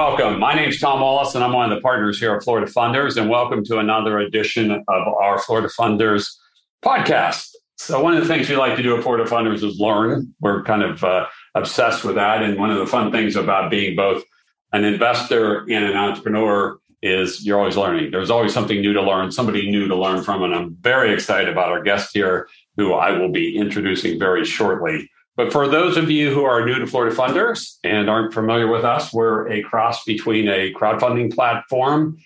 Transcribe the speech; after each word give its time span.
welcome. 0.00 0.40
My 0.40 0.54
name 0.54 0.70
is 0.70 0.80
Tom 0.80 1.02
Wallace, 1.02 1.34
and 1.34 1.44
I'm 1.44 1.52
one 1.52 1.70
of 1.70 1.76
the 1.76 1.82
partners 1.82 2.18
here 2.18 2.34
at 2.34 2.42
Florida 2.42 2.72
Funders, 2.72 3.20
and 3.20 3.28
welcome 3.28 3.62
to 3.66 3.80
another 3.80 4.18
edition 4.18 4.70
of 4.70 4.82
our 4.88 5.38
Florida 5.38 5.68
Funders 5.68 6.26
podcast. 6.82 7.50
So, 7.76 8.02
one 8.02 8.16
of 8.16 8.22
the 8.22 8.26
things 8.26 8.48
we 8.48 8.56
like 8.56 8.78
to 8.78 8.82
do 8.82 8.96
at 8.96 9.02
Florida 9.02 9.28
Funders 9.28 9.62
is 9.62 9.78
learn. 9.78 10.34
We're 10.40 10.62
kind 10.64 10.82
of 10.82 11.04
uh, 11.04 11.26
obsessed 11.54 12.02
with 12.02 12.14
that. 12.14 12.42
And 12.42 12.58
one 12.58 12.70
of 12.70 12.78
the 12.78 12.86
fun 12.86 13.12
things 13.12 13.36
about 13.36 13.70
being 13.70 13.94
both 13.94 14.24
an 14.72 14.84
investor 14.84 15.64
and 15.70 15.84
an 15.84 15.98
entrepreneur 15.98 16.78
is 17.02 17.44
you're 17.44 17.58
always 17.58 17.76
learning. 17.76 18.10
There's 18.10 18.30
always 18.30 18.54
something 18.54 18.80
new 18.80 18.94
to 18.94 19.02
learn, 19.02 19.30
somebody 19.30 19.70
new 19.70 19.86
to 19.86 19.94
learn 19.94 20.22
from. 20.22 20.42
And 20.42 20.54
I'm 20.54 20.76
very 20.80 21.12
excited 21.12 21.50
about 21.50 21.68
our 21.68 21.82
guest 21.82 22.12
here, 22.14 22.48
who 22.78 22.94
I 22.94 23.10
will 23.18 23.30
be 23.30 23.54
introducing 23.54 24.18
very 24.18 24.46
shortly. 24.46 25.10
But 25.40 25.52
for 25.52 25.66
those 25.66 25.96
of 25.96 26.10
you 26.10 26.34
who 26.34 26.44
are 26.44 26.66
new 26.66 26.78
to 26.80 26.86
Florida 26.86 27.16
Funders 27.16 27.78
and 27.82 28.10
aren't 28.10 28.34
familiar 28.34 28.66
with 28.66 28.84
us, 28.84 29.10
we're 29.10 29.48
a 29.48 29.62
cross 29.62 30.04
between 30.04 30.50
a 30.50 30.70
crowdfunding 30.74 31.34
platform 31.34 32.18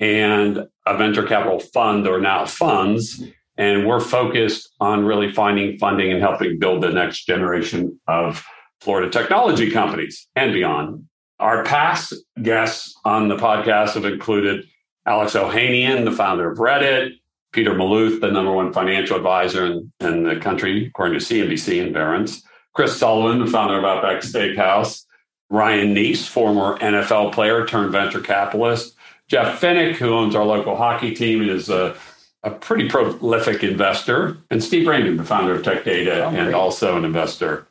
and 0.00 0.68
a 0.84 0.98
venture 0.98 1.22
capital 1.22 1.60
fund 1.60 2.06
or 2.06 2.20
now 2.20 2.44
funds. 2.44 3.22
And 3.56 3.86
we're 3.86 4.00
focused 4.00 4.68
on 4.80 5.06
really 5.06 5.32
finding 5.32 5.78
funding 5.78 6.12
and 6.12 6.20
helping 6.20 6.58
build 6.58 6.82
the 6.82 6.90
next 6.90 7.24
generation 7.24 7.98
of 8.06 8.44
Florida 8.82 9.10
technology 9.10 9.70
companies 9.70 10.28
and 10.36 10.52
beyond. 10.52 11.08
Our 11.38 11.64
past 11.64 12.12
guests 12.42 12.94
on 13.02 13.28
the 13.28 13.36
podcast 13.36 13.94
have 13.94 14.04
included 14.04 14.66
Alex 15.06 15.32
Ohanian, 15.32 16.04
the 16.04 16.12
founder 16.12 16.52
of 16.52 16.58
Reddit, 16.58 17.12
Peter 17.52 17.72
Mallouk, 17.72 18.20
the 18.20 18.30
number 18.30 18.52
one 18.52 18.74
financial 18.74 19.16
advisor 19.16 19.64
in, 19.64 19.90
in 20.00 20.24
the 20.24 20.36
country, 20.36 20.88
according 20.88 21.18
to 21.18 21.24
CNBC 21.24 21.82
and 21.82 21.94
Barron's, 21.94 22.44
Chris 22.78 22.96
Sullivan, 22.96 23.44
the 23.44 23.50
founder 23.50 23.76
of 23.76 23.84
Outback 23.84 24.22
Steakhouse, 24.22 25.04
Ryan 25.50 25.96
Nece, 25.96 26.28
former 26.28 26.78
NFL 26.78 27.32
player 27.32 27.66
turned 27.66 27.90
venture 27.90 28.20
capitalist, 28.20 28.94
Jeff 29.26 29.60
Vinik, 29.60 29.96
who 29.96 30.14
owns 30.14 30.36
our 30.36 30.44
local 30.44 30.76
hockey 30.76 31.12
team 31.12 31.40
and 31.40 31.50
is 31.50 31.68
a, 31.68 31.96
a 32.44 32.52
pretty 32.52 32.88
prolific 32.88 33.64
investor, 33.64 34.38
and 34.48 34.62
Steve 34.62 34.86
Raymond, 34.86 35.18
the 35.18 35.24
founder 35.24 35.56
of 35.56 35.64
Tech 35.64 35.82
Data 35.82 36.26
oh, 36.26 36.28
and 36.28 36.54
also 36.54 36.96
an 36.96 37.04
investor. 37.04 37.66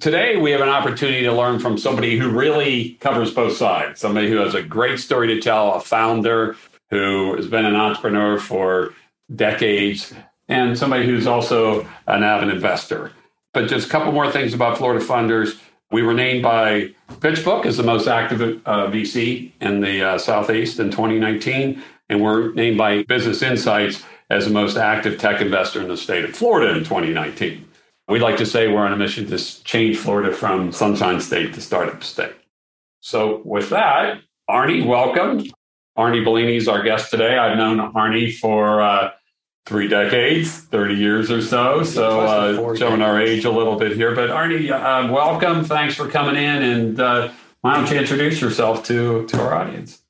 Today, 0.00 0.38
we 0.38 0.52
have 0.52 0.62
an 0.62 0.70
opportunity 0.70 1.24
to 1.24 1.34
learn 1.34 1.58
from 1.58 1.76
somebody 1.76 2.16
who 2.16 2.30
really 2.30 2.92
covers 3.00 3.34
both 3.34 3.58
sides, 3.58 4.00
somebody 4.00 4.30
who 4.30 4.36
has 4.36 4.54
a 4.54 4.62
great 4.62 4.98
story 4.98 5.26
to 5.34 5.38
tell, 5.38 5.74
a 5.74 5.80
founder 5.80 6.56
who 6.88 7.36
has 7.36 7.46
been 7.46 7.66
an 7.66 7.76
entrepreneur 7.76 8.38
for 8.38 8.94
decades, 9.34 10.14
and 10.48 10.78
somebody 10.78 11.04
who's 11.04 11.26
also 11.26 11.86
an 12.06 12.22
avid 12.22 12.48
investor. 12.48 13.12
But 13.56 13.68
just 13.68 13.86
a 13.86 13.90
couple 13.90 14.12
more 14.12 14.30
things 14.30 14.52
about 14.52 14.76
Florida 14.76 15.02
Funders. 15.02 15.58
We 15.90 16.02
were 16.02 16.12
named 16.12 16.42
by 16.42 16.90
PitchBook 17.08 17.64
as 17.64 17.78
the 17.78 17.82
most 17.82 18.06
active 18.06 18.60
uh, 18.66 18.88
VC 18.88 19.50
in 19.62 19.80
the 19.80 20.02
uh, 20.02 20.18
Southeast 20.18 20.78
in 20.78 20.90
2019, 20.90 21.82
and 22.10 22.20
we're 22.20 22.52
named 22.52 22.76
by 22.76 23.04
Business 23.04 23.40
Insights 23.40 24.04
as 24.28 24.44
the 24.44 24.50
most 24.50 24.76
active 24.76 25.18
tech 25.18 25.40
investor 25.40 25.80
in 25.80 25.88
the 25.88 25.96
state 25.96 26.26
of 26.26 26.36
Florida 26.36 26.76
in 26.76 26.84
2019. 26.84 27.66
We'd 28.08 28.20
like 28.20 28.36
to 28.36 28.44
say 28.44 28.68
we're 28.68 28.84
on 28.84 28.92
a 28.92 28.96
mission 28.98 29.26
to 29.28 29.64
change 29.64 29.96
Florida 29.96 30.36
from 30.36 30.70
Sunshine 30.70 31.18
State 31.22 31.54
to 31.54 31.62
Startup 31.62 32.04
State. 32.04 32.34
So, 33.00 33.40
with 33.42 33.70
that, 33.70 34.20
Arnie, 34.50 34.86
welcome. 34.86 35.50
Arnie 35.96 36.22
Bellini 36.22 36.56
is 36.56 36.68
our 36.68 36.82
guest 36.82 37.10
today. 37.10 37.38
I've 37.38 37.56
known 37.56 37.78
Arnie 37.94 38.36
for 38.36 38.82
uh, 38.82 39.12
three 39.66 39.88
decades, 39.88 40.60
30 40.60 40.94
years 40.94 41.30
or 41.30 41.42
so. 41.42 41.82
So, 41.82 42.20
uh, 42.20 42.76
showing 42.76 43.02
our 43.02 43.20
age 43.20 43.44
a 43.44 43.50
little 43.50 43.76
bit 43.76 43.96
here. 43.96 44.14
But 44.14 44.30
Arnie, 44.30 44.70
uh, 44.70 45.12
welcome. 45.12 45.64
Thanks 45.64 45.96
for 45.96 46.08
coming 46.08 46.36
in. 46.36 46.62
And 46.62 47.00
uh, 47.00 47.30
why 47.60 47.76
don't 47.76 47.90
you 47.90 47.98
introduce 47.98 48.40
yourself 48.40 48.84
to, 48.84 49.26
to 49.26 49.40
our 49.40 49.54
audience? 49.54 50.00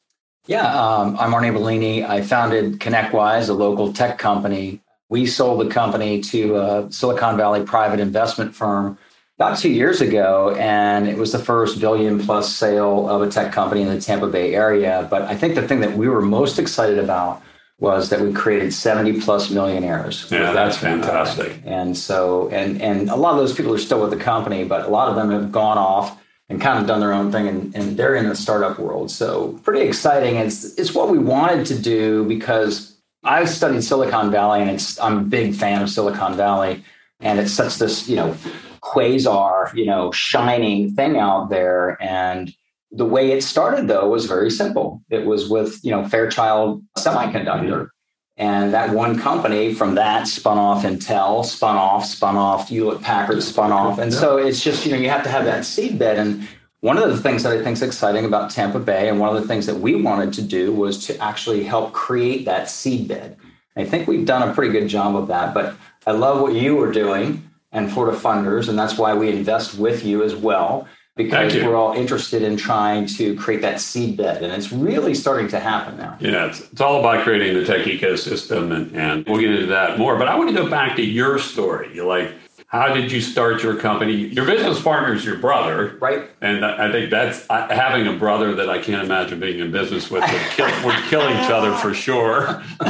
Yeah, 0.47 0.67
um, 0.67 1.17
I'm 1.19 1.33
Arnie 1.33 1.53
Bellini. 1.53 2.05
I 2.05 2.21
founded 2.21 2.79
ConnectWise, 2.79 3.49
a 3.49 3.55
local 3.55 3.93
tech 3.93 4.19
company. 4.19 4.81
We 5.09 5.27
sold 5.27 5.67
the 5.67 5.73
company 5.73 6.21
to 6.21 6.57
a 6.57 6.93
Silicon 6.93 7.37
Valley 7.37 7.65
private 7.65 7.99
investment 7.99 8.55
firm 8.55 8.99
about 9.39 9.59
two 9.59 9.71
years 9.71 10.01
ago, 10.01 10.55
and 10.59 11.09
it 11.09 11.17
was 11.17 11.33
the 11.33 11.39
first 11.39 11.81
billion 11.81 12.21
plus 12.21 12.55
sale 12.55 13.09
of 13.09 13.23
a 13.23 13.31
tech 13.31 13.53
company 13.53 13.83
in 13.83 13.89
the 13.89 14.01
Tampa 14.01 14.27
Bay 14.27 14.55
area. 14.55 15.07
But 15.11 15.23
I 15.23 15.35
think 15.37 15.55
the 15.55 15.67
thing 15.67 15.81
that 15.81 15.97
we 15.97 16.09
were 16.09 16.21
most 16.21 16.59
excited 16.59 16.99
about 16.99 17.43
was 17.79 18.09
that 18.09 18.21
we 18.21 18.33
created 18.33 18.73
70 18.73 19.21
plus 19.21 19.51
millionaires. 19.51 20.27
Yeah, 20.31 20.53
that's 20.53 20.79
fantastic. 20.79 21.61
And 21.65 21.97
so, 21.97 22.49
and, 22.49 22.81
and 22.81 23.11
a 23.11 23.17
lot 23.17 23.33
of 23.33 23.39
those 23.39 23.55
people 23.55 23.75
are 23.75 23.79
still 23.79 24.01
with 24.01 24.11
the 24.11 24.17
company, 24.17 24.65
but 24.65 24.87
a 24.87 24.89
lot 24.89 25.09
of 25.09 25.17
them 25.17 25.31
have 25.31 25.53
gone 25.53 25.77
off 25.77 26.19
and 26.49 26.61
kind 26.61 26.79
of 26.79 26.87
done 26.87 27.01
their 27.01 27.13
own 27.13 27.31
thing 27.31 27.49
and, 27.49 27.75
and 27.77 27.97
they're 27.97 28.15
in 28.15 28.29
the 28.29 28.37
startup 28.37 28.79
world. 28.79 29.11
So 29.11 29.59
pretty 29.63 29.87
exciting. 29.87 30.37
It's, 30.37 30.79
it's 30.79 30.95
what 30.95 31.11
we 31.11 31.19
wanted 31.19 31.67
to 31.67 31.79
do 31.79 32.25
because 32.25 32.97
I 33.25 33.45
studied 33.45 33.83
Silicon 33.83 34.31
Valley 34.31 34.63
and 34.63 34.71
it's, 34.71 34.99
I'm 35.01 35.19
a 35.19 35.23
big 35.23 35.55
fan 35.55 35.83
of 35.83 35.91
Silicon 35.91 36.37
Valley 36.37 36.83
and 37.21 37.39
it's 37.39 37.53
such 37.53 37.77
this, 37.77 38.09
you 38.09 38.17
know, 38.17 38.37
quasar, 38.83 39.75
you 39.75 39.85
know, 39.85 40.13
shining 40.13 40.95
thing 40.95 41.19
out 41.19 41.51
there. 41.51 42.01
And 42.03 42.55
the 42.91 43.05
way 43.05 43.33
it 43.33 43.43
started 43.43 43.89
though 43.89 44.09
was 44.09 44.27
very 44.27 44.51
simple. 44.51 45.03
It 45.11 45.27
was 45.27 45.49
with, 45.49 45.81
you 45.85 45.91
know, 45.91 46.07
Fairchild 46.09 46.83
Semiconductor. 46.99 47.89
And 48.39 48.75
that 48.75 48.91
one 48.91 49.19
company 49.19 49.73
from 49.73 49.95
that 49.95 50.29
spun 50.29 50.59
off 50.59 50.85
Intel, 50.85 51.45
spun 51.45 51.77
off, 51.77 52.05
spun 52.05 52.37
off, 52.37 52.69
Hewlett 52.69 53.01
Packard 53.01 53.43
spun 53.43 53.73
off. 53.73 53.99
And 53.99 54.13
so 54.13 54.37
it's 54.37 54.63
just, 54.63 54.85
you 54.85 54.93
know, 54.93 54.99
you 54.99 55.09
have 55.09 55.23
to 55.23 55.31
have 55.31 55.47
that 55.47 55.65
seed 55.65 55.99
bed. 55.99 56.19
And 56.19 56.47
one 56.81 56.99
of 56.99 57.09
the 57.09 57.17
things 57.17 57.43
that 57.45 57.59
I 57.59 57.65
think 57.65 57.79
is 57.79 57.83
exciting 57.83 58.27
about 58.27 58.51
Tampa 58.51 58.79
Bay, 58.79 59.09
and 59.09 59.19
one 59.19 59.35
of 59.35 59.41
the 59.41 59.49
things 59.49 59.65
that 59.65 59.77
we 59.77 59.95
wanted 59.95 60.35
to 60.35 60.43
do 60.43 60.71
was 60.71 61.07
to 61.07 61.19
actually 61.19 61.65
help 61.65 61.95
create 61.95 62.45
that 62.45 62.69
seed 62.69 63.09
bed. 63.09 63.39
I 63.75 63.85
think 63.87 64.07
we've 64.07 64.27
done 64.27 64.47
a 64.47 64.53
pretty 64.55 64.73
good 64.73 64.89
job 64.89 65.17
of 65.17 65.29
that. 65.29 65.55
But 65.55 65.75
I 66.07 66.13
love 66.13 66.41
what 66.41 66.53
you 66.53 66.79
are 66.83 66.93
doing 66.93 67.49
and 67.73 67.91
Florida 67.91 68.19
Funders, 68.19 68.69
and 68.69 68.79
that's 68.79 68.99
why 68.99 69.15
we 69.15 69.31
invest 69.31 69.79
with 69.79 70.05
you 70.05 70.23
as 70.23 70.37
well 70.37 70.87
because 71.17 71.55
we're 71.55 71.75
all 71.75 71.95
interested 71.95 72.43
in 72.43 72.57
trying 72.57 73.07
to 73.07 73.35
create 73.37 73.63
that 73.63 73.81
seed 73.81 74.17
bed 74.17 74.43
and 74.43 74.53
it's 74.53 74.71
really 74.71 75.15
starting 75.15 75.49
to 75.49 75.59
happen 75.59 75.97
now. 75.97 76.17
Yeah 76.21 76.47
it's, 76.47 76.61
it's 76.61 76.81
all 76.81 77.01
about 77.01 77.25
creating 77.25 77.55
the 77.55 77.65
tech 77.65 77.87
ecosystem 77.87 78.75
and, 78.75 78.95
and, 78.95 79.27
we'll 79.27 79.41
get 79.41 79.51
into 79.51 79.67
that 79.67 79.99
more 79.99 80.17
but 80.19 80.29
i 80.29 80.37
want 80.37 80.49
to 80.51 80.55
go 80.55 80.69
back 80.69 80.95
to 80.97 81.03
your 81.03 81.39
story. 81.39 81.91
You're 81.95 82.07
like 82.07 82.33
how 82.69 82.93
did 82.93 83.13
you 83.13 83.21
start 83.21 83.63
your 83.63 83.77
company? 83.77 84.13
Your 84.13 84.45
business 84.45 84.83
partner 84.83 85.15
is 85.15 85.25
your 85.25 85.37
brother. 85.39 85.97
Right. 86.01 86.29
And 86.43 86.65
i 86.65 86.93
think 86.93 87.11
that's 87.11 87.47
having 87.49 88.07
a 88.07 88.13
brother 88.13 88.55
that 88.55 88.69
i 88.69 88.79
can't 88.79 89.03
imagine 89.03 89.41
being 89.41 89.61
in 89.61 89.73
business 89.73 90.11
with 90.11 90.23
would 90.23 90.51
kill, 90.51 90.85
would 90.85 91.03
kill 91.05 91.23
each 91.23 91.51
other 91.51 91.75
for 91.75 91.95
sure. 91.95 92.63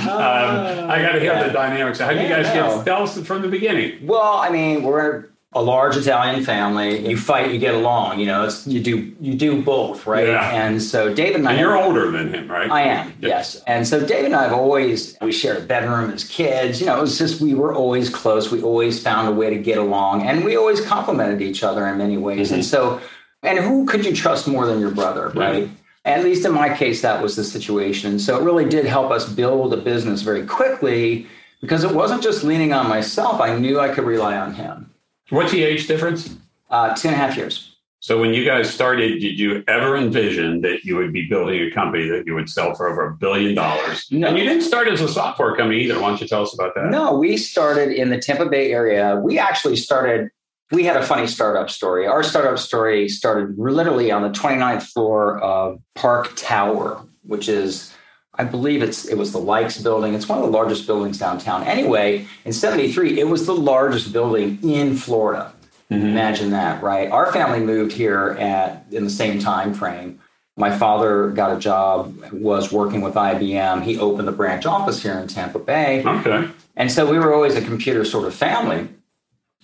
Um, 0.00 0.90
i 0.90 1.00
got 1.02 1.12
to 1.12 1.20
hear 1.20 1.32
yeah. 1.32 1.46
the 1.46 1.52
dynamics. 1.52 1.98
How 1.98 2.12
did 2.12 2.22
you 2.22 2.28
guys 2.28 2.46
get 2.46 2.84
tell 2.84 3.04
us 3.04 3.18
from 3.20 3.42
the 3.42 3.48
beginning? 3.48 4.06
Well 4.06 4.36
i 4.36 4.50
mean 4.50 4.82
we're 4.82 5.29
a 5.52 5.60
large 5.60 5.96
Italian 5.96 6.44
family. 6.44 7.08
You 7.08 7.16
fight, 7.16 7.50
you 7.50 7.58
get 7.58 7.74
along. 7.74 8.20
You 8.20 8.26
know, 8.26 8.44
it's 8.44 8.66
you 8.66 8.80
do 8.80 9.14
you 9.20 9.34
do 9.34 9.62
both, 9.62 10.06
right? 10.06 10.28
Yeah. 10.28 10.50
And 10.50 10.80
so 10.80 11.12
David 11.12 11.36
and 11.36 11.48
I. 11.48 11.52
And 11.52 11.60
you're 11.60 11.76
older 11.76 12.10
than 12.10 12.32
him, 12.32 12.48
right? 12.48 12.70
I 12.70 12.82
am. 12.82 13.12
Yes. 13.20 13.60
And 13.66 13.86
so 13.86 14.04
David 14.06 14.26
and 14.26 14.36
I 14.36 14.44
have 14.44 14.52
always 14.52 15.16
we 15.20 15.32
shared 15.32 15.58
a 15.58 15.62
bedroom 15.62 16.10
as 16.10 16.24
kids. 16.24 16.80
You 16.80 16.86
know, 16.86 16.98
it 16.98 17.00
was 17.00 17.18
just 17.18 17.40
we 17.40 17.54
were 17.54 17.74
always 17.74 18.08
close. 18.08 18.52
We 18.52 18.62
always 18.62 19.02
found 19.02 19.28
a 19.28 19.32
way 19.32 19.50
to 19.50 19.58
get 19.58 19.78
along, 19.78 20.22
and 20.22 20.44
we 20.44 20.56
always 20.56 20.80
complimented 20.80 21.42
each 21.42 21.64
other 21.64 21.86
in 21.88 21.98
many 21.98 22.16
ways. 22.16 22.48
Mm-hmm. 22.48 22.54
And 22.54 22.64
so, 22.64 23.00
and 23.42 23.58
who 23.58 23.86
could 23.86 24.04
you 24.04 24.14
trust 24.14 24.46
more 24.46 24.66
than 24.66 24.78
your 24.78 24.92
brother, 24.92 25.30
right? 25.30 25.64
Mm-hmm. 25.64 25.74
At 26.04 26.24
least 26.24 26.46
in 26.46 26.52
my 26.52 26.74
case, 26.74 27.02
that 27.02 27.22
was 27.22 27.36
the 27.36 27.44
situation. 27.44 28.12
And 28.12 28.20
so 28.20 28.38
it 28.38 28.42
really 28.42 28.64
did 28.64 28.86
help 28.86 29.10
us 29.10 29.28
build 29.28 29.74
a 29.74 29.76
business 29.76 30.22
very 30.22 30.46
quickly 30.46 31.26
because 31.60 31.84
it 31.84 31.90
wasn't 31.90 32.22
just 32.22 32.42
leaning 32.42 32.72
on 32.72 32.88
myself. 32.88 33.38
I 33.38 33.58
knew 33.58 33.78
I 33.78 33.88
could 33.88 34.04
rely 34.04 34.36
on 34.38 34.54
him. 34.54 34.89
What's 35.30 35.52
the 35.52 35.62
age 35.62 35.86
difference? 35.86 36.36
Uh, 36.68 36.94
two 36.94 37.08
and 37.08 37.14
a 37.14 37.18
half 37.18 37.36
years. 37.36 37.76
So 38.02 38.18
when 38.18 38.32
you 38.32 38.44
guys 38.44 38.72
started, 38.72 39.20
did 39.20 39.38
you 39.38 39.62
ever 39.68 39.94
envision 39.96 40.62
that 40.62 40.84
you 40.84 40.96
would 40.96 41.12
be 41.12 41.28
building 41.28 41.60
a 41.60 41.70
company 41.70 42.08
that 42.08 42.26
you 42.26 42.34
would 42.34 42.48
sell 42.48 42.74
for 42.74 42.88
over 42.88 43.06
a 43.06 43.14
billion 43.14 43.54
dollars? 43.54 44.06
No. 44.10 44.28
And 44.28 44.38
you 44.38 44.44
didn't 44.44 44.62
start 44.62 44.88
as 44.88 45.02
a 45.02 45.08
software 45.08 45.54
company 45.54 45.82
either. 45.82 46.00
Why 46.00 46.08
don't 46.08 46.20
you 46.20 46.26
tell 46.26 46.42
us 46.42 46.54
about 46.54 46.74
that? 46.76 46.86
No, 46.86 47.18
we 47.18 47.36
started 47.36 47.92
in 47.92 48.08
the 48.08 48.18
Tampa 48.18 48.46
Bay 48.46 48.72
area. 48.72 49.16
We 49.16 49.38
actually 49.38 49.76
started, 49.76 50.30
we 50.72 50.84
had 50.84 50.96
a 50.96 51.02
funny 51.02 51.26
startup 51.26 51.68
story. 51.68 52.06
Our 52.06 52.22
startup 52.22 52.58
story 52.58 53.06
started 53.08 53.58
literally 53.58 54.10
on 54.10 54.22
the 54.22 54.30
29th 54.30 54.84
floor 54.84 55.38
of 55.40 55.78
Park 55.94 56.32
Tower, 56.36 57.04
which 57.24 57.50
is 57.50 57.92
I 58.34 58.44
believe 58.44 58.82
it's 58.82 59.06
it 59.06 59.18
was 59.18 59.32
the 59.32 59.38
Lykes 59.38 59.82
building. 59.82 60.14
It's 60.14 60.28
one 60.28 60.38
of 60.38 60.44
the 60.44 60.50
largest 60.50 60.86
buildings 60.86 61.18
downtown. 61.18 61.64
Anyway, 61.64 62.26
in 62.44 62.52
73, 62.52 63.20
it 63.20 63.28
was 63.28 63.46
the 63.46 63.54
largest 63.54 64.12
building 64.12 64.58
in 64.62 64.96
Florida. 64.96 65.52
Mm-hmm. 65.90 66.06
Imagine 66.06 66.50
that, 66.50 66.82
right? 66.82 67.10
Our 67.10 67.32
family 67.32 67.60
moved 67.60 67.92
here 67.92 68.36
at 68.38 68.86
in 68.92 69.04
the 69.04 69.10
same 69.10 69.40
time 69.40 69.74
frame. 69.74 70.20
My 70.56 70.76
father 70.76 71.30
got 71.30 71.56
a 71.56 71.58
job, 71.58 72.14
was 72.32 72.70
working 72.70 73.00
with 73.00 73.14
IBM. 73.14 73.82
He 73.82 73.98
opened 73.98 74.28
the 74.28 74.32
branch 74.32 74.66
office 74.66 75.02
here 75.02 75.18
in 75.18 75.26
Tampa 75.26 75.58
Bay. 75.58 76.04
Okay. 76.04 76.48
And 76.76 76.92
so 76.92 77.10
we 77.10 77.18
were 77.18 77.34
always 77.34 77.56
a 77.56 77.62
computer 77.62 78.04
sort 78.04 78.26
of 78.26 78.34
family. 78.34 78.88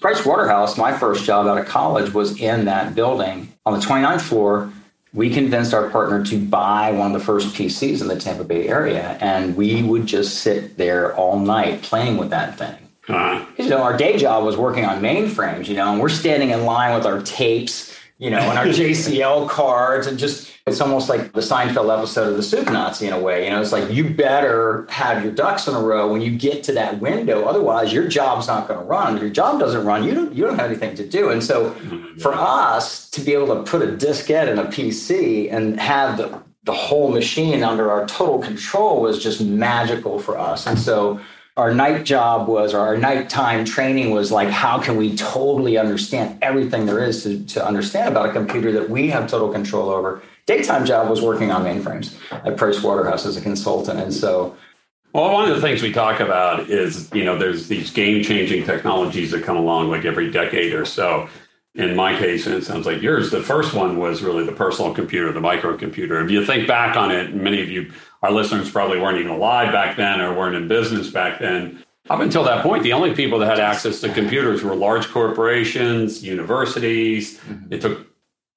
Price 0.01 0.25
Waterhouse, 0.25 0.77
my 0.77 0.97
first 0.97 1.25
job 1.25 1.47
out 1.47 1.59
of 1.59 1.67
college 1.67 2.13
was 2.13 2.41
in 2.41 2.65
that 2.65 2.95
building 2.95 3.53
on 3.65 3.79
the 3.79 3.85
29th 3.85 4.23
floor 4.23 4.73
we 5.17 5.31
convinced 5.31 5.73
our 5.73 5.89
partner 5.89 6.23
to 6.27 6.39
buy 6.39 6.93
one 6.93 7.07
of 7.07 7.19
the 7.19 7.25
first 7.25 7.55
PCs 7.55 8.03
in 8.03 8.09
the 8.09 8.21
Tampa 8.21 8.45
Bay 8.45 8.69
area, 8.69 9.17
and 9.23 9.57
we 9.57 9.83
would 9.83 10.05
just 10.05 10.41
sit 10.41 10.77
there 10.77 11.17
all 11.17 11.41
night 11.41 11.81
playing 11.81 12.19
with 12.19 12.29
that 12.31 12.59
thing. 12.59 12.77
Uh-huh. 13.09 13.45
You 13.57 13.71
know, 13.71 13.83
our 13.83 13.97
day 13.97 14.19
job 14.19 14.45
was 14.45 14.59
working 14.59 14.85
on 14.85 15.01
mainframes, 15.01 15.69
you 15.69 15.75
know, 15.75 15.91
and 15.91 16.03
we're 16.03 16.11
standing 16.11 16.51
in 16.51 16.67
line 16.67 16.95
with 16.95 17.07
our 17.07 17.23
tapes, 17.23 17.96
you 18.19 18.31
know, 18.31 18.39
and 18.39 18.59
our 18.59 18.67
JCL 18.67 19.49
cards, 19.51 20.07
and 20.07 20.19
just 20.19 20.51
it's 20.67 20.81
almost 20.81 21.09
like 21.09 21.33
the 21.33 21.41
Seinfeld 21.41 21.97
episode 21.97 22.31
of 22.31 22.37
the 22.37 22.43
Soup 22.43 22.67
Nazi 22.67 23.07
in 23.07 23.13
a 23.13 23.21
way. 23.21 23.45
You 23.45 23.51
know, 23.51 23.61
it's 23.61 23.73
like 23.73 23.91
you 23.91 24.09
better 24.09 24.87
have 24.89 25.23
your 25.23 25.33
ducks 25.33 25.69
in 25.69 25.75
a 25.75 25.81
row 25.81 26.11
when 26.11 26.23
you 26.23 26.37
get 26.37 26.65
to 26.65 26.73
that 26.73 26.99
window. 27.01 27.45
Otherwise, 27.45 27.93
your 27.93 28.09
job's 28.09 28.47
not 28.47 28.69
going 28.69 28.81
to 28.81 28.87
run. 28.87 29.17
If 29.17 29.23
your 29.23 29.31
job 29.31 29.61
doesn't 29.61 29.85
run, 29.85 30.03
you 30.03 30.15
don't 30.15 30.35
you 30.35 30.45
don't 30.45 30.59
have 30.59 30.71
anything 30.71 30.95
to 30.97 31.07
do. 31.07 31.31
And 31.31 31.45
so, 31.45 31.73
for 32.19 32.33
us 32.33 33.11
to 33.11 33.21
be 33.21 33.35
able 33.35 33.49
to 33.49 33.71
put 33.71 33.83
a 33.83 33.93
diskette 33.93 34.49
in 34.49 34.59
a 34.59 34.65
PC 34.65 35.53
and 35.53 35.79
have 35.79 36.17
the 36.17 36.43
the 36.65 36.73
whole 36.73 37.11
machine 37.11 37.63
under 37.63 37.91
our 37.91 38.07
total 38.07 38.41
control 38.41 39.01
was 39.01 39.23
just 39.23 39.41
magical 39.41 40.19
for 40.19 40.37
us. 40.37 40.67
And 40.67 40.79
so 40.79 41.21
our 41.57 41.73
night 41.73 42.05
job 42.05 42.49
was, 42.49 42.75
or 42.75 42.81
our 42.81 42.97
nighttime 42.99 43.65
training 43.65 44.11
was 44.11 44.31
like, 44.31 44.49
how 44.49 44.79
can 44.79 44.97
we 44.97 45.17
totally 45.17 45.79
understand 45.79 46.39
everything 46.43 46.85
there 46.85 47.03
is 47.03 47.23
to, 47.23 47.43
to 47.47 47.67
understand 47.67 48.11
about 48.11 48.29
a 48.29 48.33
computer 48.33 48.73
that 48.73 48.91
we 48.91 49.09
have 49.09 49.29
total 49.29 49.51
control 49.51 49.89
over? 49.89 50.23
Daytime 50.45 50.85
job 50.85 51.09
was 51.09 51.23
working 51.23 51.51
on 51.51 51.65
mainframes 51.65 52.15
at 52.31 52.57
Price 52.57 52.83
Waterhouse 52.83 53.25
as 53.25 53.37
a 53.37 53.41
consultant. 53.41 53.99
And 53.99 54.13
so, 54.13 54.55
well, 55.13 55.33
one 55.33 55.49
of 55.49 55.57
the 55.57 55.63
things 55.63 55.83
we 55.83 55.93
talk 55.93 56.21
about 56.21 56.69
is, 56.69 57.11
you 57.15 57.25
know, 57.25 57.39
there's 57.39 57.69
these 57.69 57.91
game 57.91 58.23
changing 58.23 58.65
technologies 58.65 59.31
that 59.31 59.43
come 59.43 59.57
along 59.57 59.89
like 59.89 60.05
every 60.05 60.31
decade 60.31 60.75
or 60.75 60.85
so. 60.85 61.29
In 61.77 61.95
my 61.95 62.19
case, 62.19 62.47
and 62.47 62.55
it 62.55 62.65
sounds 62.65 62.87
like 62.87 63.03
yours, 63.03 63.31
the 63.31 63.43
first 63.43 63.75
one 63.75 63.99
was 63.99 64.23
really 64.23 64.45
the 64.45 64.53
personal 64.53 64.95
computer, 64.95 65.31
the 65.31 65.41
microcomputer. 65.41 66.25
If 66.25 66.31
you 66.31 66.45
think 66.45 66.67
back 66.67 66.97
on 66.97 67.11
it, 67.11 67.35
many 67.35 67.61
of 67.61 67.71
you 67.71 67.93
our 68.23 68.33
listeners 68.33 68.71
probably 68.71 68.99
weren't 68.99 69.19
even 69.19 69.31
alive 69.31 69.73
back 69.73 69.97
then 69.97 70.21
or 70.21 70.35
weren't 70.35 70.57
in 70.57 70.69
business 70.69 71.11
back 71.11 71.39
then. 71.39 71.85
Up 72.09 72.21
until 72.21 72.45
that 72.45 72.63
point, 72.63 72.83
the 72.83 72.93
only 72.93 73.15
people 73.15 73.39
that 73.41 73.47
had 73.47 73.61
access 73.61 74.01
to 74.01 74.13
computers 74.13 74.63
were 74.63 74.75
large 74.75 75.09
corporations, 75.09 76.25
universities. 76.25 77.39
Mm-hmm. 77.39 77.73
It 77.73 77.81
took 77.81 78.07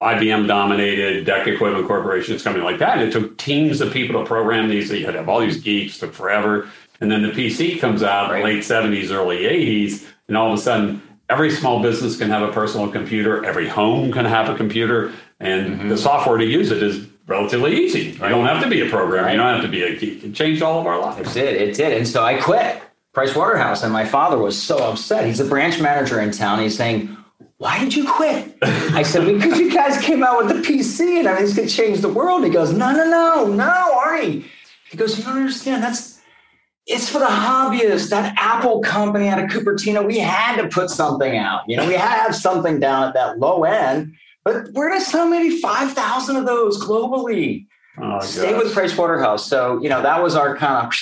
IBM 0.00 0.46
dominated, 0.46 1.26
DEC 1.26 1.46
equipment 1.48 1.86
corporations, 1.86 2.42
something 2.42 2.62
like 2.62 2.78
that. 2.78 3.00
It 3.00 3.12
took 3.12 3.36
teams 3.38 3.80
of 3.80 3.92
people 3.92 4.20
to 4.20 4.26
program 4.26 4.68
these. 4.68 4.90
You 4.90 5.04
had 5.04 5.12
to 5.12 5.18
have 5.18 5.28
all 5.28 5.40
these 5.40 5.60
geeks, 5.60 5.98
took 5.98 6.12
forever. 6.12 6.68
And 7.00 7.10
then 7.10 7.22
the 7.22 7.30
PC 7.30 7.80
comes 7.80 8.02
out 8.02 8.30
right. 8.30 8.42
late 8.42 8.62
70s, 8.62 9.10
early 9.10 9.38
80s, 9.38 10.06
and 10.28 10.36
all 10.36 10.52
of 10.52 10.58
a 10.58 10.62
sudden, 10.62 11.02
every 11.30 11.50
small 11.50 11.80
business 11.80 12.18
can 12.18 12.28
have 12.28 12.42
a 12.42 12.52
personal 12.52 12.90
computer, 12.90 13.44
every 13.44 13.68
home 13.68 14.12
can 14.12 14.24
have 14.24 14.48
a 14.48 14.56
computer, 14.56 15.12
and 15.38 15.78
mm-hmm. 15.78 15.88
the 15.88 15.96
software 15.96 16.36
to 16.36 16.44
use 16.44 16.70
it 16.70 16.82
is 16.82 17.06
relatively 17.26 17.76
easy. 17.76 18.10
You 18.10 18.18
don't 18.18 18.46
have 18.46 18.62
to 18.62 18.68
be 18.68 18.80
a 18.80 18.90
programmer. 18.90 19.24
Right. 19.24 19.32
You 19.32 19.38
don't 19.38 19.54
have 19.54 19.62
to 19.62 19.68
be 19.68 19.82
a 19.82 19.96
geek. 19.96 20.24
It 20.24 20.34
changed 20.34 20.62
all 20.62 20.80
of 20.80 20.86
our 20.86 21.00
lives. 21.00 21.30
It 21.30 21.40
did. 21.40 21.62
It 21.62 21.74
did. 21.76 21.96
And 21.96 22.06
so 22.06 22.24
I 22.24 22.40
quit 22.40 22.82
Price 23.12 23.34
Waterhouse, 23.34 23.82
and 23.82 23.92
my 23.92 24.04
father 24.04 24.36
was 24.36 24.60
so 24.60 24.78
upset. 24.78 25.24
He's 25.24 25.40
a 25.40 25.44
branch 25.44 25.80
manager 25.80 26.20
in 26.20 26.32
town. 26.32 26.58
He's 26.58 26.76
saying, 26.76 27.16
why 27.58 27.78
did 27.78 27.94
you 27.94 28.10
quit? 28.10 28.56
I 28.62 29.02
said, 29.02 29.26
because 29.26 29.58
you 29.58 29.72
guys 29.72 30.00
came 30.00 30.22
out 30.22 30.44
with 30.44 30.48
the 30.48 30.62
PC 30.62 31.18
and 31.18 31.28
everything's 31.28 31.54
going 31.54 31.68
to 31.68 31.74
change 31.74 32.00
the 32.00 32.08
world. 32.08 32.42
He 32.42 32.50
goes, 32.50 32.72
no, 32.72 32.90
no, 32.90 33.04
no, 33.04 33.46
no, 33.46 34.02
Arnie. 34.02 34.44
He 34.90 34.96
goes, 34.96 35.18
you 35.18 35.24
don't 35.24 35.36
understand. 35.36 35.82
That's, 35.82 36.19
it's 36.86 37.08
for 37.08 37.18
the 37.18 37.26
hobbyists. 37.26 38.10
That 38.10 38.34
Apple 38.36 38.80
company 38.80 39.28
out 39.28 39.38
of 39.38 39.50
Cupertino, 39.50 40.06
we 40.06 40.18
had 40.18 40.60
to 40.60 40.68
put 40.68 40.90
something 40.90 41.36
out. 41.36 41.62
You 41.68 41.76
know, 41.76 41.86
we 41.86 41.94
had 41.94 42.16
to 42.16 42.22
have 42.22 42.36
something 42.36 42.80
down 42.80 43.08
at 43.08 43.14
that 43.14 43.38
low 43.38 43.64
end 43.64 44.14
but 44.44 44.72
we're 44.72 44.88
going 44.88 45.00
to 45.00 45.06
sell 45.06 45.28
maybe 45.28 45.60
5,000 45.60 46.36
of 46.36 46.46
those 46.46 46.82
globally. 46.82 47.66
Oh, 47.98 48.20
Stay 48.20 48.56
with 48.56 48.72
Price 48.72 48.96
Waterhouse. 48.96 49.46
So, 49.46 49.82
you 49.82 49.88
know, 49.88 50.02
that 50.02 50.22
was 50.22 50.34
our 50.34 50.56
kind 50.56 50.86
of 50.86 50.94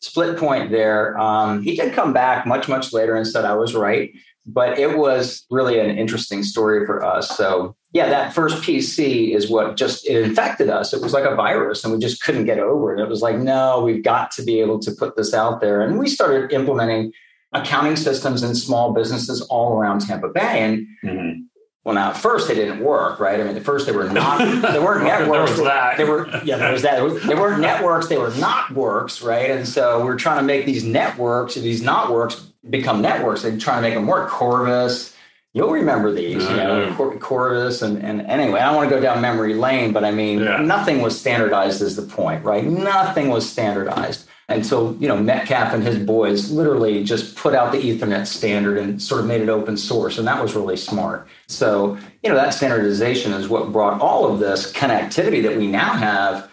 split 0.00 0.36
point 0.36 0.70
there. 0.70 1.18
Um, 1.18 1.62
he 1.62 1.76
did 1.76 1.94
come 1.94 2.12
back 2.12 2.46
much, 2.46 2.68
much 2.68 2.92
later 2.92 3.14
and 3.16 3.26
said 3.26 3.44
I 3.44 3.54
was 3.54 3.74
right. 3.74 4.12
But 4.44 4.78
it 4.78 4.98
was 4.98 5.46
really 5.50 5.78
an 5.78 5.96
interesting 5.96 6.42
story 6.42 6.84
for 6.84 7.02
us. 7.02 7.36
So, 7.36 7.76
yeah, 7.92 8.08
that 8.08 8.32
first 8.32 8.62
PC 8.62 9.34
is 9.34 9.50
what 9.50 9.76
just 9.76 10.08
it 10.08 10.22
infected 10.22 10.70
us. 10.70 10.94
It 10.94 11.02
was 11.02 11.12
like 11.12 11.24
a 11.24 11.34
virus 11.34 11.84
and 11.84 11.92
we 11.92 11.98
just 11.98 12.22
couldn't 12.22 12.46
get 12.46 12.58
over 12.58 12.94
it. 12.94 13.02
It 13.02 13.08
was 13.08 13.20
like, 13.20 13.36
no, 13.36 13.80
we've 13.82 14.02
got 14.02 14.30
to 14.32 14.42
be 14.42 14.60
able 14.60 14.78
to 14.80 14.92
put 14.92 15.14
this 15.16 15.34
out 15.34 15.60
there. 15.60 15.82
And 15.82 15.98
we 15.98 16.08
started 16.08 16.52
implementing 16.52 17.12
accounting 17.52 17.96
systems 17.96 18.42
in 18.42 18.54
small 18.54 18.94
businesses 18.94 19.42
all 19.42 19.76
around 19.78 20.00
Tampa 20.00 20.28
Bay. 20.28 20.40
And 20.60 20.86
mm-hmm. 21.04 21.40
Well, 21.84 21.96
now 21.96 22.10
at 22.10 22.16
first 22.16 22.46
they 22.46 22.54
didn't 22.54 22.78
work, 22.78 23.18
right? 23.18 23.40
I 23.40 23.42
mean, 23.42 23.56
at 23.56 23.64
first 23.64 23.86
they 23.86 23.92
were 23.92 24.08
not, 24.08 24.38
they 24.38 24.78
weren't 24.78 25.02
networks. 25.04 25.50
there 25.50 25.64
was 25.64 25.64
that. 25.64 25.96
They 25.96 26.04
were, 26.04 26.28
yeah, 26.44 26.56
there 26.56 26.72
was 26.72 26.82
that. 26.82 27.00
They 27.26 27.34
weren't 27.34 27.60
networks. 27.60 28.06
They 28.06 28.18
were 28.18 28.32
not 28.36 28.70
works, 28.70 29.20
right? 29.20 29.50
And 29.50 29.66
so 29.66 30.04
we're 30.04 30.16
trying 30.16 30.36
to 30.36 30.44
make 30.44 30.64
these 30.64 30.84
networks, 30.84 31.56
these 31.56 31.82
not 31.82 32.12
works, 32.12 32.36
become 32.70 33.02
networks. 33.02 33.42
They're 33.42 33.58
trying 33.58 33.78
to 33.78 33.82
make 33.82 33.94
them 33.94 34.06
work. 34.06 34.30
Corvus, 34.30 35.11
you'll 35.54 35.70
remember 35.70 36.12
these, 36.12 36.42
you 36.42 36.56
know, 36.56 36.92
Cor- 36.96 37.16
Corvus, 37.18 37.82
and 37.82 38.02
and 38.02 38.22
anyway, 38.22 38.60
I 38.60 38.66
don't 38.66 38.76
want 38.76 38.88
to 38.90 38.94
go 38.94 39.00
down 39.00 39.20
memory 39.20 39.54
lane, 39.54 39.92
but 39.92 40.04
I 40.04 40.10
mean, 40.10 40.40
yeah. 40.40 40.58
nothing 40.58 41.00
was 41.02 41.18
standardized. 41.18 41.82
Is 41.82 41.96
the 41.96 42.02
point, 42.02 42.44
right? 42.44 42.64
Nothing 42.64 43.28
was 43.28 43.48
standardized 43.48 44.28
until 44.48 44.96
you 44.98 45.08
know 45.08 45.16
Metcalfe 45.16 45.72
and 45.72 45.82
his 45.82 45.98
boys 45.98 46.50
literally 46.50 47.04
just 47.04 47.36
put 47.36 47.54
out 47.54 47.72
the 47.72 47.78
Ethernet 47.78 48.26
standard 48.26 48.78
and 48.78 49.00
sort 49.00 49.20
of 49.20 49.26
made 49.26 49.40
it 49.40 49.48
open 49.48 49.76
source, 49.76 50.18
and 50.18 50.26
that 50.26 50.42
was 50.42 50.54
really 50.54 50.76
smart. 50.76 51.26
So 51.48 51.98
you 52.22 52.30
know 52.30 52.36
that 52.36 52.54
standardization 52.54 53.32
is 53.32 53.48
what 53.48 53.72
brought 53.72 54.00
all 54.00 54.32
of 54.32 54.40
this 54.40 54.72
connectivity 54.72 55.42
that 55.42 55.56
we 55.56 55.66
now 55.66 55.92
have 55.92 56.50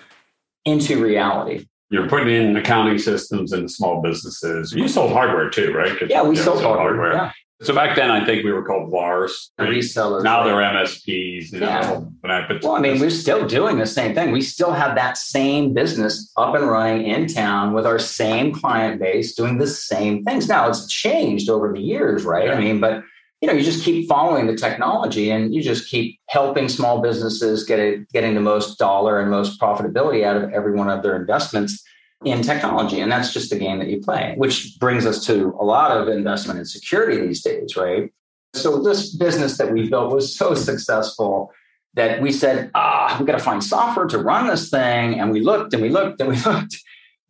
into 0.66 1.02
reality. 1.02 1.66
You're 1.92 2.07
putting 2.07 2.30
in 2.30 2.56
accounting 2.56 3.00
systems 3.00 3.52
into 3.52 3.68
small 3.68 4.00
businesses. 4.02 4.72
You 4.74 4.88
sold 4.88 5.12
hardware 5.12 5.50
too, 5.50 5.74
right? 5.74 5.98
Yeah, 6.07 6.22
we 6.22 6.36
sold 6.36 6.62
hardware. 6.62 6.86
hardware. 6.86 7.13
Yeah. 7.13 7.31
So 7.62 7.76
back 7.76 7.98
then, 7.98 8.10
I 8.10 8.26
think 8.26 8.46
we 8.46 8.54
were 8.54 8.64
called 8.64 8.90
VARs. 8.90 9.52
Resellers. 9.60 10.24
Now 10.24 10.44
they're 10.44 10.56
MSPs. 10.56 11.52
yeah. 11.52 12.00
but 12.22 12.64
well, 12.64 12.76
I 12.76 12.80
mean, 12.80 13.00
we're 13.02 13.10
still 13.10 13.46
doing 13.46 13.78
the 13.78 13.86
same 13.86 14.16
thing. 14.16 14.32
We 14.32 14.42
still 14.42 14.72
have 14.72 14.96
that 14.96 15.18
same 15.18 15.74
business 15.74 16.32
up 16.38 16.56
and 16.56 16.66
running 16.70 17.06
in 17.06 17.28
town 17.28 17.74
with 17.74 17.86
our 17.86 18.00
same 18.00 18.54
client 18.54 19.02
base 19.02 19.36
doing 19.36 19.58
the 19.58 19.68
same 19.68 20.24
things. 20.24 20.48
Now 20.48 20.69
it's 20.69 20.88
changed 20.88 21.50
over 21.50 21.74
the 21.74 21.81
years, 21.81 22.24
right? 22.24 22.48
Yeah. 22.48 22.54
I 22.54 22.60
mean, 22.62 22.80
but 22.80 23.04
you 23.42 23.48
know, 23.48 23.54
you 23.54 23.64
just 23.64 23.83
keep 23.83 24.07
following 24.07 24.48
the 24.48 24.56
technology 24.56 25.30
and 25.30 25.54
you 25.54 25.62
just 25.62 25.90
keep 25.90 26.19
helping 26.30 26.69
small 26.69 27.02
businesses 27.02 27.64
get 27.66 27.80
it, 27.80 28.10
getting 28.12 28.36
the 28.36 28.42
most 28.42 28.78
dollar 28.78 29.19
and 29.19 29.30
most 29.30 29.60
profitability 29.60 30.24
out 30.24 30.38
of 30.38 30.52
every 30.52 30.74
one 30.74 30.90
of 30.90 31.04
their 31.04 31.16
investments 31.16 31.83
in 32.26 32.42
technology. 32.42 32.99
And 32.99 33.11
that's 33.11 33.33
just 33.33 33.49
the 33.49 33.57
game 33.57 33.80
that 33.80 33.88
you 33.88 34.02
play, 34.02 34.33
which 34.38 34.78
brings 34.80 35.06
us 35.06 35.26
to 35.28 35.56
a 35.59 35.64
lot 35.64 35.95
of 35.95 36.07
investment 36.07 36.59
in 36.59 36.66
security 36.66 37.26
these 37.26 37.42
days, 37.42 37.78
right? 37.78 38.11
So 38.54 38.81
this 38.81 39.16
business 39.16 39.57
that 39.57 39.71
we 39.71 39.90
built 39.90 40.14
was 40.14 40.35
so 40.35 40.54
successful 40.56 41.52
that 41.95 42.21
we 42.21 42.31
said, 42.31 42.71
ah, 42.76 43.18
we 43.19 43.26
got 43.26 43.38
to 43.38 43.44
find 43.44 43.64
software 43.64 44.06
to 44.07 44.18
run 44.18 44.47
this 44.47 44.69
thing. 44.69 45.19
And 45.19 45.31
we 45.31 45.42
looked 45.42 45.73
and 45.73 45.81
we 45.81 45.90
looked 45.90 46.19
and 46.19 46.30
we 46.30 46.40
looked, 46.45 46.78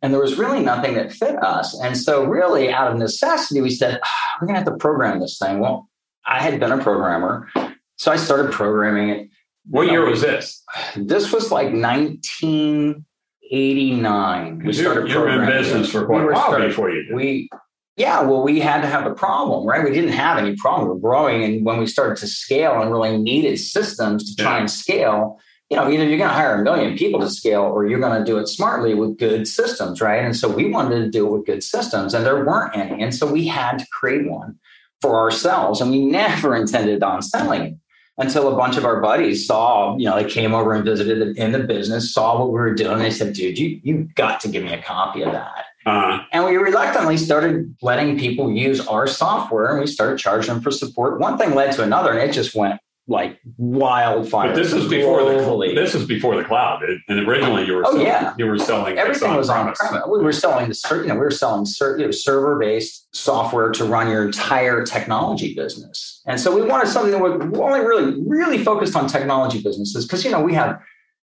and 0.02 0.12
there 0.12 0.20
was 0.20 0.38
really 0.38 0.62
nothing 0.62 0.94
that 0.94 1.12
fit 1.12 1.42
us. 1.42 1.78
And 1.80 1.96
so, 1.96 2.24
really, 2.24 2.70
out 2.70 2.90
of 2.90 2.98
necessity, 2.98 3.60
we 3.60 3.70
said, 3.70 4.00
ah, 4.02 4.36
we're 4.40 4.46
going 4.46 4.54
to 4.54 4.60
have 4.64 4.72
to 4.72 4.76
program 4.76 5.20
this 5.20 5.38
thing. 5.38 5.60
Well, 5.60 5.88
I 6.26 6.42
had 6.42 6.60
been 6.60 6.72
a 6.72 6.82
programmer, 6.82 7.48
so 7.96 8.12
I 8.12 8.16
started 8.16 8.52
programming 8.52 9.08
it. 9.10 9.28
What 9.68 9.90
year 9.90 10.08
was 10.08 10.22
this? 10.22 10.62
This 10.96 11.32
was 11.32 11.52
like 11.52 11.72
19. 11.72 13.04
89. 13.50 14.62
We 14.64 14.72
started 14.72 15.10
you 15.10 15.18
were 15.18 15.28
in 15.28 15.46
business 15.46 15.90
for 15.90 16.06
quite 16.06 16.22
we 16.22 16.28
a 16.28 16.32
while 16.32 16.46
started, 16.46 16.68
before 16.68 16.90
you 16.90 17.02
did. 17.04 17.14
We, 17.14 17.48
yeah, 17.96 18.22
well, 18.22 18.42
we 18.42 18.60
had 18.60 18.80
to 18.82 18.86
have 18.86 19.06
a 19.06 19.14
problem, 19.14 19.66
right? 19.66 19.84
We 19.84 19.90
didn't 19.90 20.12
have 20.12 20.38
any 20.38 20.56
problem. 20.56 20.88
We 20.88 20.94
were 20.94 21.00
growing. 21.00 21.42
And 21.42 21.64
when 21.64 21.78
we 21.78 21.86
started 21.86 22.16
to 22.18 22.26
scale 22.26 22.80
and 22.80 22.90
really 22.90 23.18
needed 23.18 23.58
systems 23.58 24.28
to 24.30 24.42
try 24.42 24.54
yeah. 24.54 24.60
and 24.60 24.70
scale, 24.70 25.38
you 25.68 25.76
know, 25.76 25.90
either 25.90 26.04
you're 26.04 26.18
going 26.18 26.30
to 26.30 26.34
hire 26.34 26.60
a 26.60 26.64
million 26.64 26.96
people 26.96 27.20
to 27.20 27.30
scale 27.30 27.62
or 27.62 27.86
you're 27.86 28.00
going 28.00 28.18
to 28.18 28.24
do 28.24 28.38
it 28.38 28.46
smartly 28.46 28.94
with 28.94 29.18
good 29.18 29.46
systems, 29.46 30.00
right? 30.00 30.24
And 30.24 30.36
so 30.36 30.48
we 30.48 30.70
wanted 30.70 31.00
to 31.00 31.10
do 31.10 31.26
it 31.26 31.30
with 31.30 31.46
good 31.46 31.62
systems 31.62 32.14
and 32.14 32.24
there 32.24 32.44
weren't 32.44 32.76
any. 32.76 33.02
And 33.02 33.14
so 33.14 33.30
we 33.30 33.46
had 33.46 33.78
to 33.78 33.86
create 33.92 34.28
one 34.28 34.58
for 35.00 35.16
ourselves 35.16 35.80
and 35.80 35.90
we 35.90 36.04
never 36.06 36.54
intended 36.54 37.02
on 37.02 37.22
selling 37.22 37.62
it 37.62 37.74
until 38.20 38.52
a 38.52 38.56
bunch 38.56 38.76
of 38.76 38.84
our 38.84 39.00
buddies 39.00 39.46
saw, 39.46 39.96
you 39.96 40.04
know, 40.04 40.14
they 40.14 40.28
came 40.28 40.54
over 40.54 40.74
and 40.74 40.84
visited 40.84 41.36
in 41.38 41.52
the 41.52 41.58
business, 41.58 42.12
saw 42.12 42.38
what 42.38 42.48
we 42.48 42.52
were 42.52 42.74
doing. 42.74 42.98
They 42.98 43.10
said, 43.10 43.32
dude, 43.32 43.58
you, 43.58 43.80
you 43.82 44.08
got 44.14 44.40
to 44.40 44.48
give 44.48 44.62
me 44.62 44.74
a 44.74 44.82
copy 44.82 45.22
of 45.22 45.32
that. 45.32 45.64
Uh-huh. 45.86 46.22
And 46.30 46.44
we 46.44 46.56
reluctantly 46.56 47.16
started 47.16 47.74
letting 47.80 48.18
people 48.18 48.52
use 48.52 48.86
our 48.86 49.06
software 49.06 49.70
and 49.70 49.80
we 49.80 49.86
started 49.86 50.18
charging 50.18 50.54
them 50.54 50.62
for 50.62 50.70
support. 50.70 51.18
One 51.18 51.38
thing 51.38 51.54
led 51.54 51.72
to 51.72 51.82
another 51.82 52.12
and 52.12 52.30
it 52.30 52.34
just 52.34 52.54
went 52.54 52.78
like 53.10 53.40
wildfire. 53.58 54.50
But 54.50 54.54
this 54.56 54.72
is 54.72 54.88
before 54.88 55.24
the 55.24 55.72
this 55.74 55.96
is 55.96 56.06
before 56.06 56.36
the 56.36 56.44
cloud. 56.44 56.82
and 56.84 57.28
originally 57.28 57.66
you 57.66 57.74
were 57.74 57.82
oh, 57.84 57.90
selling, 57.90 58.06
yeah. 58.06 58.34
you 58.38 58.46
were 58.46 58.56
selling 58.56 58.98
everything 58.98 59.34
was 59.34 59.50
on 59.50 59.74
premise. 59.74 60.02
We 60.08 60.22
were 60.22 60.32
selling 60.32 60.68
the 60.68 61.00
you 61.02 61.08
know 61.08 61.14
we 61.14 61.20
were 61.20 61.30
selling 61.32 61.66
server 61.66 62.58
based 62.58 63.08
software 63.14 63.70
to 63.72 63.84
run 63.84 64.08
your 64.08 64.24
entire 64.24 64.84
technology 64.84 65.54
business. 65.54 66.22
And 66.26 66.38
so 66.38 66.54
we 66.54 66.62
wanted 66.62 66.88
something 66.88 67.10
that 67.10 67.20
would 67.20 67.58
only 67.58 67.80
really 67.80 68.22
really 68.26 68.62
focused 68.62 68.94
on 68.94 69.08
technology 69.08 69.60
businesses 69.60 70.06
because 70.06 70.24
you 70.24 70.30
know 70.30 70.40
we 70.40 70.54
have 70.54 70.80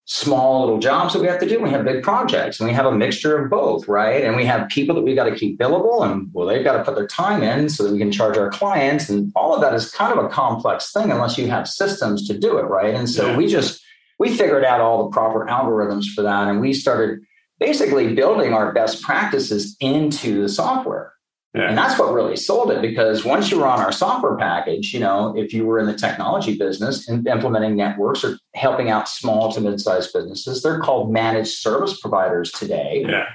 small 0.09 0.61
little 0.61 0.79
jobs 0.79 1.13
that 1.13 1.19
we 1.19 1.27
have 1.27 1.39
to 1.39 1.47
do. 1.47 1.61
We 1.61 1.69
have 1.69 1.83
big 1.83 2.01
projects 2.01 2.59
and 2.59 2.67
we 2.67 2.73
have 2.73 2.85
a 2.85 2.91
mixture 2.93 3.37
of 3.37 3.49
both, 3.49 3.89
right? 3.89 4.23
And 4.23 4.37
we 4.37 4.45
have 4.45 4.69
people 4.69 4.95
that 4.95 5.01
we 5.01 5.13
got 5.13 5.25
to 5.25 5.35
keep 5.35 5.59
billable 5.59 6.09
and 6.09 6.29
well, 6.33 6.47
they've 6.47 6.63
got 6.63 6.77
to 6.77 6.83
put 6.83 6.95
their 6.95 7.07
time 7.07 7.43
in 7.43 7.67
so 7.67 7.83
that 7.83 7.91
we 7.91 7.99
can 7.99 8.11
charge 8.11 8.37
our 8.37 8.49
clients. 8.49 9.09
And 9.09 9.33
all 9.35 9.53
of 9.53 9.59
that 9.61 9.73
is 9.73 9.91
kind 9.91 10.17
of 10.17 10.23
a 10.23 10.29
complex 10.29 10.93
thing 10.93 11.11
unless 11.11 11.37
you 11.37 11.47
have 11.47 11.67
systems 11.67 12.25
to 12.27 12.37
do 12.37 12.57
it, 12.57 12.63
right? 12.63 12.95
And 12.95 13.09
so 13.09 13.27
yeah. 13.27 13.37
we 13.37 13.47
just 13.47 13.83
we 14.17 14.35
figured 14.35 14.63
out 14.63 14.79
all 14.79 15.03
the 15.03 15.09
proper 15.11 15.45
algorithms 15.45 16.05
for 16.15 16.21
that 16.21 16.47
and 16.47 16.61
we 16.61 16.73
started 16.73 17.19
basically 17.59 18.13
building 18.13 18.53
our 18.53 18.71
best 18.71 19.01
practices 19.01 19.75
into 19.81 20.41
the 20.41 20.49
software. 20.49 21.11
Yeah. 21.53 21.69
And 21.69 21.77
that's 21.77 21.97
what 21.97 22.13
really 22.13 22.35
sold 22.35 22.71
it 22.71 22.81
because 22.81 23.23
once 23.23 23.49
you 23.49 23.59
were 23.59 23.67
on 23.67 23.79
our 23.79 23.91
software 23.91 24.35
package, 24.35 24.93
you 24.93 24.99
know, 24.99 25.35
if 25.35 25.53
you 25.53 25.65
were 25.65 25.79
in 25.79 25.85
the 25.85 25.95
technology 25.95 26.57
business 26.57 27.07
and 27.07 27.25
implementing 27.27 27.75
networks 27.75 28.23
or 28.23 28.37
helping 28.53 28.89
out 28.89 29.07
small 29.07 29.51
to 29.53 29.61
mid-sized 29.61 30.13
businesses, 30.13 30.61
they're 30.61 30.79
called 30.79 31.11
managed 31.11 31.57
service 31.57 31.99
providers 31.99 32.51
today. 32.51 33.05
Yeah. 33.07 33.25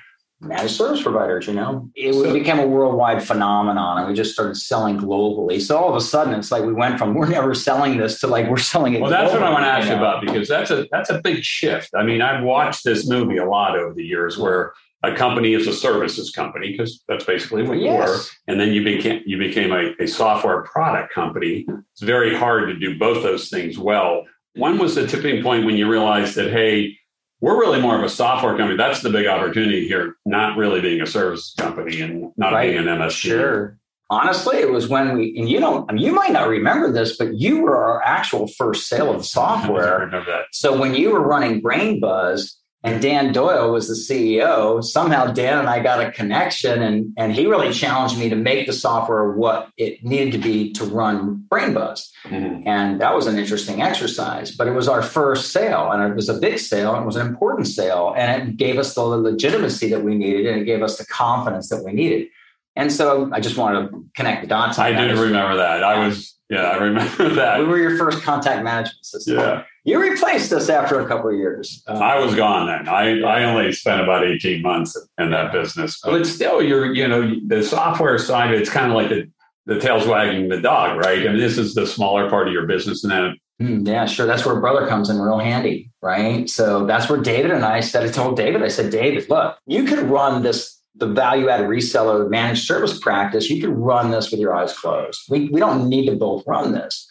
Managed 0.40 0.74
service 0.74 1.02
providers, 1.02 1.46
you 1.46 1.54
know, 1.54 1.88
it 1.94 2.12
so, 2.12 2.32
became 2.32 2.58
a 2.58 2.66
worldwide 2.66 3.22
phenomenon 3.22 3.98
and 3.98 4.08
we 4.08 4.14
just 4.14 4.32
started 4.32 4.56
selling 4.56 4.98
globally. 4.98 5.60
So 5.60 5.78
all 5.78 5.88
of 5.88 5.94
a 5.94 6.00
sudden 6.00 6.34
it's 6.34 6.50
like 6.50 6.64
we 6.64 6.72
went 6.72 6.98
from 6.98 7.14
we're 7.14 7.28
never 7.28 7.54
selling 7.54 7.96
this 7.96 8.20
to 8.20 8.26
like 8.26 8.48
we're 8.48 8.56
selling 8.58 8.94
it. 8.94 9.00
Well, 9.00 9.10
that's 9.10 9.32
what 9.32 9.42
I 9.42 9.50
want 9.50 9.64
to 9.64 9.68
ask 9.68 9.88
you 9.88 9.94
about 9.94 10.20
because 10.20 10.48
that's 10.48 10.70
a 10.70 10.86
that's 10.90 11.10
a 11.10 11.20
big 11.20 11.44
shift. 11.44 11.90
I 11.96 12.02
mean, 12.02 12.20
I've 12.20 12.42
watched 12.42 12.84
this 12.84 13.08
movie 13.08 13.36
a 13.36 13.48
lot 13.48 13.78
over 13.78 13.94
the 13.94 14.04
years 14.04 14.36
where 14.36 14.74
a 15.02 15.14
company 15.14 15.54
is 15.54 15.66
a 15.66 15.72
services 15.72 16.30
company 16.30 16.72
because 16.72 17.02
that's 17.08 17.24
basically 17.24 17.62
what 17.62 17.78
you 17.78 17.84
yes. 17.84 18.08
were 18.08 18.52
and 18.52 18.60
then 18.60 18.72
you 18.72 18.84
became 18.84 19.22
you 19.26 19.36
became 19.36 19.72
a, 19.72 19.92
a, 20.00 20.06
software 20.06 20.62
product 20.62 21.12
company. 21.12 21.66
It's 21.92 22.02
very 22.02 22.36
hard 22.36 22.68
to 22.68 22.78
do 22.78 22.98
both 22.98 23.22
those 23.22 23.48
things 23.48 23.78
well. 23.78 24.26
When 24.54 24.78
was 24.78 24.94
the 24.94 25.06
tipping 25.06 25.42
point 25.42 25.66
when 25.66 25.76
you 25.76 25.90
realized 25.90 26.36
that 26.36 26.52
hey 26.52 26.96
we're 27.40 27.58
really 27.58 27.80
more 27.80 27.98
of 27.98 28.04
a 28.04 28.08
software 28.08 28.56
company. 28.56 28.76
That's 28.76 29.02
the 29.02 29.10
big 29.10 29.26
opportunity 29.26 29.88
here 29.88 30.16
not 30.24 30.56
really 30.56 30.80
being 30.80 31.00
a 31.00 31.06
service 31.06 31.54
company 31.58 32.00
and 32.00 32.32
not 32.36 32.52
right. 32.52 32.70
being 32.70 32.86
an 32.86 32.98
msp 32.98 33.12
sure. 33.12 33.78
Honestly 34.08 34.58
it 34.58 34.70
was 34.70 34.88
when 34.88 35.16
we 35.16 35.36
and 35.36 35.48
you 35.48 35.58
don't 35.58 35.90
I 35.90 35.94
mean, 35.94 36.04
you 36.04 36.12
might 36.12 36.32
not 36.32 36.48
remember 36.48 36.92
this 36.92 37.16
but 37.16 37.34
you 37.34 37.62
were 37.62 37.76
our 37.76 38.02
actual 38.04 38.46
first 38.46 38.86
sale 38.86 39.12
of 39.12 39.26
software. 39.38 39.98
I 39.98 40.04
remember 40.04 40.30
that. 40.30 40.44
so 40.52 40.78
when 40.78 40.94
you 40.94 41.10
were 41.10 41.22
running 41.22 41.60
BrainBuzz 41.60 42.52
and 42.84 43.00
Dan 43.00 43.32
Doyle 43.32 43.70
was 43.70 43.86
the 43.86 43.94
CEO. 43.94 44.82
Somehow 44.82 45.26
Dan 45.26 45.58
and 45.58 45.68
I 45.68 45.80
got 45.80 46.04
a 46.04 46.10
connection 46.10 46.82
and, 46.82 47.12
and 47.16 47.32
he 47.32 47.46
really 47.46 47.72
challenged 47.72 48.18
me 48.18 48.28
to 48.28 48.34
make 48.34 48.66
the 48.66 48.72
software 48.72 49.32
what 49.32 49.68
it 49.76 50.02
needed 50.02 50.32
to 50.32 50.38
be 50.38 50.72
to 50.72 50.84
run 50.84 51.44
BrainBuzz. 51.48 52.08
Mm-hmm. 52.24 52.66
And 52.66 53.00
that 53.00 53.14
was 53.14 53.28
an 53.28 53.38
interesting 53.38 53.82
exercise, 53.82 54.50
but 54.50 54.66
it 54.66 54.72
was 54.72 54.88
our 54.88 55.00
first 55.00 55.52
sale 55.52 55.92
and 55.92 56.02
it 56.02 56.16
was 56.16 56.28
a 56.28 56.34
big 56.34 56.58
sale 56.58 56.94
and 56.94 57.04
it 57.04 57.06
was 57.06 57.16
an 57.16 57.26
important 57.26 57.68
sale. 57.68 58.14
And 58.16 58.48
it 58.48 58.56
gave 58.56 58.78
us 58.78 58.94
the 58.94 59.02
legitimacy 59.02 59.88
that 59.90 60.02
we 60.02 60.16
needed 60.16 60.46
and 60.46 60.60
it 60.60 60.64
gave 60.64 60.82
us 60.82 60.98
the 60.98 61.06
confidence 61.06 61.68
that 61.68 61.84
we 61.84 61.92
needed. 61.92 62.28
And 62.74 62.90
so 62.90 63.30
I 63.32 63.38
just 63.38 63.56
wanted 63.56 63.90
to 63.90 64.04
connect 64.16 64.42
the 64.42 64.48
dots. 64.48 64.78
I 64.78 64.90
did 64.90 65.16
remember 65.16 65.56
that. 65.56 65.84
I 65.84 66.04
was, 66.04 66.34
yeah, 66.50 66.62
I 66.62 66.76
remember 66.78 67.28
that. 67.34 67.60
We 67.60 67.66
were 67.66 67.78
your 67.78 67.96
first 67.96 68.22
contact 68.22 68.64
management 68.64 69.04
system. 69.04 69.36
Yeah. 69.36 69.64
You 69.84 70.00
replaced 70.00 70.52
us 70.52 70.68
after 70.68 71.00
a 71.00 71.08
couple 71.08 71.30
of 71.30 71.36
years. 71.36 71.82
Um, 71.88 72.00
I 72.00 72.18
was 72.18 72.36
gone 72.36 72.68
then. 72.68 72.88
I, 72.88 73.20
I 73.20 73.44
only 73.44 73.72
spent 73.72 74.00
about 74.00 74.24
18 74.24 74.62
months 74.62 74.96
in 75.18 75.30
that 75.30 75.52
business. 75.52 76.00
But 76.04 76.24
still, 76.24 76.62
you're, 76.62 76.94
you 76.94 77.08
know, 77.08 77.34
the 77.46 77.64
software 77.64 78.18
side, 78.18 78.54
it's 78.54 78.70
kind 78.70 78.92
of 78.92 78.96
like 78.96 79.08
the, 79.08 79.28
the 79.66 79.80
tail's 79.80 80.06
wagging 80.06 80.48
the 80.48 80.60
dog, 80.60 80.98
right? 80.98 81.26
I 81.26 81.30
mean, 81.30 81.38
this 81.38 81.58
is 81.58 81.74
the 81.74 81.86
smaller 81.86 82.30
part 82.30 82.46
of 82.46 82.54
your 82.54 82.66
business. 82.66 83.02
And 83.02 83.12
then 83.12 83.36
hmm, 83.58 83.86
yeah, 83.86 84.06
sure. 84.06 84.26
That's 84.26 84.46
where 84.46 84.60
brother 84.60 84.86
comes 84.86 85.10
in 85.10 85.20
real 85.20 85.40
handy, 85.40 85.90
right? 86.00 86.48
So 86.48 86.86
that's 86.86 87.08
where 87.10 87.20
David 87.20 87.50
and 87.50 87.64
I 87.64 87.80
said, 87.80 88.04
I 88.04 88.08
told 88.08 88.36
David, 88.36 88.62
I 88.62 88.68
said, 88.68 88.92
David, 88.92 89.28
look, 89.28 89.58
you 89.66 89.82
could 89.82 90.04
run 90.04 90.42
this, 90.42 90.80
the 90.94 91.08
value 91.08 91.48
added 91.48 91.66
reseller 91.66 92.30
managed 92.30 92.66
service 92.66 93.00
practice. 93.00 93.50
You 93.50 93.60
could 93.60 93.76
run 93.76 94.12
this 94.12 94.30
with 94.30 94.38
your 94.38 94.54
eyes 94.54 94.78
closed. 94.78 95.22
We, 95.28 95.48
we 95.48 95.58
don't 95.58 95.88
need 95.88 96.06
to 96.06 96.14
both 96.14 96.44
run 96.46 96.70
this. 96.70 97.08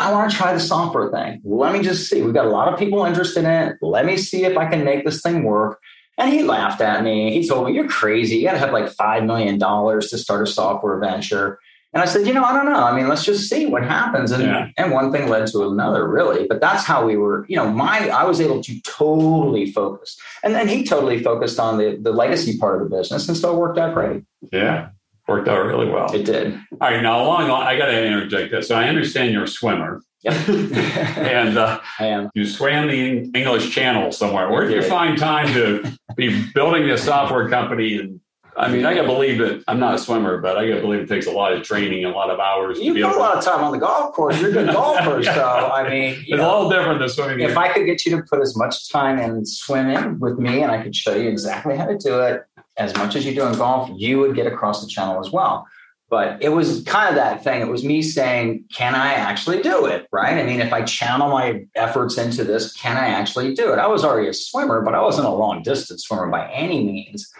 I 0.00 0.12
want 0.12 0.30
to 0.30 0.36
try 0.36 0.54
the 0.54 0.60
software 0.60 1.10
thing. 1.10 1.42
Let 1.44 1.74
me 1.74 1.82
just 1.82 2.08
see. 2.08 2.22
We've 2.22 2.32
got 2.32 2.46
a 2.46 2.50
lot 2.50 2.72
of 2.72 2.78
people 2.78 3.04
interested 3.04 3.44
in 3.44 3.50
it. 3.50 3.76
Let 3.82 4.06
me 4.06 4.16
see 4.16 4.44
if 4.44 4.56
I 4.56 4.66
can 4.66 4.82
make 4.82 5.04
this 5.04 5.20
thing 5.20 5.42
work. 5.44 5.78
And 6.16 6.32
he 6.32 6.42
laughed 6.42 6.80
at 6.80 7.04
me. 7.04 7.32
He 7.32 7.46
told 7.46 7.66
me, 7.66 7.74
You're 7.74 7.88
crazy. 7.88 8.36
You 8.36 8.44
got 8.44 8.52
to 8.52 8.58
have 8.58 8.72
like 8.72 8.86
$5 8.86 9.26
million 9.26 9.58
to 9.58 10.18
start 10.18 10.48
a 10.48 10.50
software 10.50 10.98
venture. 10.98 11.58
And 11.92 12.02
I 12.02 12.06
said, 12.06 12.26
You 12.26 12.32
know, 12.32 12.44
I 12.44 12.54
don't 12.54 12.64
know. 12.64 12.82
I 12.82 12.96
mean, 12.96 13.08
let's 13.08 13.26
just 13.26 13.50
see 13.50 13.66
what 13.66 13.82
happens. 13.82 14.30
And, 14.30 14.42
yeah. 14.42 14.68
and 14.78 14.90
one 14.90 15.12
thing 15.12 15.28
led 15.28 15.46
to 15.48 15.68
another, 15.68 16.08
really. 16.08 16.46
But 16.46 16.62
that's 16.62 16.84
how 16.84 17.04
we 17.04 17.18
were, 17.18 17.44
you 17.48 17.56
know, 17.56 17.70
my, 17.70 18.08
I 18.08 18.24
was 18.24 18.40
able 18.40 18.62
to 18.62 18.80
totally 18.82 19.70
focus. 19.70 20.16
And 20.42 20.54
then 20.54 20.66
he 20.66 20.82
totally 20.82 21.22
focused 21.22 21.60
on 21.60 21.76
the, 21.76 21.98
the 22.00 22.12
legacy 22.12 22.56
part 22.56 22.80
of 22.80 22.88
the 22.88 22.96
business. 22.96 23.28
And 23.28 23.36
so 23.36 23.54
it 23.54 23.58
worked 23.58 23.78
out 23.78 23.92
great. 23.92 24.24
Yeah 24.50 24.90
worked 25.30 25.48
out 25.48 25.64
really 25.64 25.88
well. 25.88 26.12
It 26.12 26.24
did. 26.24 26.54
All 26.80 26.90
right, 26.90 27.00
now 27.00 27.22
along, 27.22 27.50
I 27.50 27.78
got 27.78 27.86
to 27.86 28.04
interject 28.04 28.50
this. 28.50 28.68
So 28.68 28.74
I 28.74 28.88
understand 28.88 29.32
you're 29.32 29.44
a 29.44 29.48
swimmer. 29.48 30.02
Yep. 30.22 30.48
and 30.48 31.56
uh, 31.56 31.80
I 31.98 32.06
am. 32.06 32.30
You 32.34 32.44
swam 32.44 32.88
the 32.88 33.30
English 33.32 33.70
Channel 33.70 34.12
somewhere. 34.12 34.50
Where 34.50 34.68
did 34.68 34.74
you 34.74 34.82
find 34.82 35.16
time 35.16 35.46
to 35.54 35.96
be 36.16 36.44
building 36.52 36.90
a 36.90 36.98
software 36.98 37.48
company? 37.48 37.96
And 37.96 38.20
I 38.56 38.68
mean, 38.68 38.84
I 38.84 38.94
got 38.94 39.02
to 39.02 39.06
believe 39.06 39.38
that 39.38 39.64
I'm 39.66 39.80
not 39.80 39.94
a 39.94 39.98
swimmer, 39.98 40.38
but 40.38 40.58
I 40.58 40.68
got 40.68 40.74
to 40.74 40.80
believe 40.82 41.00
it 41.00 41.08
takes 41.08 41.26
a 41.26 41.30
lot 41.30 41.54
of 41.54 41.62
training, 41.62 42.04
a 42.04 42.10
lot 42.10 42.28
of 42.28 42.38
hours. 42.38 42.78
You 42.78 42.92
put 42.92 43.16
a 43.16 43.18
lot 43.18 43.38
of 43.38 43.44
time 43.44 43.64
on 43.64 43.72
the 43.72 43.78
golf 43.78 44.14
course. 44.14 44.38
You're 44.40 44.50
a 44.50 44.52
good 44.52 44.66
golfer, 44.70 45.22
so 45.22 45.70
I 45.72 45.88
mean, 45.88 46.16
it's 46.20 46.30
know, 46.30 46.36
a 46.36 46.64
little 46.64 46.70
different 46.70 46.98
than 46.98 47.08
swimming. 47.08 47.40
If 47.40 47.56
I 47.56 47.72
could 47.72 47.86
get 47.86 48.04
you 48.04 48.16
to 48.16 48.22
put 48.22 48.42
as 48.42 48.56
much 48.56 48.90
time 48.90 49.18
in 49.18 49.46
swimming 49.46 50.18
with 50.18 50.38
me, 50.38 50.62
and 50.62 50.70
I 50.70 50.82
could 50.82 50.94
show 50.94 51.14
you 51.14 51.30
exactly 51.30 51.76
how 51.76 51.86
to 51.86 51.96
do 51.96 52.20
it, 52.20 52.42
as 52.80 52.96
much 52.96 53.14
as 53.14 53.24
you 53.26 53.34
do 53.34 53.46
in 53.46 53.52
golf, 53.56 53.90
you 53.94 54.18
would 54.18 54.34
get 54.34 54.46
across 54.46 54.82
the 54.82 54.88
channel 54.88 55.20
as 55.20 55.30
well. 55.30 55.66
But 56.08 56.42
it 56.42 56.48
was 56.48 56.82
kind 56.84 57.08
of 57.08 57.14
that 57.14 57.44
thing. 57.44 57.60
It 57.60 57.68
was 57.68 57.84
me 57.84 58.02
saying, 58.02 58.64
can 58.74 58.96
I 58.96 59.12
actually 59.12 59.62
do 59.62 59.86
it? 59.86 60.08
Right. 60.10 60.38
I 60.38 60.42
mean, 60.42 60.60
if 60.60 60.72
I 60.72 60.82
channel 60.82 61.28
my 61.28 61.66
efforts 61.76 62.18
into 62.18 62.42
this, 62.42 62.72
can 62.72 62.96
I 62.96 63.06
actually 63.06 63.54
do 63.54 63.72
it? 63.72 63.78
I 63.78 63.86
was 63.86 64.04
already 64.04 64.28
a 64.28 64.34
swimmer, 64.34 64.80
but 64.80 64.94
I 64.96 65.02
wasn't 65.02 65.28
a 65.28 65.30
long 65.30 65.62
distance 65.62 66.02
swimmer 66.04 66.28
by 66.28 66.50
any 66.50 66.82
means. 66.82 67.30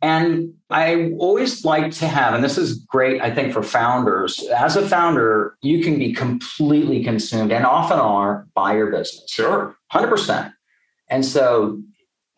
And 0.00 0.54
I 0.70 1.10
always 1.18 1.64
like 1.64 1.90
to 1.94 2.06
have, 2.06 2.34
and 2.34 2.44
this 2.44 2.56
is 2.56 2.78
great, 2.78 3.20
I 3.20 3.34
think, 3.34 3.52
for 3.52 3.64
founders. 3.64 4.38
As 4.56 4.76
a 4.76 4.88
founder, 4.88 5.56
you 5.60 5.82
can 5.82 5.98
be 5.98 6.12
completely 6.12 7.02
consumed 7.02 7.50
and 7.50 7.66
often 7.66 7.98
are 7.98 8.46
by 8.54 8.76
your 8.76 8.92
business. 8.92 9.24
Sure. 9.28 9.74
100%. 9.92 10.52
And 11.10 11.24
so 11.24 11.82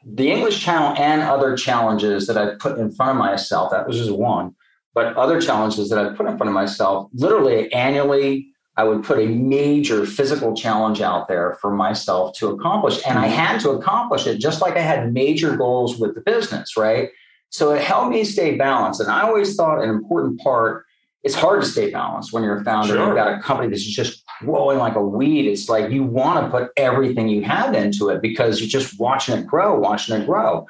the 0.04 0.30
English 0.30 0.60
channel 0.60 0.94
and 0.96 1.22
other 1.22 1.56
challenges 1.56 2.26
that 2.26 2.36
I 2.36 2.54
put 2.54 2.78
in 2.78 2.90
front 2.92 3.12
of 3.12 3.16
myself, 3.16 3.70
that 3.70 3.86
was 3.86 3.96
just 3.96 4.12
one, 4.12 4.54
but 4.94 5.16
other 5.16 5.40
challenges 5.40 5.90
that 5.90 5.98
I 5.98 6.14
put 6.14 6.26
in 6.26 6.36
front 6.36 6.48
of 6.48 6.54
myself, 6.54 7.08
literally 7.12 7.72
annually, 7.72 8.48
I 8.76 8.84
would 8.84 9.04
put 9.04 9.18
a 9.18 9.26
major 9.26 10.06
physical 10.06 10.54
challenge 10.54 11.00
out 11.00 11.28
there 11.28 11.58
for 11.60 11.70
myself 11.70 12.34
to 12.38 12.48
accomplish. 12.48 13.00
And 13.06 13.18
I 13.18 13.26
had 13.26 13.60
to 13.60 13.70
accomplish 13.70 14.26
it 14.26 14.38
just 14.38 14.62
like 14.62 14.76
I 14.76 14.80
had 14.80 15.12
major 15.12 15.56
goals 15.56 15.98
with 15.98 16.14
the 16.14 16.22
business, 16.22 16.76
right? 16.76 17.10
So 17.50 17.72
it 17.72 17.82
helped 17.82 18.10
me 18.10 18.24
stay 18.24 18.56
balanced. 18.56 19.00
And 19.00 19.10
I 19.10 19.22
always 19.22 19.54
thought 19.54 19.82
an 19.82 19.90
important 19.90 20.40
part 20.40 20.86
it's 21.22 21.34
hard 21.34 21.60
to 21.62 21.66
stay 21.66 21.90
balanced 21.90 22.32
when 22.32 22.42
you're 22.42 22.58
a 22.58 22.64
founder. 22.64 22.94
Sure. 22.94 23.06
You've 23.06 23.16
got 23.16 23.38
a 23.38 23.42
company 23.42 23.68
that's 23.68 23.84
just 23.84 24.24
growing 24.40 24.78
like 24.78 24.94
a 24.94 25.02
weed. 25.02 25.46
It's 25.46 25.68
like 25.68 25.90
you 25.90 26.02
want 26.02 26.44
to 26.44 26.50
put 26.50 26.70
everything 26.76 27.28
you 27.28 27.42
have 27.42 27.74
into 27.74 28.08
it 28.08 28.22
because 28.22 28.60
you're 28.60 28.68
just 28.68 28.98
watching 28.98 29.36
it 29.36 29.46
grow, 29.46 29.78
watching 29.78 30.16
it 30.18 30.26
grow. 30.26 30.66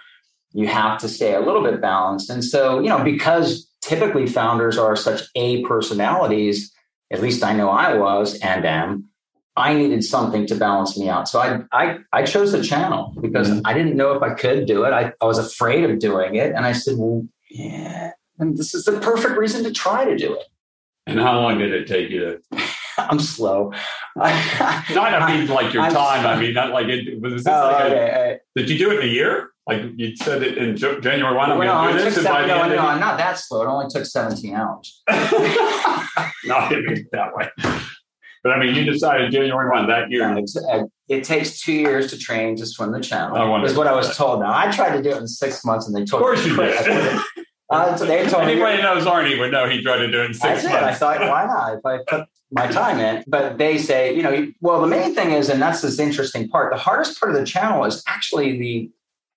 You 0.53 0.67
have 0.67 0.99
to 1.01 1.09
stay 1.09 1.35
a 1.35 1.41
little 1.41 1.63
bit 1.63 1.81
balanced. 1.81 2.31
And 2.31 2.45
so, 2.45 2.81
you 2.81 2.89
know, 2.89 3.05
because 3.05 3.71
typically 3.81 4.27
founders 4.27 4.77
are 4.77 4.97
such 4.97 5.23
A 5.37 5.63
personalities, 5.65 6.73
at 7.13 7.23
least 7.23 7.45
I 7.45 7.53
know 7.53 7.71
I 7.71 7.95
was 7.95 8.39
and 8.41 8.65
am, 8.65 9.07
I 9.57 9.75
needed 9.75 10.03
something 10.03 10.47
to 10.49 10.55
balance 10.57 10.99
me 10.99 11.09
out. 11.09 11.29
So 11.29 11.39
I 11.39 11.61
I, 11.73 11.99
I 12.13 12.25
chose 12.25 12.51
the 12.51 12.63
channel 12.63 13.15
because 13.21 13.49
mm-hmm. 13.49 13.61
I 13.65 13.75
didn't 13.75 13.97
know 13.97 14.13
if 14.13 14.23
I 14.23 14.35
could 14.35 14.67
do 14.67 14.85
it. 14.85 14.93
I, 14.93 15.13
I 15.21 15.25
was 15.25 15.39
afraid 15.39 15.89
of 15.89 15.99
doing 16.01 16.35
it. 16.35 16.55
And 16.55 16.65
I 16.65 16.73
said, 16.73 16.95
well, 16.97 17.27
yeah, 17.51 18.13
and 18.41 18.57
this 18.57 18.75
is 18.75 18.85
the 18.85 18.99
perfect 19.01 19.37
reason 19.37 19.63
to 19.65 19.73
try 19.73 20.05
to 20.05 20.17
do 20.17 20.35
it. 20.35 20.47
And 21.07 21.19
how 21.19 21.41
long 21.41 21.59
did 21.59 21.73
it 21.73 21.87
take 21.87 22.11
you 22.11 22.21
to? 22.21 22.41
I'm 22.99 23.19
slow. 23.19 23.73
not, 24.17 24.27
I 24.27 25.37
mean, 25.39 25.49
like 25.49 25.73
your 25.73 25.85
I'm 25.85 25.93
time. 25.93 26.27
I 26.27 26.39
mean, 26.39 26.53
not 26.53 26.71
like 26.71 26.89
it. 26.89 27.21
Was 27.21 27.45
this 27.45 27.47
oh, 27.47 27.71
like 27.73 27.85
okay, 27.87 27.95
a, 27.95 28.05
okay. 28.05 28.39
Did 28.57 28.69
you 28.69 28.79
do 28.79 28.91
it 28.91 28.99
in 28.99 29.09
a 29.09 29.13
year? 29.13 29.51
Like 29.67 29.83
you 29.97 30.17
said 30.17 30.43
it 30.43 30.59
in 30.59 30.77
January 30.77 31.35
one. 31.35 31.53
I'm 31.53 31.59
well, 31.59 31.93
do 31.93 31.99
this. 31.99 32.15
Seven, 32.17 32.49
no, 32.49 32.69
no, 32.69 32.79
I'm 32.79 33.01
not 33.01 33.17
that 33.19 33.39
slow. 33.39 33.63
It 33.63 33.67
only 33.67 33.87
took 33.89 34.05
17 34.05 34.55
hours. 34.55 35.03
no, 35.09 35.17
I 36.57 36.69
didn't 36.69 36.87
mean 36.87 37.07
that 37.13 37.35
way. 37.35 37.49
But 38.43 38.53
I 38.53 38.59
mean, 38.59 38.75
you 38.75 38.85
decided 38.91 39.31
January 39.31 39.71
one 39.71 39.87
that 39.89 40.11
year. 40.11 40.23
Yeah, 40.23 40.63
uh, 40.73 40.85
it 41.09 41.25
takes 41.25 41.61
two 41.61 41.73
years 41.73 42.11
to 42.11 42.19
train 42.19 42.57
to 42.57 42.67
swim 42.67 42.91
the 42.91 43.01
channel. 43.01 43.65
Is 43.65 43.77
what 43.77 43.87
I 43.87 43.95
was 43.95 44.17
told. 44.17 44.41
Now 44.41 44.53
I 44.53 44.71
tried 44.71 44.97
to 44.97 45.03
do 45.03 45.11
it 45.11 45.19
in 45.19 45.29
six 45.29 45.65
months, 45.65 45.87
and 45.87 45.95
they 45.95 46.05
told 46.05 46.23
me. 46.23 46.29
Of 46.29 46.35
course 46.35 46.47
you 46.47 46.57
did. 46.57 47.21
Uh, 47.71 47.97
so 47.97 48.05
they 48.05 48.27
told 48.27 48.43
Anybody 48.45 48.79
me, 48.79 48.83
knows 48.83 49.05
Arnie 49.05 49.39
would 49.39 49.53
know 49.53 49.69
he 49.69 49.81
tried 49.83 49.99
to 49.99 50.11
do 50.11 50.21
it 50.23 50.25
in 50.27 50.31
I 50.31 50.35
six 50.35 50.63
did. 50.63 50.71
months. 50.73 51.01
I 51.03 51.19
thought, 51.19 51.21
why 51.29 51.47
not? 51.47 51.79
If 51.79 51.87
I 51.87 51.99
put 52.09 52.29
my 52.51 52.67
time 52.67 52.99
in, 52.99 53.23
but 53.29 53.59
they 53.59 53.79
say, 53.79 54.13
you 54.15 54.23
know, 54.25 54.49
well, 54.61 54.81
the 54.81 54.89
main 54.89 55.15
thing 55.15 55.31
is, 55.31 55.49
and 55.49 55.63
that's 55.63 55.81
this 55.83 56.01
interesting 56.01 56.49
part. 56.49 56.73
The 56.73 56.79
hardest 56.79 57.21
part 57.21 57.33
of 57.33 57.39
the 57.39 57.47
channel 57.47 57.85
is 57.85 58.03
actually 58.09 58.59
the 58.59 58.91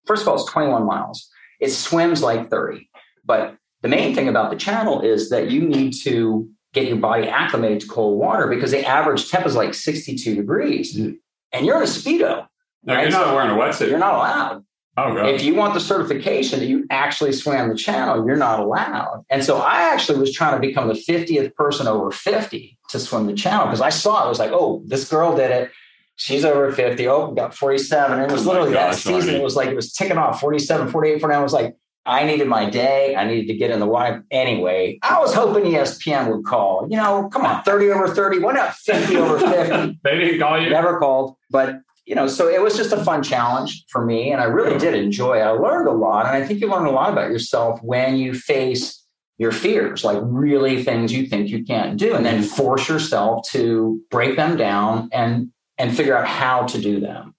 first 0.07 0.23
of 0.23 0.27
all, 0.29 0.35
it's 0.35 0.51
21 0.51 0.83
miles. 0.85 1.29
It 1.59 1.69
swims 1.69 2.23
like 2.23 2.49
30, 2.49 2.89
but 3.23 3.55
the 3.83 3.87
main 3.87 4.15
thing 4.15 4.27
about 4.27 4.49
the 4.49 4.57
channel 4.57 5.01
is 5.01 5.29
that 5.29 5.51
you 5.51 5.61
need 5.61 5.93
to 6.03 6.49
get 6.73 6.87
your 6.87 6.97
body 6.97 7.27
acclimated 7.27 7.81
to 7.81 7.87
cold 7.87 8.17
water 8.19 8.47
because 8.47 8.71
the 8.71 8.83
average 8.83 9.29
temp 9.29 9.45
is 9.45 9.55
like 9.55 9.73
62 9.75 10.33
degrees, 10.35 10.97
Mm. 10.97 11.17
and 11.51 11.65
you're 11.67 11.77
in 11.77 11.83
a 11.83 11.85
speedo. 11.85 12.47
no, 12.83 12.99
you're 12.99 13.11
not 13.11 13.35
wearing 13.35 13.51
a 13.51 13.53
wetsuit. 13.53 13.89
You're 13.89 13.99
not 13.99 14.15
allowed. 14.15 14.65
Oh, 14.97 15.15
God. 15.15 15.29
If 15.29 15.43
you 15.43 15.55
want 15.55 15.73
the 15.73 15.79
certification 15.79 16.59
that 16.59 16.65
you 16.65 16.85
actually 16.89 17.33
swam 17.33 17.69
the 17.69 17.75
channel, 17.75 18.25
you're 18.25 18.35
not 18.35 18.59
allowed. 18.59 19.25
And 19.29 19.43
so 19.43 19.57
I 19.57 19.93
actually 19.93 20.19
was 20.19 20.33
trying 20.33 20.59
to 20.59 20.65
become 20.65 20.87
the 20.87 20.93
50th 20.93 21.53
person 21.55 21.87
over 21.87 22.11
50 22.11 22.77
to 22.89 22.99
swim 22.99 23.27
the 23.27 23.33
channel 23.33 23.65
because 23.65 23.81
I 23.81 23.89
saw 23.89 24.23
it. 24.23 24.25
I 24.25 24.29
was 24.29 24.39
like, 24.39 24.51
oh, 24.51 24.83
this 24.85 25.09
girl 25.09 25.35
did 25.35 25.51
it. 25.51 25.71
She's 26.15 26.45
over 26.45 26.71
50. 26.71 27.07
Oh, 27.07 27.31
got 27.31 27.55
47. 27.55 28.19
And 28.19 28.29
it 28.29 28.33
was 28.33 28.45
Oh 28.45 28.51
literally 28.51 28.73
that 28.73 28.95
season. 28.95 29.35
It 29.35 29.43
was 29.43 29.55
like, 29.55 29.69
it 29.69 29.75
was 29.75 29.93
ticking 29.93 30.17
off 30.17 30.39
47, 30.39 30.89
48, 30.89 31.19
49. 31.19 31.39
I 31.39 31.43
was 31.43 31.53
like, 31.53 31.75
I 32.05 32.25
needed 32.25 32.47
my 32.47 32.69
day. 32.69 33.15
I 33.15 33.25
needed 33.25 33.47
to 33.47 33.53
get 33.55 33.71
in 33.71 33.79
the 33.79 33.85
water. 33.85 34.25
Anyway, 34.29 34.99
I 35.01 35.19
was 35.19 35.33
hoping 35.33 35.63
ESPN 35.63 36.29
would 36.35 36.45
call. 36.45 36.87
You 36.89 36.97
know, 36.97 37.29
come 37.29 37.45
on, 37.45 37.63
30 37.63 37.89
over 37.91 38.13
30. 38.13 38.39
Why 38.39 38.53
not 38.53 38.75
50 38.75 39.17
over 39.17 39.39
50? 39.39 39.99
they 40.03 40.17
didn't 40.17 40.39
call 40.39 40.61
you? 40.61 40.69
never 40.69 40.99
called 40.99 41.37
but 41.49 41.79
you 42.05 42.15
know 42.15 42.27
so 42.27 42.47
it 42.47 42.61
was 42.61 42.75
just 42.75 42.91
a 42.91 43.03
fun 43.03 43.23
challenge 43.23 43.85
for 43.89 44.05
me 44.05 44.31
and 44.31 44.41
i 44.41 44.45
really 44.45 44.77
did 44.77 44.93
enjoy 44.93 45.37
it 45.37 45.41
i 45.41 45.49
learned 45.49 45.87
a 45.87 45.91
lot 45.91 46.25
and 46.25 46.35
i 46.35 46.45
think 46.45 46.59
you 46.59 46.69
learn 46.69 46.85
a 46.85 46.91
lot 46.91 47.11
about 47.11 47.29
yourself 47.29 47.79
when 47.81 48.17
you 48.17 48.33
face 48.33 49.05
your 49.37 49.51
fears 49.51 50.03
like 50.03 50.19
really 50.21 50.83
things 50.83 51.11
you 51.11 51.25
think 51.27 51.49
you 51.49 51.63
can't 51.63 51.97
do 51.97 52.13
and 52.13 52.25
then 52.25 52.43
force 52.43 52.87
yourself 52.87 53.47
to 53.49 54.01
break 54.09 54.35
them 54.35 54.55
down 54.57 55.09
and 55.11 55.49
and 55.77 55.95
figure 55.95 56.15
out 56.15 56.27
how 56.27 56.63
to 56.63 56.79
do 56.79 56.99
them 56.99 57.33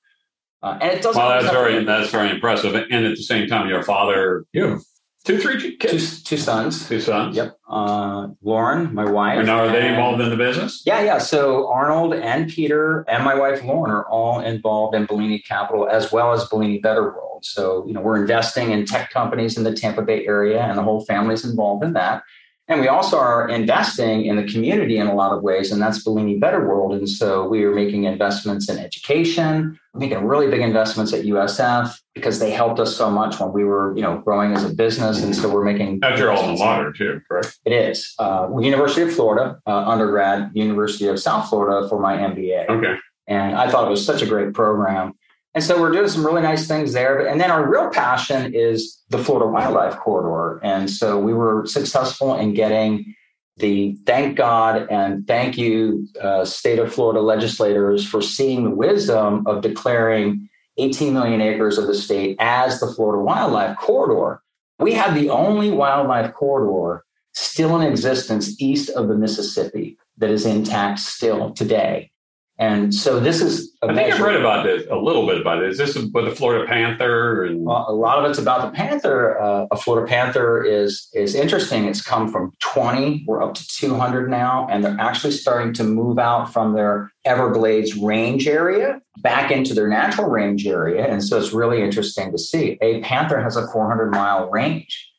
uh, 0.64 0.78
and 0.80 0.92
it 0.92 1.02
doesn't 1.02 1.20
Well, 1.20 1.28
that's 1.28 1.44
always 1.44 1.44
have 1.44 1.52
to 1.52 1.72
very 1.72 1.84
that's 1.84 2.10
very 2.10 2.30
impressive. 2.30 2.74
And 2.74 3.04
at 3.04 3.16
the 3.16 3.22
same 3.22 3.46
time, 3.48 3.68
your 3.68 3.82
father, 3.82 4.46
you 4.52 4.66
have 4.66 4.82
two, 5.24 5.38
three 5.38 5.60
two, 5.60 5.76
kids, 5.76 6.22
two 6.22 6.36
sons 6.36 6.86
two 6.88 7.00
sons. 7.00 7.36
yep 7.36 7.58
uh, 7.68 8.28
lauren 8.42 8.94
my 8.94 9.04
wife 9.10 9.38
And 9.38 9.46
now 9.46 9.60
are 9.64 9.68
they 9.68 9.80
and- 9.80 9.94
involved 9.94 10.20
in 10.20 10.30
the 10.30 10.36
business? 10.36 10.82
Yeah, 10.86 11.02
yeah. 11.02 11.18
So 11.18 11.68
Arnold 11.72 12.14
and 12.14 12.48
Peter 12.48 13.04
and 13.08 13.24
my 13.24 13.34
wife 13.34 13.62
Lauren 13.64 13.90
are 13.90 14.06
all 14.08 14.40
involved 14.40 14.94
in 14.94 15.06
Bellini 15.06 15.38
Capital 15.40 15.88
as 15.88 16.12
well 16.12 16.32
as 16.32 16.46
Bellini 16.48 16.78
Better 16.78 17.02
World. 17.04 17.44
So, 17.44 17.84
you 17.86 17.92
know, 17.92 18.00
we're 18.00 18.20
investing 18.20 18.70
in 18.70 18.86
tech 18.86 19.10
companies 19.10 19.56
in 19.58 19.64
the 19.64 19.72
Tampa 19.74 20.02
Bay 20.02 20.26
area 20.26 20.62
and 20.62 20.78
the 20.78 20.82
whole 20.82 21.04
family's 21.04 21.44
involved 21.44 21.84
in 21.84 21.92
that. 21.94 22.22
And 22.66 22.80
we 22.80 22.88
also 22.88 23.18
are 23.18 23.48
investing 23.48 24.24
in 24.24 24.36
the 24.36 24.44
community 24.44 24.96
in 24.96 25.06
a 25.06 25.14
lot 25.14 25.32
of 25.32 25.42
ways, 25.42 25.70
and 25.70 25.82
that's 25.82 26.02
Bellini 26.02 26.38
Better 26.38 26.66
World. 26.66 26.94
And 26.94 27.06
so 27.06 27.46
we 27.46 27.62
are 27.64 27.74
making 27.74 28.04
investments 28.04 28.70
in 28.70 28.78
education, 28.78 29.78
making 29.92 30.24
really 30.24 30.48
big 30.48 30.60
investments 30.60 31.12
at 31.12 31.24
USF 31.24 31.94
because 32.14 32.38
they 32.38 32.50
helped 32.50 32.80
us 32.80 32.96
so 32.96 33.10
much 33.10 33.38
when 33.38 33.52
we 33.52 33.64
were, 33.64 33.94
you 33.94 34.02
know, 34.02 34.18
growing 34.18 34.54
as 34.54 34.64
a 34.64 34.70
business. 34.70 35.22
And 35.22 35.36
so 35.36 35.52
we're 35.52 35.64
making 35.64 36.00
That's 36.00 36.18
your 36.18 36.32
alma 36.32 36.56
mater 36.56 36.92
too, 36.92 37.20
correct? 37.28 37.58
It 37.66 37.72
is. 37.72 38.14
Uh, 38.18 38.48
University 38.58 39.02
of 39.02 39.14
Florida, 39.14 39.58
uh, 39.66 39.84
undergrad, 39.86 40.50
University 40.54 41.06
of 41.08 41.20
South 41.20 41.50
Florida 41.50 41.86
for 41.88 42.00
my 42.00 42.16
MBA. 42.16 42.70
Okay. 42.70 42.94
And 43.26 43.56
I 43.56 43.70
thought 43.70 43.86
it 43.86 43.90
was 43.90 44.04
such 44.04 44.22
a 44.22 44.26
great 44.26 44.54
program. 44.54 45.14
And 45.54 45.62
so 45.62 45.80
we're 45.80 45.92
doing 45.92 46.08
some 46.08 46.26
really 46.26 46.42
nice 46.42 46.66
things 46.66 46.92
there. 46.92 47.26
And 47.26 47.40
then 47.40 47.50
our 47.50 47.68
real 47.68 47.88
passion 47.90 48.52
is 48.54 49.00
the 49.10 49.18
Florida 49.18 49.46
Wildlife 49.46 49.96
Corridor. 49.98 50.60
And 50.64 50.90
so 50.90 51.18
we 51.18 51.32
were 51.32 51.64
successful 51.66 52.34
in 52.34 52.54
getting 52.54 53.14
the 53.58 53.96
thank 54.04 54.36
God 54.36 54.88
and 54.90 55.26
thank 55.28 55.56
you, 55.56 56.08
uh, 56.20 56.44
state 56.44 56.80
of 56.80 56.92
Florida 56.92 57.20
legislators, 57.20 58.04
for 58.04 58.20
seeing 58.20 58.64
the 58.64 58.70
wisdom 58.70 59.46
of 59.46 59.62
declaring 59.62 60.48
18 60.76 61.12
million 61.12 61.40
acres 61.40 61.78
of 61.78 61.86
the 61.86 61.94
state 61.94 62.36
as 62.40 62.80
the 62.80 62.92
Florida 62.92 63.22
Wildlife 63.22 63.76
Corridor. 63.78 64.42
We 64.80 64.92
have 64.94 65.14
the 65.14 65.30
only 65.30 65.70
wildlife 65.70 66.34
corridor 66.34 67.04
still 67.32 67.80
in 67.80 67.86
existence 67.88 68.60
east 68.60 68.90
of 68.90 69.06
the 69.06 69.14
Mississippi 69.14 69.98
that 70.18 70.30
is 70.30 70.46
intact 70.46 70.98
still 70.98 71.52
today. 71.52 72.10
And 72.58 72.94
so 72.94 73.18
this 73.18 73.40
is 73.40 73.74
a 73.82 73.88
I 73.88 73.94
think 73.94 74.14
I've 74.14 74.20
read 74.20 74.36
about 74.36 74.64
this 74.64 74.86
a 74.88 74.94
little 74.94 75.26
bit 75.26 75.40
about 75.40 75.62
it. 75.62 75.70
Is 75.70 75.78
this 75.78 75.96
with 75.96 76.12
the 76.12 76.30
Florida 76.30 76.66
Panther 76.66 77.44
and 77.44 77.64
Well, 77.64 77.84
a 77.88 77.92
lot 77.92 78.18
of 78.18 78.30
it's 78.30 78.38
about 78.38 78.70
the 78.70 78.76
panther. 78.76 79.40
Uh, 79.40 79.66
a 79.72 79.76
Florida 79.76 80.06
panther 80.06 80.62
is 80.62 81.08
is 81.14 81.34
interesting. 81.34 81.86
It's 81.86 82.00
come 82.00 82.30
from 82.30 82.52
20, 82.60 83.24
we're 83.26 83.42
up 83.42 83.54
to 83.54 83.66
200 83.66 84.30
now, 84.30 84.68
and 84.70 84.84
they're 84.84 84.96
actually 85.00 85.32
starting 85.32 85.72
to 85.74 85.84
move 85.84 86.18
out 86.18 86.52
from 86.52 86.74
their 86.74 87.10
Everglades 87.24 87.96
range 87.96 88.46
area 88.46 89.00
back 89.18 89.50
into 89.50 89.74
their 89.74 89.88
natural 89.88 90.28
range 90.30 90.64
area. 90.66 91.06
And 91.06 91.24
so 91.24 91.38
it's 91.38 91.52
really 91.52 91.82
interesting 91.82 92.30
to 92.30 92.38
see. 92.38 92.78
A 92.82 93.00
panther 93.00 93.40
has 93.40 93.56
a 93.56 93.66
400 93.66 94.12
mile 94.12 94.48
range. 94.50 95.10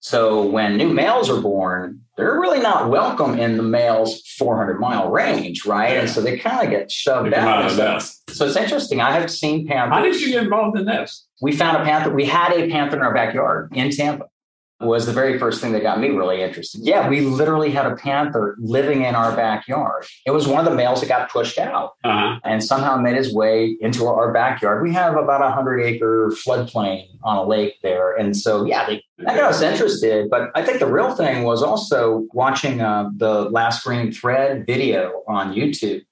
So 0.00 0.46
when 0.46 0.78
new 0.78 0.92
males 0.92 1.28
are 1.28 1.40
born, 1.40 2.00
they're 2.16 2.40
really 2.40 2.60
not 2.60 2.88
welcome 2.88 3.38
in 3.38 3.58
the 3.58 3.62
male's 3.62 4.22
400 4.38 4.80
mile 4.80 5.10
range, 5.10 5.66
right? 5.66 5.96
And 5.98 6.08
so 6.08 6.22
they 6.22 6.38
kind 6.38 6.64
of 6.64 6.70
get 6.70 6.90
shoved 6.90 7.34
out 7.34 7.46
out. 7.46 7.70
of 7.70 7.76
the 7.76 7.84
nest? 7.84 8.30
So 8.30 8.46
it's 8.46 8.56
interesting. 8.56 9.00
I 9.02 9.12
have 9.12 9.30
seen 9.30 9.66
panthers 9.66 9.94
How 9.94 10.02
did 10.02 10.20
you 10.20 10.28
get 10.32 10.42
involved 10.42 10.78
in 10.78 10.86
this? 10.86 11.26
we 11.42 11.52
found 11.52 11.76
a 11.76 11.84
panther. 11.84 12.10
We 12.12 12.24
had 12.24 12.52
a 12.52 12.68
panther 12.70 12.96
in 12.96 13.02
our 13.02 13.14
backyard 13.14 13.72
in 13.74 13.90
Tampa. 13.90 14.26
Was 14.80 15.04
the 15.04 15.12
very 15.12 15.38
first 15.38 15.60
thing 15.60 15.72
that 15.72 15.82
got 15.82 16.00
me 16.00 16.08
really 16.08 16.40
interested. 16.40 16.80
Yeah, 16.82 17.08
we 17.08 17.20
literally 17.20 17.70
had 17.70 17.84
a 17.86 17.96
panther 17.96 18.56
living 18.58 19.04
in 19.04 19.14
our 19.14 19.36
backyard. 19.36 20.06
It 20.24 20.30
was 20.30 20.48
one 20.48 20.58
of 20.58 20.64
the 20.70 20.74
males 20.76 21.00
that 21.00 21.08
got 21.08 21.30
pushed 21.30 21.58
out 21.58 21.92
Uh-huh. 22.02 22.40
and 22.44 22.64
somehow 22.64 22.96
made 22.96 23.16
his 23.16 23.34
way 23.34 23.76
into 23.80 24.06
our 24.06 24.32
backyard. 24.32 24.82
We 24.82 24.92
have 24.94 25.16
about 25.16 25.42
a 25.42 25.50
hundred 25.50 25.80
acre 25.82 26.30
floodplain 26.30 27.08
on 27.22 27.36
a 27.36 27.44
lake 27.44 27.74
there, 27.82 28.14
and 28.16 28.34
so 28.36 28.64
yeah, 28.64 28.86
they 28.86 29.02
that 29.18 29.36
got 29.36 29.50
us 29.50 29.60
interested. 29.60 30.30
But 30.30 30.50
I 30.54 30.64
think 30.64 30.78
the 30.78 30.86
real 30.90 31.14
thing 31.14 31.42
was 31.42 31.62
also 31.62 32.26
watching 32.32 32.80
uh, 32.80 33.10
the 33.16 33.50
last 33.50 33.84
green 33.84 34.12
thread 34.12 34.66
video 34.66 35.22
on 35.28 35.52
YouTube. 35.54 36.02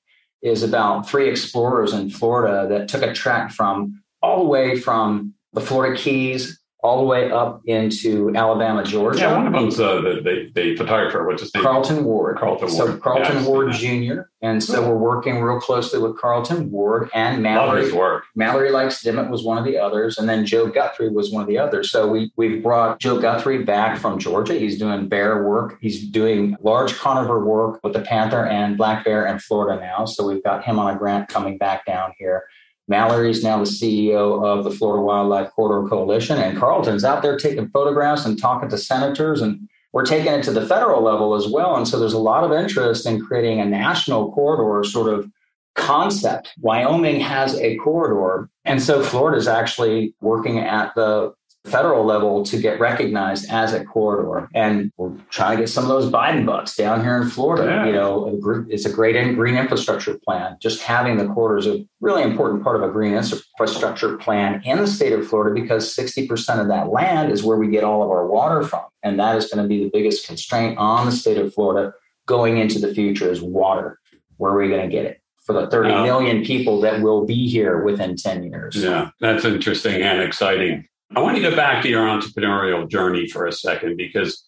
Is 0.41 0.63
about 0.63 1.09
three 1.09 1.29
explorers 1.29 1.93
in 1.93 2.11
Florida 2.11 2.69
that 2.69 2.87
took 2.87 3.03
a 3.03 3.13
trek 3.13 3.51
from 3.51 4.01
all 4.23 4.39
the 4.39 4.49
way 4.49 4.79
from 4.79 5.35
the 5.53 5.61
Florida 5.61 5.97
Keys 6.01 6.58
all 6.81 6.99
the 6.99 7.05
way 7.05 7.31
up 7.31 7.61
into 7.67 8.33
Alabama, 8.37 8.85
Georgia. 8.85 9.21
Yeah, 9.21 9.37
one 9.37 9.47
of 9.49 9.53
them's 9.53 9.81
uh, 9.81 10.01
the, 10.01 10.21
the 10.23 10.51
the 10.55 10.77
photographer. 10.77 11.27
What's 11.27 11.43
his 11.43 11.53
name? 11.55 11.65
Carlton 11.65 12.05
Ward. 12.05 12.39
Carlton 12.39 12.73
Ward. 12.73 12.89
So. 12.93 12.97
Carlton 12.99 13.37
Yeah, 13.37 13.49
Ward 13.49 13.73
Jr. 13.73 14.21
And 14.41 14.63
so 14.63 14.89
we're 14.89 14.97
working 14.97 15.41
real 15.41 15.59
closely 15.59 15.99
with 15.99 16.17
Carlton 16.17 16.71
Ward 16.71 17.11
and 17.13 17.45
that. 17.45 17.57
Love 17.57 17.67
Mallory. 17.67 17.85
his 17.85 17.93
work. 17.93 18.25
Mallory 18.37 18.71
Lykes 18.71 19.03
Dimmitt 19.03 19.29
was 19.29 19.43
one 19.43 19.59
of 19.59 19.65
the 19.65 19.77
others, 19.77 20.19
and 20.19 20.29
then 20.29 20.47
Joe 20.47 20.69
Guthrie 20.69 21.09
was 21.09 21.33
one 21.33 21.43
of 21.43 21.49
the 21.49 21.59
others. 21.59 21.91
So 21.91 22.07
we 22.07 22.31
we've 22.37 22.63
brought 22.63 23.01
Joe 23.01 23.19
Guthrie 23.21 23.65
back 23.65 23.99
from 23.99 24.21
Georgia. 24.21 24.55
He's 24.55 24.79
doing 24.79 25.09
bear 25.09 25.43
work. 25.43 25.79
He's 25.81 26.07
doing 26.09 26.57
large 26.63 26.95
carnivore 26.95 27.45
work 27.45 27.81
with 27.83 27.93
the 27.93 28.03
panther 28.03 28.47
and 28.47 28.77
black 28.77 29.05
bear 29.05 29.27
in 29.27 29.41
Florida 29.41 29.81
now. 29.81 30.05
So 30.05 30.29
we've 30.29 30.45
got 30.45 30.65
him 30.65 30.79
on 30.79 30.95
a 30.95 30.99
grant 30.99 31.29
coming 31.29 31.59
back 31.59 31.85
down 31.85 32.13
here. 32.19 32.45
Mallory's 32.89 33.45
now 33.45 33.59
the 33.59 33.65
CEO 33.65 34.45
of 34.45 34.65
the 34.65 34.71
Florida 34.71 35.03
Wildlife 35.03 35.51
Corridor 35.51 35.89
Coalition, 35.89 36.39
and 36.39 36.59
Carlton's 36.59 37.05
out 37.05 37.23
there 37.23 37.37
taking 37.37 37.69
photographs 37.69 38.25
and 38.25 38.41
talking 38.41 38.69
to 38.71 38.79
senators, 38.79 39.43
and 39.43 39.69
we're 39.93 40.07
taking 40.07 40.33
it 40.33 40.43
to 40.45 40.51
the 40.51 40.67
federal 40.67 41.03
level 41.03 41.35
as 41.35 41.47
well. 41.47 41.77
And 41.77 41.87
so 41.87 41.99
there's 41.99 42.15
a 42.15 42.19
lot 42.19 42.45
of 42.45 42.53
interest 42.53 43.07
in 43.07 43.25
creating 43.25 43.61
a 43.61 43.65
national 43.65 44.33
corridor 44.33 44.89
sort 44.89 45.13
of 45.13 45.31
concept. 45.75 46.55
Wyoming 46.61 47.21
has 47.21 47.55
a 47.57 47.77
corridor, 47.77 48.49
and 48.65 48.83
so 48.83 49.03
Florida 49.03 49.39
is 49.39 49.49
actually 49.49 50.15
working 50.21 50.59
at 50.59 50.95
the 50.95 51.35
federal 51.65 52.05
level 52.05 52.45
to 52.45 52.59
get 52.59 52.81
recognized 52.81 53.51
as 53.51 53.73
a 53.73 53.85
corridor. 53.85 54.49
And 54.55 54.93
we're 54.97 55.13
trying 55.31 55.57
to 55.57 55.63
get 55.63 55.69
some 55.69 55.85
of 55.85 55.89
those 55.89 56.11
Biden 56.11 56.47
bucks 56.47 56.77
down 56.77 57.03
here 57.03 57.21
in 57.21 57.29
Florida. 57.29 57.65
Yeah. 57.65 57.87
You 57.87 57.93
know, 57.93 58.67
it's 58.71 58.87
a 58.87 58.93
great 58.93 59.13
green 59.35 59.57
infrastructure 59.57 60.19
plan. 60.19 60.57
Just 60.61 60.83
having 60.83 61.17
the 61.17 61.27
corridor 61.27 61.59
is 61.59 61.67
a 61.67 61.87
really 62.01 62.23
important 62.23 62.63
part 62.63 62.77
of 62.77 62.83
a 62.83 62.93
green 62.93 63.15
infrastructure 63.15 64.17
plan 64.17 64.63
in 64.65 64.79
the 64.79 64.87
state 64.87 65.13
of 65.13 65.27
Florida 65.27 65.61
because 65.61 65.95
60% 65.95 66.61
of 66.61 66.69
that 66.69 66.89
land 66.89 67.31
is 67.31 67.43
where 67.43 67.59
we 67.59 67.69
get 67.69 67.85
all 67.85 68.03
of 68.03 68.11
our 68.11 68.27
water 68.27 68.63
from. 68.63 68.85
And 69.03 69.19
that 69.21 69.37
is 69.37 69.51
going 69.51 69.63
to 69.63 69.69
be 69.69 69.85
the 69.85 69.91
biggest 69.93 70.27
constraint 70.27 70.79
on 70.79 71.07
the 71.07 71.13
state 71.13 71.39
of 71.39 71.53
Florida 71.53 71.93
going 72.27 72.59
into 72.59 72.79
the 72.79 72.95
future 72.95 73.31
is 73.31 73.43
water. 73.43 73.99
Where 74.37 74.53
are 74.53 74.59
we 74.59 74.69
going 74.69 74.89
to 74.89 74.95
get 74.95 75.05
it? 75.05 75.21
For 75.45 75.55
the 75.55 75.67
30 75.67 76.03
million 76.03 76.45
people 76.45 76.81
that 76.83 77.01
will 77.01 77.25
be 77.25 77.49
here 77.49 77.83
within 77.83 78.17
10 78.17 78.45
years. 78.45 78.77
Yeah, 78.77 79.11
that's 79.19 79.47
interesting 79.47 80.03
and 80.03 80.21
exciting. 80.21 80.87
I 81.17 81.21
want 81.21 81.37
to 81.37 81.43
go 81.43 81.57
back 81.57 81.83
to 81.83 81.89
your 81.89 82.07
entrepreneurial 82.07 82.89
journey 82.89 83.27
for 83.29 83.47
a 83.47 83.53
second 83.53 83.97
because 83.97 84.45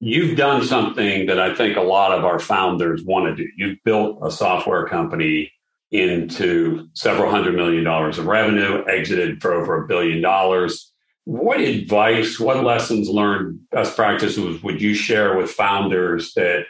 you've 0.00 0.36
done 0.36 0.64
something 0.64 1.26
that 1.26 1.38
I 1.38 1.54
think 1.54 1.76
a 1.76 1.82
lot 1.82 2.16
of 2.16 2.24
our 2.24 2.40
founders 2.40 3.04
want 3.04 3.26
to 3.26 3.44
do. 3.44 3.48
You've 3.56 3.78
built 3.84 4.18
a 4.22 4.30
software 4.30 4.86
company 4.86 5.52
into 5.92 6.88
several 6.94 7.30
hundred 7.30 7.54
million 7.54 7.84
dollars 7.84 8.18
of 8.18 8.26
revenue, 8.26 8.84
exited 8.88 9.40
for 9.40 9.52
over 9.52 9.84
a 9.84 9.86
billion 9.86 10.20
dollars. 10.20 10.92
what 11.24 11.60
advice, 11.60 12.40
what 12.40 12.64
lessons 12.64 13.08
learned, 13.08 13.60
best 13.70 13.94
practices 13.94 14.62
would 14.62 14.82
you 14.82 14.94
share 14.94 15.36
with 15.36 15.50
founders 15.50 16.34
that 16.34 16.64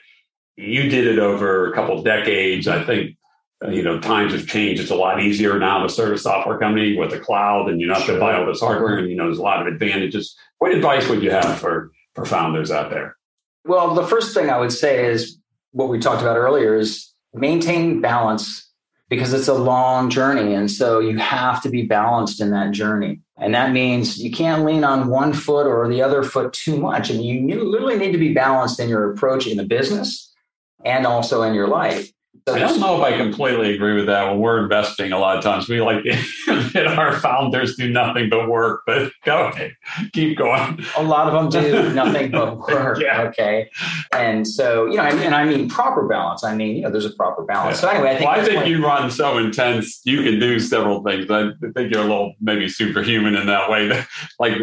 you 0.57 0.91
did 0.91 1.07
it 1.07 1.19
over 1.19 1.71
a 1.71 1.75
couple 1.75 2.03
decades? 2.03 2.69
I 2.69 2.85
think 2.85 3.17
Uh, 3.65 3.71
you 3.71 3.83
know 3.83 4.01
times 4.01 4.33
have 4.33 4.47
changed. 4.47 4.81
It's 4.81 4.91
a 4.91 4.97
lot 4.97 5.23
easier 5.23 5.59
now 5.59 5.83
to 5.83 5.89
start 5.89 6.13
a 6.13 6.19
software 6.19 6.59
company 6.59 6.97
with 6.97 7.11
the 7.11 7.19
cloud, 7.19 7.69
and 7.69 7.81
you 7.81 7.87
don't 7.87 7.97
have 7.97 8.07
to 8.07 8.19
buy 8.19 8.35
all 8.35 8.47
this 8.47 8.61
hardware, 8.61 8.99
and 8.99 9.09
you 9.09 9.17
know 9.17 9.27
there's 9.27 9.39
a 9.39 9.43
lot 9.43 9.61
of 9.61 9.73
advantages. 9.73 10.37
What 10.59 10.73
advice 10.73 11.09
would 11.09 11.23
you 11.23 11.31
have 11.31 11.59
for 11.59 11.93
for 12.15 12.25
founders 12.25 12.71
out 12.71 12.91
there? 12.91 13.17
Well, 13.65 13.95
the 13.95 14.07
first 14.07 14.35
thing 14.35 14.51
I 14.51 14.59
would 14.59 14.73
say 14.73 15.07
is 15.07 15.39
what 15.71 15.89
we 15.89 15.99
talked 15.99 16.23
about 16.23 16.37
earlier 16.37 16.77
is 16.77 17.13
maintain 17.33 18.01
balance 18.01 18.69
because 19.09 19.33
it's 19.33 19.49
a 19.49 19.55
long 19.55 20.09
journey. 20.09 20.55
And 20.55 20.71
so 20.71 20.99
you 20.99 21.19
have 21.19 21.63
to 21.65 21.69
be 21.69 21.83
balanced 21.83 22.41
in 22.41 22.51
that 22.53 22.73
journey. 22.73 23.21
And 23.37 23.55
that 23.55 23.73
means 23.73 24.19
you 24.19 24.31
can't 24.31 24.65
lean 24.65 24.85
on 24.85 25.09
one 25.09 25.33
foot 25.33 25.67
or 25.67 25.87
the 25.89 26.01
other 26.01 26.23
foot 26.23 26.53
too 26.53 26.79
much. 26.79 27.11
And 27.11 27.23
you 27.23 27.63
literally 27.63 27.99
need 27.99 28.13
to 28.13 28.19
be 28.19 28.33
balanced 28.33 28.81
in 28.81 28.89
your 28.89 29.13
approach 29.13 29.47
in 29.47 29.59
the 29.59 29.65
business 29.65 30.33
and 30.85 31.07
also 31.07 31.43
in 31.43 31.53
your 31.53 31.69
life. 31.69 32.11
I 32.49 32.59
don't 32.59 32.81
know 32.81 32.97
if 32.97 33.03
I 33.03 33.17
completely 33.17 33.75
agree 33.75 33.95
with 33.95 34.07
that. 34.07 34.29
When 34.29 34.41
we're 34.41 34.63
investing, 34.63 35.13
a 35.13 35.19
lot 35.19 35.37
of 35.37 35.45
times 35.45 35.69
we 35.69 35.81
like 35.81 36.03
that 36.47 36.87
our 36.99 37.13
founders 37.21 37.77
do 37.77 37.89
nothing 37.89 38.29
but 38.29 38.49
work. 38.49 38.83
But 38.85 39.13
go 39.25 39.47
ahead, 39.47 39.77
keep 40.13 40.39
going. 40.39 40.85
A 40.97 41.03
lot 41.03 41.33
of 41.33 41.53
them 41.53 41.63
do 41.63 41.93
nothing 41.95 42.33
but 42.33 42.59
work. 42.59 43.01
yeah. 43.01 43.23
Okay, 43.23 43.71
and 44.13 44.47
so 44.47 44.87
you 44.87 44.97
know, 44.97 45.05
and 45.05 45.35
I 45.35 45.45
mean 45.45 45.69
proper 45.69 46.09
balance. 46.09 46.43
I 46.43 46.57
mean, 46.57 46.77
you 46.77 46.83
know, 46.83 46.91
there's 46.91 47.07
a 47.07 47.15
proper 47.15 47.45
balance. 47.45 47.77
Yeah. 47.77 47.81
So 47.81 47.89
anyway, 47.91 48.11
I 48.11 48.17
think, 48.17 48.31
well, 48.31 48.41
I 48.41 48.45
think 48.45 48.67
you 48.67 48.85
run 48.85 49.11
so 49.11 49.39
intense. 49.39 50.01
You 50.05 50.23
can 50.25 50.41
do 50.41 50.59
several 50.59 51.03
things. 51.05 51.31
I 51.31 51.51
think 51.75 51.93
you're 51.93 52.03
a 52.03 52.09
little 52.09 52.35
maybe 52.41 52.69
superhuman 52.69 53.37
in 53.37 53.47
that 53.47 53.71
way. 53.71 54.03
like 54.41 54.55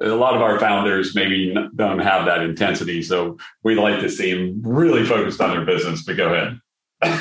a 0.00 0.08
lot 0.08 0.34
of 0.34 0.42
our 0.42 0.58
founders 0.58 1.14
maybe 1.14 1.54
don't 1.76 1.98
have 1.98 2.24
that 2.26 2.42
intensity. 2.42 3.02
So 3.02 3.36
we'd 3.62 3.76
like 3.76 4.00
to 4.00 4.08
see 4.08 4.32
them 4.32 4.60
really 4.64 5.04
focused 5.04 5.40
on 5.40 5.50
their 5.50 5.64
business. 5.64 6.04
But 6.04 6.16
go 6.16 6.32
ahead 6.32 6.60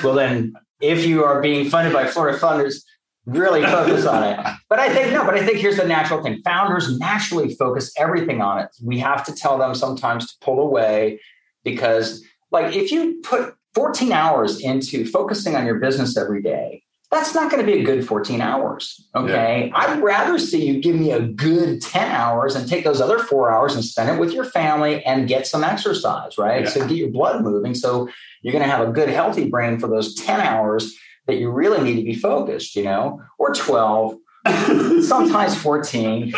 well, 0.03 0.13
then 0.13 0.53
if 0.79 1.05
you 1.05 1.23
are 1.23 1.41
being 1.41 1.69
funded 1.69 1.93
by 1.93 2.07
Florida 2.07 2.37
funders, 2.37 2.83
really 3.25 3.63
focus 3.63 4.05
on 4.05 4.23
it. 4.23 4.39
But 4.69 4.79
I 4.79 4.93
think 4.93 5.13
no, 5.13 5.23
but 5.25 5.35
I 5.35 5.45
think 5.45 5.59
here's 5.59 5.77
the 5.77 5.87
natural 5.87 6.23
thing. 6.23 6.41
Founders 6.43 6.97
naturally 6.99 7.55
focus 7.55 7.91
everything 7.97 8.41
on 8.41 8.59
it. 8.59 8.69
We 8.83 8.99
have 8.99 9.23
to 9.25 9.33
tell 9.33 9.57
them 9.57 9.75
sometimes 9.75 10.31
to 10.31 10.33
pull 10.41 10.59
away 10.59 11.19
because 11.63 12.23
like 12.51 12.75
if 12.75 12.91
you 12.91 13.21
put 13.23 13.55
14 13.75 14.11
hours 14.11 14.59
into 14.59 15.05
focusing 15.05 15.55
on 15.55 15.65
your 15.65 15.79
business 15.79 16.17
every 16.17 16.41
day, 16.41 16.83
that's 17.11 17.35
not 17.35 17.51
going 17.51 17.63
to 17.63 17.69
be 17.69 17.79
a 17.79 17.83
good 17.83 18.07
14 18.07 18.39
hours. 18.39 19.05
Okay. 19.13 19.67
Yeah. 19.67 19.77
I'd 19.77 20.01
rather 20.01 20.39
see 20.39 20.65
you 20.65 20.79
give 20.79 20.95
me 20.95 21.11
a 21.11 21.19
good 21.21 21.81
10 21.81 22.09
hours 22.09 22.55
and 22.55 22.67
take 22.67 22.85
those 22.85 23.01
other 23.01 23.19
four 23.19 23.51
hours 23.51 23.75
and 23.75 23.83
spend 23.83 24.09
it 24.09 24.19
with 24.19 24.31
your 24.31 24.45
family 24.45 25.03
and 25.03 25.27
get 25.27 25.45
some 25.45 25.63
exercise, 25.63 26.37
right? 26.37 26.63
Yeah. 26.63 26.69
So 26.69 26.87
get 26.87 26.95
your 26.95 27.11
blood 27.11 27.43
moving. 27.43 27.75
So 27.75 28.09
you're 28.41 28.53
going 28.53 28.63
to 28.63 28.69
have 28.69 28.87
a 28.87 28.91
good, 28.91 29.09
healthy 29.09 29.49
brain 29.49 29.77
for 29.77 29.87
those 29.87 30.15
10 30.15 30.39
hours 30.39 30.95
that 31.27 31.35
you 31.35 31.51
really 31.51 31.83
need 31.83 31.97
to 31.97 32.05
be 32.05 32.15
focused, 32.15 32.77
you 32.77 32.83
know, 32.83 33.21
or 33.37 33.53
12, 33.53 34.15
sometimes 35.03 35.55
14. 35.61 36.33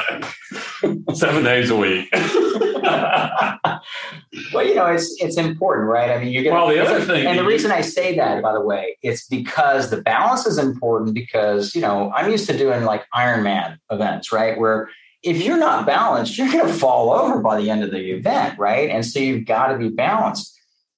Seven 1.14 1.44
days 1.44 1.70
a 1.70 1.76
week. 1.76 2.10
well, 4.54 4.66
you 4.66 4.76
know, 4.76 4.86
it's 4.88 5.16
it's 5.22 5.38
important, 5.38 5.90
right? 5.90 6.12
I 6.12 6.24
mean, 6.24 6.32
you're 6.32 6.44
gonna, 6.44 6.56
well, 6.56 6.68
the 6.68 6.80
other 6.80 7.02
thing, 7.04 7.26
and 7.28 7.38
the 7.38 7.46
reason 7.46 7.72
I 7.72 7.82
say 7.82 8.16
that, 8.16 8.42
by 8.42 8.54
the 8.54 8.62
way, 8.62 8.98
it's 9.02 9.28
because 9.28 9.90
the 9.90 10.02
balance 10.02 10.46
is 10.46 10.58
important. 10.58 11.14
Because 11.14 11.76
you 11.76 11.82
know, 11.82 12.12
I'm 12.16 12.32
used 12.32 12.48
to 12.48 12.58
doing 12.58 12.84
like 12.84 13.06
Ironman 13.14 13.78
events, 13.92 14.32
right? 14.32 14.58
Where 14.60 14.90
if 15.22 15.38
you're 15.38 15.58
not 15.58 15.86
balanced, 15.86 16.38
you're 16.38 16.52
going 16.52 16.68
to 16.68 16.74
fall 16.74 17.14
over 17.14 17.40
by 17.40 17.60
the 17.62 17.70
end 17.70 17.84
of 17.84 17.92
the 17.92 18.12
event, 18.12 18.60
right? 18.60 18.90
And 18.90 19.06
so 19.06 19.20
you've 19.20 19.46
got 19.46 19.68
to 19.68 19.78
be 19.78 19.88
balanced 19.88 20.54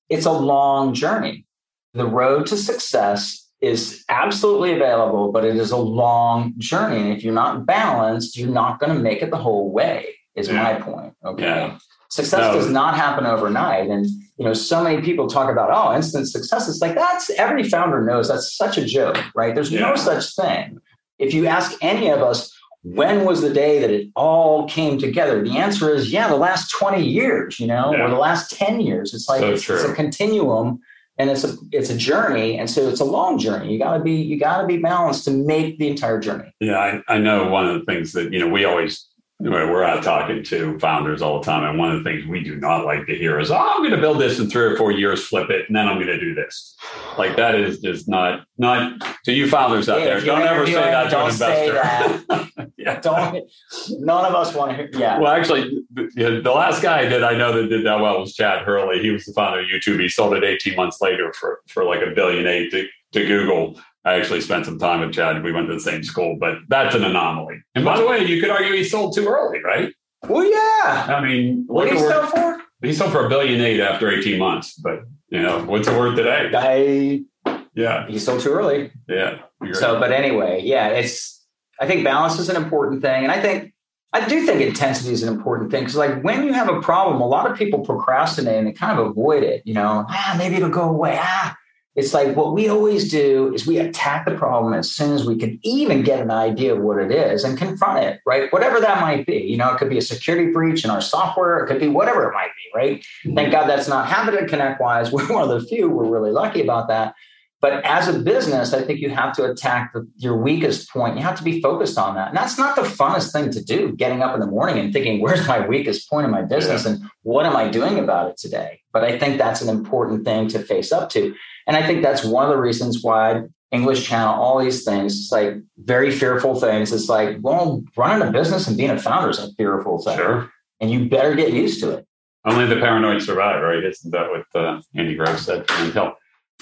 it's 0.09 0.25
a 0.25 0.31
long 0.31 0.93
journey. 0.93 1.45
The 1.93 2.05
road 2.05 2.47
to 2.47 2.57
success 2.57 3.49
is 3.61 4.03
absolutely 4.09 4.73
available, 4.73 5.31
but 5.31 5.45
it 5.45 5.55
is 5.55 5.71
a 5.71 5.77
long 5.77 6.53
journey. 6.57 7.01
And 7.01 7.13
if 7.13 7.23
you're 7.23 7.33
not 7.33 7.65
balanced, 7.65 8.37
you're 8.37 8.49
not 8.49 8.79
going 8.79 8.95
to 8.95 9.01
make 9.01 9.21
it 9.21 9.31
the 9.31 9.37
whole 9.37 9.71
way, 9.71 10.14
is 10.35 10.47
yeah. 10.47 10.61
my 10.61 10.73
point. 10.81 11.13
Okay. 11.23 11.43
Yeah. 11.43 11.77
Success 12.09 12.53
no. 12.53 12.53
does 12.53 12.69
not 12.69 12.95
happen 12.95 13.25
overnight. 13.25 13.89
And 13.89 14.05
you 14.37 14.45
know, 14.45 14.53
so 14.53 14.83
many 14.83 15.01
people 15.01 15.27
talk 15.27 15.49
about, 15.49 15.69
oh, 15.71 15.95
instant 15.95 16.27
success. 16.27 16.67
It's 16.69 16.81
like 16.81 16.95
that's 16.95 17.29
every 17.31 17.63
founder 17.63 18.03
knows 18.03 18.27
that's 18.27 18.55
such 18.55 18.77
a 18.77 18.85
joke, 18.85 19.17
right? 19.33 19.55
There's 19.55 19.71
yeah. 19.71 19.81
no 19.81 19.95
such 19.95 20.35
thing. 20.35 20.79
If 21.19 21.33
you 21.33 21.47
ask 21.47 21.77
any 21.81 22.09
of 22.09 22.21
us, 22.21 22.53
when 22.83 23.25
was 23.25 23.41
the 23.41 23.51
day 23.51 23.79
that 23.79 23.89
it 23.89 24.09
all 24.15 24.67
came 24.67 24.99
together? 24.99 25.43
The 25.43 25.57
answer 25.57 25.93
is 25.93 26.11
yeah, 26.11 26.27
the 26.27 26.35
last 26.35 26.69
20 26.77 27.03
years, 27.03 27.59
you 27.59 27.65
know, 27.65 27.95
or 27.95 28.09
the 28.09 28.17
last 28.17 28.51
10 28.51 28.79
years. 28.81 29.13
It's 29.13 29.27
like 29.27 29.39
so 29.39 29.53
it's, 29.53 29.69
it's, 29.69 29.83
a 29.83 29.93
continuum 29.95 30.79
and 31.17 31.29
it's 31.29 31.43
a 31.43 31.55
it's 31.71 31.89
a 31.89 31.97
journey. 31.97 32.59
And 32.59 32.69
so 32.69 32.87
it's 32.87 32.99
a 32.99 33.05
long 33.05 33.39
journey. 33.39 33.73
You 33.73 33.79
gotta 33.79 34.03
be 34.03 34.13
you 34.13 34.37
gotta 34.37 34.67
be 34.67 34.77
balanced 34.77 35.25
to 35.25 35.31
make 35.31 35.79
the 35.79 35.87
entire 35.87 36.19
journey. 36.19 36.53
Yeah, 36.59 36.77
I, 36.77 37.15
I 37.15 37.17
know 37.17 37.47
one 37.47 37.67
of 37.67 37.79
the 37.79 37.85
things 37.85 38.11
that, 38.13 38.31
you 38.31 38.39
know, 38.39 38.49
we 38.49 38.65
always 38.65 39.07
we're 39.39 39.83
out 39.83 40.01
talking 40.01 40.43
to 40.43 40.79
founders 40.79 41.21
all 41.21 41.39
the 41.39 41.45
time. 41.45 41.63
And 41.63 41.77
one 41.77 41.91
of 41.91 42.03
the 42.03 42.09
things 42.09 42.25
we 42.25 42.41
do 42.41 42.55
not 42.55 42.85
like 42.85 43.05
to 43.07 43.15
hear 43.15 43.39
is, 43.39 43.51
oh, 43.51 43.57
I'm 43.57 43.79
going 43.79 43.91
to 43.91 43.97
build 43.97 44.19
this 44.19 44.39
in 44.39 44.49
three 44.49 44.63
or 44.63 44.77
four 44.77 44.91
years, 44.91 45.25
flip 45.25 45.49
it, 45.49 45.65
and 45.67 45.75
then 45.75 45.87
I'm 45.87 45.95
going 45.95 46.07
to 46.07 46.19
do 46.19 46.33
this. 46.33 46.75
Like 47.17 47.35
that 47.35 47.55
is 47.55 47.81
just 47.81 48.07
not, 48.07 48.45
not 48.57 49.01
to 49.25 49.33
you 49.33 49.49
founders 49.49 49.89
out 49.89 49.99
there. 49.99 50.21
Don't 50.21 50.41
ever 50.41 50.65
say 50.65 50.73
that 50.73 51.09
to 51.09 51.19
an 51.19 51.31
investor. 51.31 52.71
yeah. 52.77 52.99
Don't, 53.01 53.49
none 53.89 54.25
of 54.25 54.33
us 54.33 54.55
want 54.55 54.71
to 54.71 54.77
hear. 54.77 54.89
Yeah. 54.93 55.19
Well, 55.19 55.31
actually, 55.31 55.83
the, 55.91 56.41
the 56.41 56.51
last 56.51 56.81
guy 56.81 57.07
that 57.09 57.23
I 57.23 57.37
know 57.37 57.61
that 57.61 57.67
did 57.67 57.85
that 57.85 57.99
well 57.99 58.21
was 58.21 58.35
Chad 58.35 58.63
Hurley. 58.63 59.01
He 59.01 59.11
was 59.11 59.25
the 59.25 59.33
founder 59.33 59.59
of 59.59 59.65
YouTube. 59.65 59.99
He 59.99 60.07
sold 60.07 60.33
it 60.33 60.43
18 60.45 60.77
months 60.77 61.01
later 61.01 61.33
for, 61.33 61.61
for 61.67 61.83
like 61.83 62.01
a 62.01 62.11
billion 62.11 62.47
eight 62.47 62.71
to, 62.71 62.87
to 63.15 63.25
Google. 63.25 63.79
I 64.05 64.15
actually 64.15 64.41
spent 64.41 64.65
some 64.65 64.77
time 64.77 64.99
with 64.99 65.13
Chad. 65.13 65.43
We 65.43 65.51
went 65.51 65.67
to 65.67 65.73
the 65.73 65.79
same 65.79 66.03
school, 66.03 66.37
but 66.39 66.59
that's 66.67 66.93
an 66.93 67.03
anomaly. 67.03 67.61
And 67.73 67.83
by 67.83 67.97
the 67.97 68.05
way, 68.05 68.23
you 68.23 68.39
could 68.39 68.51
argue 68.51 68.73
he 68.73 68.83
sold 68.83 69.15
too 69.15 69.27
early, 69.27 69.63
right? 69.63 69.91
Well, 70.27 70.45
yeah. 70.45 71.15
I 71.17 71.21
mean, 71.25 71.63
what 71.67 71.85
did 71.85 71.93
he 71.93 71.99
sell 71.99 72.27
for? 72.27 72.61
He 72.83 72.93
sold 72.93 73.11
for 73.11 73.25
a 73.25 73.29
billion 73.29 73.61
eight 73.61 73.79
after 73.79 74.11
18 74.11 74.37
months. 74.37 74.75
But, 74.75 75.01
you 75.29 75.41
know, 75.41 75.65
what's 75.65 75.87
the 75.87 75.97
word 75.97 76.15
today? 76.15 76.51
I, 76.55 77.59
yeah. 77.73 78.07
He 78.07 78.19
sold 78.19 78.41
too 78.41 78.51
early. 78.51 78.91
Yeah. 79.09 79.39
So, 79.73 79.99
but 79.99 80.11
anyway, 80.11 80.61
yeah, 80.63 80.89
it's, 80.89 81.43
I 81.79 81.87
think 81.87 82.03
balance 82.03 82.37
is 82.37 82.49
an 82.49 82.55
important 82.55 83.01
thing. 83.01 83.23
And 83.23 83.31
I 83.31 83.41
think, 83.41 83.73
I 84.13 84.25
do 84.27 84.45
think 84.45 84.61
intensity 84.61 85.11
is 85.11 85.23
an 85.23 85.33
important 85.33 85.71
thing 85.71 85.81
because, 85.81 85.95
like, 85.95 86.23
when 86.23 86.45
you 86.45 86.53
have 86.53 86.69
a 86.69 86.79
problem, 86.79 87.21
a 87.21 87.27
lot 87.27 87.49
of 87.49 87.57
people 87.57 87.79
procrastinate 87.79 88.55
and 88.55 88.67
they 88.67 88.71
kind 88.71 88.97
of 88.97 89.07
avoid 89.07 89.43
it. 89.43 89.63
You 89.65 89.73
know, 89.73 90.05
ah, 90.07 90.35
maybe 90.37 90.55
it'll 90.55 90.69
go 90.69 90.89
away. 90.89 91.17
Ah, 91.19 91.57
it's 91.95 92.13
like 92.13 92.35
what 92.35 92.53
we 92.53 92.67
always 92.67 93.09
do 93.09 93.53
is 93.53 93.65
we 93.65 93.77
attack 93.77 94.25
the 94.25 94.35
problem 94.35 94.73
as 94.73 94.91
soon 94.91 95.13
as 95.13 95.25
we 95.25 95.37
can 95.37 95.59
even 95.63 96.03
get 96.03 96.19
an 96.19 96.29
idea 96.29 96.75
of 96.75 96.81
what 96.81 96.99
it 96.99 97.09
is 97.09 97.43
and 97.45 97.57
confront 97.57 98.03
it, 98.03 98.21
right? 98.25 98.51
Whatever 98.51 98.81
that 98.81 98.99
might 98.99 99.25
be. 99.25 99.37
You 99.37 99.57
know, 99.57 99.71
it 99.71 99.77
could 99.77 99.89
be 99.89 99.97
a 99.97 100.01
security 100.01 100.51
breach 100.51 100.83
in 100.83 100.91
our 100.91 101.01
software, 101.01 101.59
it 101.59 101.67
could 101.67 101.79
be 101.79 101.87
whatever 101.87 102.29
it 102.29 102.33
might 102.33 102.51
be, 102.55 102.77
right? 102.77 102.99
Mm-hmm. 102.99 103.35
Thank 103.35 103.51
God 103.53 103.67
that's 103.67 103.87
not 103.87 104.07
happened 104.07 104.37
at 104.37 104.49
ConnectWise. 104.49 105.11
We're 105.15 105.31
one 105.31 105.43
of 105.43 105.49
the 105.49 105.65
few. 105.65 105.89
We're 105.89 106.09
really 106.09 106.31
lucky 106.31 106.61
about 106.61 106.89
that. 106.89 107.15
But 107.61 107.83
as 107.85 108.07
a 108.07 108.19
business, 108.19 108.73
I 108.73 108.83
think 108.83 108.99
you 108.99 109.09
have 109.09 109.33
to 109.37 109.45
attack 109.49 109.93
the, 109.93 110.07
your 110.17 110.37
weakest 110.37 110.89
point. 110.89 111.15
You 111.15 111.23
have 111.23 111.37
to 111.37 111.43
be 111.43 111.61
focused 111.61 111.97
on 111.97 112.15
that. 112.15 112.27
And 112.29 112.37
that's 112.37 112.57
not 112.57 112.75
the 112.75 112.83
funnest 112.83 113.31
thing 113.31 113.49
to 113.51 113.63
do, 113.63 113.93
getting 113.93 114.21
up 114.21 114.33
in 114.33 114.39
the 114.39 114.47
morning 114.47 114.77
and 114.77 114.93
thinking, 114.93 115.21
where's 115.21 115.47
my 115.47 115.65
weakest 115.65 116.09
point 116.09 116.25
in 116.25 116.31
my 116.31 116.43
business 116.43 116.85
yeah. 116.85 116.91
and 116.91 117.03
what 117.23 117.45
am 117.45 117.55
I 117.55 117.69
doing 117.69 117.97
about 117.97 118.29
it 118.29 118.37
today? 118.37 118.81
But 118.93 119.03
I 119.03 119.17
think 119.17 119.37
that's 119.37 119.61
an 119.61 119.69
important 119.69 120.25
thing 120.25 120.47
to 120.49 120.59
face 120.59 120.91
up 120.91 121.09
to. 121.11 121.33
And 121.65 121.75
I 121.75 121.85
think 121.85 122.03
that's 122.03 122.23
one 122.23 122.43
of 122.43 122.49
the 122.49 122.61
reasons 122.61 123.01
why 123.01 123.43
English 123.71 124.05
channel, 124.05 124.33
all 124.35 124.59
these 124.59 124.83
things, 124.83 125.19
it's 125.19 125.31
like 125.31 125.55
very 125.77 126.11
fearful 126.11 126.59
things. 126.59 126.93
It's 126.93 127.09
like, 127.09 127.37
well, 127.41 127.83
running 127.97 128.27
a 128.27 128.31
business 128.31 128.67
and 128.67 128.77
being 128.77 128.91
a 128.91 128.99
founder 128.99 129.29
is 129.29 129.39
a 129.39 129.51
fearful 129.53 130.03
thing. 130.03 130.17
Sure. 130.17 130.51
And 130.79 130.91
you 130.91 131.09
better 131.09 131.35
get 131.35 131.51
used 131.53 131.79
to 131.81 131.91
it. 131.91 132.07
Only 132.45 132.67
the 132.67 132.75
paranoid 132.75 133.23
survive, 133.23 133.61
right? 133.63 133.83
Isn't 133.83 134.11
that 134.11 134.29
what 134.29 134.61
uh, 134.61 134.81
Andy 134.93 135.15
Grove 135.15 135.39
said 135.39 135.67
from 135.67 135.89
Intel? 135.89 136.13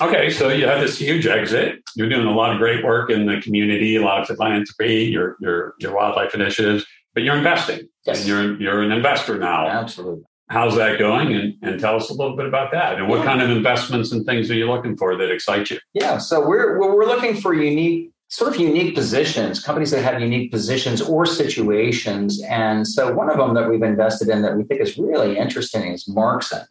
Okay, 0.01 0.29
so 0.29 0.49
you 0.49 0.65
have 0.65 0.81
this 0.81 0.97
huge 0.97 1.27
exit. 1.27 1.81
You're 1.95 2.09
doing 2.09 2.25
a 2.25 2.33
lot 2.33 2.51
of 2.51 2.57
great 2.57 2.83
work 2.83 3.11
in 3.11 3.27
the 3.27 3.39
community, 3.41 3.95
a 3.95 4.01
lot 4.01 4.21
of 4.21 4.27
philanthropy, 4.27 5.05
your 5.05 5.37
your 5.39 5.75
your 5.79 5.95
wildlife 5.95 6.33
initiatives, 6.33 6.85
but 7.13 7.23
you're 7.23 7.37
investing. 7.37 7.87
Yes. 8.05 8.19
And 8.19 8.27
you're 8.27 8.61
you're 8.61 8.81
an 8.81 8.91
investor 8.91 9.37
now. 9.37 9.67
Absolutely 9.67 10.25
how's 10.49 10.75
that 10.75 10.99
going 10.99 11.33
and, 11.33 11.55
and 11.61 11.79
tell 11.79 11.95
us 11.95 12.09
a 12.09 12.13
little 12.13 12.35
bit 12.35 12.45
about 12.45 12.71
that 12.71 12.97
and 12.97 13.07
what 13.07 13.19
yeah. 13.19 13.25
kind 13.25 13.41
of 13.41 13.49
investments 13.49 14.11
and 14.11 14.25
things 14.25 14.51
are 14.51 14.55
you 14.55 14.69
looking 14.69 14.95
for 14.97 15.15
that 15.15 15.31
excite 15.31 15.69
you 15.69 15.79
yeah 15.93 16.17
so 16.17 16.45
we're 16.45 16.77
we're 16.79 17.05
looking 17.05 17.35
for 17.35 17.53
unique 17.53 18.11
sort 18.27 18.53
of 18.53 18.59
unique 18.59 18.93
positions 18.93 19.63
companies 19.63 19.91
that 19.91 20.03
have 20.03 20.21
unique 20.21 20.51
positions 20.51 21.01
or 21.01 21.25
situations 21.25 22.41
and 22.43 22.87
so 22.87 23.13
one 23.13 23.29
of 23.29 23.37
them 23.37 23.53
that 23.53 23.69
we've 23.69 23.83
invested 23.83 24.29
in 24.29 24.41
that 24.41 24.55
we 24.55 24.63
think 24.63 24.81
is 24.81 24.97
really 24.97 25.37
interesting 25.37 25.93
is 25.93 26.05
Marxent 26.07 26.67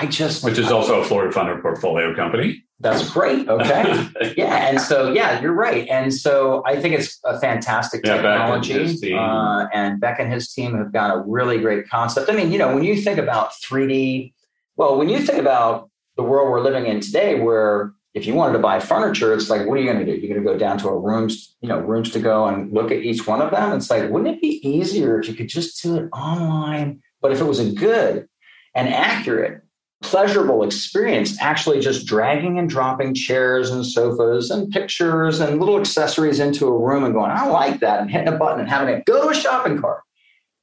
i 0.00 0.06
just 0.06 0.42
which 0.42 0.58
is 0.58 0.70
also 0.70 1.00
a 1.00 1.04
florida 1.04 1.32
funder 1.32 1.60
portfolio 1.60 2.14
company 2.14 2.62
That's 2.80 3.10
great. 3.10 3.46
Okay. 3.46 4.08
yeah. 4.38 4.68
And 4.68 4.80
so, 4.80 5.12
yeah, 5.12 5.38
you're 5.42 5.52
right. 5.52 5.86
And 5.88 6.12
so 6.14 6.62
I 6.64 6.80
think 6.80 6.94
it's 6.94 7.20
a 7.26 7.38
fantastic 7.38 8.00
Yeah, 8.02 8.16
technology. 8.16 9.14
Uh, 9.14 9.66
and 9.74 10.00
Beck 10.00 10.18
and 10.18 10.32
his 10.32 10.50
team 10.50 10.78
have 10.78 10.90
got 10.90 11.14
a 11.14 11.18
really 11.26 11.58
great 11.58 11.90
concept. 11.90 12.30
I 12.30 12.34
mean, 12.34 12.50
you 12.50 12.58
know, 12.58 12.74
when 12.74 12.82
you 12.82 12.96
think 12.96 13.18
about 13.18 13.52
3D, 13.62 14.32
well, 14.76 14.96
when 14.96 15.10
you 15.10 15.18
think 15.18 15.38
about 15.38 15.90
the 16.16 16.22
world 16.22 16.50
we're 16.50 16.62
living 16.62 16.86
in 16.86 17.00
today, 17.00 17.38
where 17.38 17.92
if 18.14 18.26
you 18.26 18.32
wanted 18.32 18.54
to 18.54 18.60
buy 18.60 18.80
furniture, 18.80 19.34
it's 19.34 19.50
like, 19.50 19.66
what 19.66 19.76
are 19.76 19.82
you 19.82 19.92
going 19.92 20.04
to 20.04 20.10
do? 20.10 20.18
You're 20.18 20.34
going 20.34 20.42
to 20.42 20.52
go 20.52 20.58
down 20.58 20.78
to 20.78 20.88
a 20.88 20.98
rooms, 20.98 21.54
you 21.60 21.68
know, 21.68 21.80
rooms 21.80 22.10
to 22.12 22.18
go 22.18 22.46
and 22.46 22.72
look 22.72 22.90
at 22.90 23.02
each 23.02 23.26
one 23.26 23.42
of 23.42 23.50
them. 23.50 23.76
It's 23.76 23.90
like, 23.90 24.08
wouldn't 24.08 24.36
it 24.36 24.40
be 24.40 24.66
easier 24.66 25.20
if 25.20 25.28
you 25.28 25.34
could 25.34 25.48
just 25.48 25.82
do 25.82 25.96
it 25.98 26.08
online? 26.14 27.02
But 27.20 27.32
if 27.32 27.40
it 27.40 27.44
was 27.44 27.60
a 27.60 27.70
good 27.70 28.26
and 28.74 28.88
accurate, 28.88 29.60
pleasurable 30.02 30.62
experience, 30.62 31.40
actually 31.40 31.80
just 31.80 32.06
dragging 32.06 32.58
and 32.58 32.68
dropping 32.70 33.14
chairs 33.14 33.70
and 33.70 33.84
sofas 33.84 34.50
and 34.50 34.70
pictures 34.72 35.40
and 35.40 35.60
little 35.60 35.78
accessories 35.78 36.40
into 36.40 36.66
a 36.66 36.78
room 36.78 37.04
and 37.04 37.12
going, 37.14 37.30
I 37.30 37.46
like 37.48 37.80
that, 37.80 38.00
and 38.00 38.10
hitting 38.10 38.32
a 38.32 38.36
button 38.36 38.60
and 38.60 38.68
having 38.68 38.94
it 38.94 39.04
go 39.04 39.22
to 39.24 39.28
a 39.30 39.34
shopping 39.34 39.78
cart. 39.80 40.00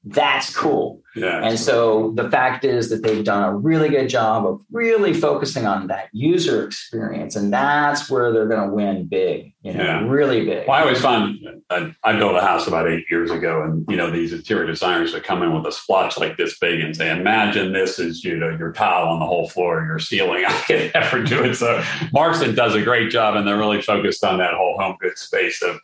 That's 0.03 0.55
cool. 0.55 1.01
yeah. 1.17 1.43
And 1.43 1.59
so 1.59 2.13
the 2.15 2.29
fact 2.31 2.63
is 2.63 2.89
that 2.89 3.03
they've 3.03 3.25
done 3.25 3.43
a 3.43 3.53
really 3.53 3.89
good 3.89 4.07
job 4.07 4.45
of 4.45 4.61
really 4.71 5.13
focusing 5.13 5.65
on 5.65 5.87
that 5.87 6.07
user 6.13 6.65
experience. 6.65 7.35
And 7.35 7.51
that's 7.51 8.09
where 8.09 8.31
they're 8.31 8.47
going 8.47 8.69
to 8.69 8.73
win 8.73 9.07
big, 9.07 9.53
you 9.63 9.73
know, 9.73 9.83
Yeah. 9.83 10.07
really 10.07 10.45
big. 10.45 10.65
Well, 10.67 10.77
I 10.77 10.81
always 10.83 11.01
found 11.01 11.39
I, 11.69 11.93
I 12.03 12.17
built 12.17 12.35
a 12.35 12.41
house 12.41 12.65
about 12.67 12.87
eight 12.87 13.05
years 13.11 13.29
ago, 13.29 13.61
and 13.63 13.85
you 13.89 13.97
know 13.97 14.09
these 14.09 14.31
interior 14.31 14.65
designers 14.65 15.13
would 15.13 15.23
come 15.25 15.43
in 15.43 15.53
with 15.53 15.65
a 15.65 15.71
splotch 15.71 16.17
like 16.17 16.37
this 16.37 16.57
big 16.59 16.79
and 16.79 16.95
say, 16.95 17.11
"Imagine 17.11 17.73
this 17.73 17.99
is 17.99 18.23
you 18.23 18.37
know 18.37 18.55
your 18.57 18.71
tile 18.71 19.07
on 19.09 19.19
the 19.19 19.25
whole 19.25 19.49
floor, 19.49 19.83
your 19.85 19.99
ceiling." 19.99 20.45
I 20.47 20.53
could 20.61 20.91
never 20.93 21.23
do 21.23 21.43
it. 21.43 21.55
So 21.55 21.79
Marxent 22.15 22.55
does 22.55 22.73
a 22.75 22.81
great 22.81 23.11
job, 23.11 23.35
and 23.35 23.45
they're 23.45 23.57
really 23.57 23.81
focused 23.81 24.23
on 24.23 24.37
that 24.37 24.53
whole 24.53 24.77
home 24.79 24.95
goods 25.01 25.19
space 25.21 25.61
of 25.61 25.79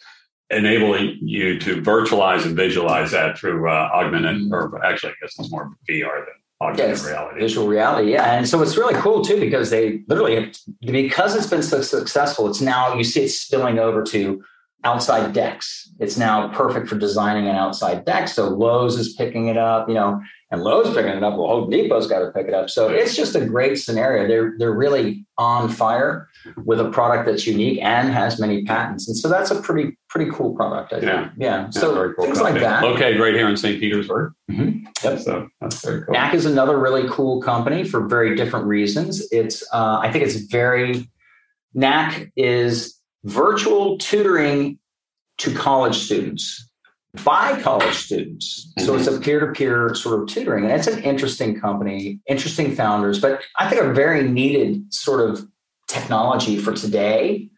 enabling 0.50 1.18
you 1.22 1.60
to 1.60 1.82
virtualize 1.82 2.46
and 2.46 2.56
visualize 2.56 3.12
that 3.12 3.38
through 3.38 3.70
uh, 3.70 3.90
augmented, 3.94 4.52
or 4.54 4.84
actually, 4.86 5.12
I 5.12 5.16
guess 5.22 5.38
it's 5.38 5.52
more 5.52 5.76
VR 5.90 6.20
than 6.20 6.36
augmented 6.62 6.92
Yes, 6.98 7.06
reality. 7.06 7.40
visual 7.42 7.68
reality 7.68 8.12
yeah 8.12 8.38
and 8.38 8.48
so 8.48 8.62
it's 8.62 8.78
really 8.78 8.94
cool 8.94 9.22
too 9.22 9.38
because 9.38 9.70
they 9.70 10.02
literally 10.08 10.54
because 10.80 11.36
it's 11.36 11.48
been 11.48 11.64
so 11.64 11.82
successful 11.82 12.48
it's 12.48 12.62
now 12.62 12.96
you 12.96 13.04
see 13.04 13.24
it 13.24 13.30
spilling 13.30 13.80
over 13.80 14.02
to 14.04 14.42
outside 14.84 15.32
decks 15.34 15.90
it's 16.00 16.18
now 16.18 16.48
perfect 16.50 16.88
for 16.88 16.96
designing 16.98 17.48
an 17.48 17.56
outside 17.56 18.04
deck 18.06 18.28
so 18.28 18.50
lowes 18.50 18.98
is 18.98 19.14
picking 19.14 19.48
it 19.48 19.58
up 19.58 19.88
you 19.88 19.94
know 19.96 20.22
and 20.52 20.62
lowes 20.64 20.88
picking 20.94 21.12
it 21.12 21.24
up 21.24 21.36
well 21.38 21.48
home 21.48 21.70
depot's 21.70 22.06
got 22.08 22.20
to 22.20 22.32
pick 22.32 22.48
it 22.48 22.54
up 22.54 22.70
so 22.70 22.90
it's 22.90 23.16
just 23.16 23.36
a 23.36 23.46
great 23.46 23.76
scenario 23.78 24.28
they're 24.28 24.54
they're 24.58 24.74
really 24.76 25.26
on 25.38 25.70
fire 25.70 26.28
with 26.66 26.80
a 26.80 26.90
product 26.90 27.26
that's 27.26 27.48
unique 27.48 27.80
and 27.82 28.10
has 28.10 28.40
many 28.40 28.64
patents 28.66 29.08
and 29.08 29.16
so 29.18 29.30
that's 29.30 29.52
a 29.52 29.62
pretty 29.62 29.98
pretty 30.10 30.30
cool 30.32 30.54
product 30.56 30.92
i 30.94 31.00
think 31.00 31.12
Yeah. 31.12 31.30
yeah, 31.38 31.62
Yeah, 31.64 31.70
so 31.70 32.14
cool 32.14 32.26
things 32.26 32.42
like 32.42 32.60
that 32.60 32.84
Located 32.84 33.20
right 33.20 33.34
here 33.34 33.48
in 33.48 33.56
St. 33.58 33.80
Petersburg. 33.80 34.34
Mhm. 34.52 34.82
Yep. 35.04 35.20
So 35.20 35.48
that's 35.60 35.84
very 35.84 36.04
cool. 36.04 36.14
Knack 36.14 36.34
is 36.34 36.46
another 36.46 36.78
really 36.80 37.08
cool 37.10 37.42
company 37.42 37.84
for 37.84 38.08
very 38.08 38.36
different 38.36 38.66
reasons. 38.68 39.26
It's 39.32 39.64
uh, 39.74 40.00
I 40.02 40.12
think 40.12 40.24
it's 40.26 40.36
very 40.36 41.10
Knack 41.74 42.32
is 42.36 42.96
virtual 43.24 43.98
tutoring 43.98 44.80
to 45.40 45.54
college 45.54 45.96
students 45.96 46.70
by 47.24 47.62
college 47.62 47.94
students. 47.94 48.74
So 48.80 48.96
it's 48.96 49.08
a 49.08 49.12
mm-hmm. 49.12 49.22
peer-to-peer 49.22 49.94
sort 49.94 50.22
of 50.22 50.28
tutoring, 50.28 50.64
and 50.66 50.74
it's 50.74 50.88
an 50.88 51.04
interesting 51.04 51.60
company, 51.60 52.20
interesting 52.28 52.76
founders, 52.76 53.20
but 53.20 53.42
I 53.58 53.70
think 53.70 53.82
a 53.82 53.94
very 53.94 54.28
needed 54.28 54.92
sort 54.94 55.30
of 55.30 55.48
technology 55.88 56.58
for 56.58 56.74
today. 56.74 57.50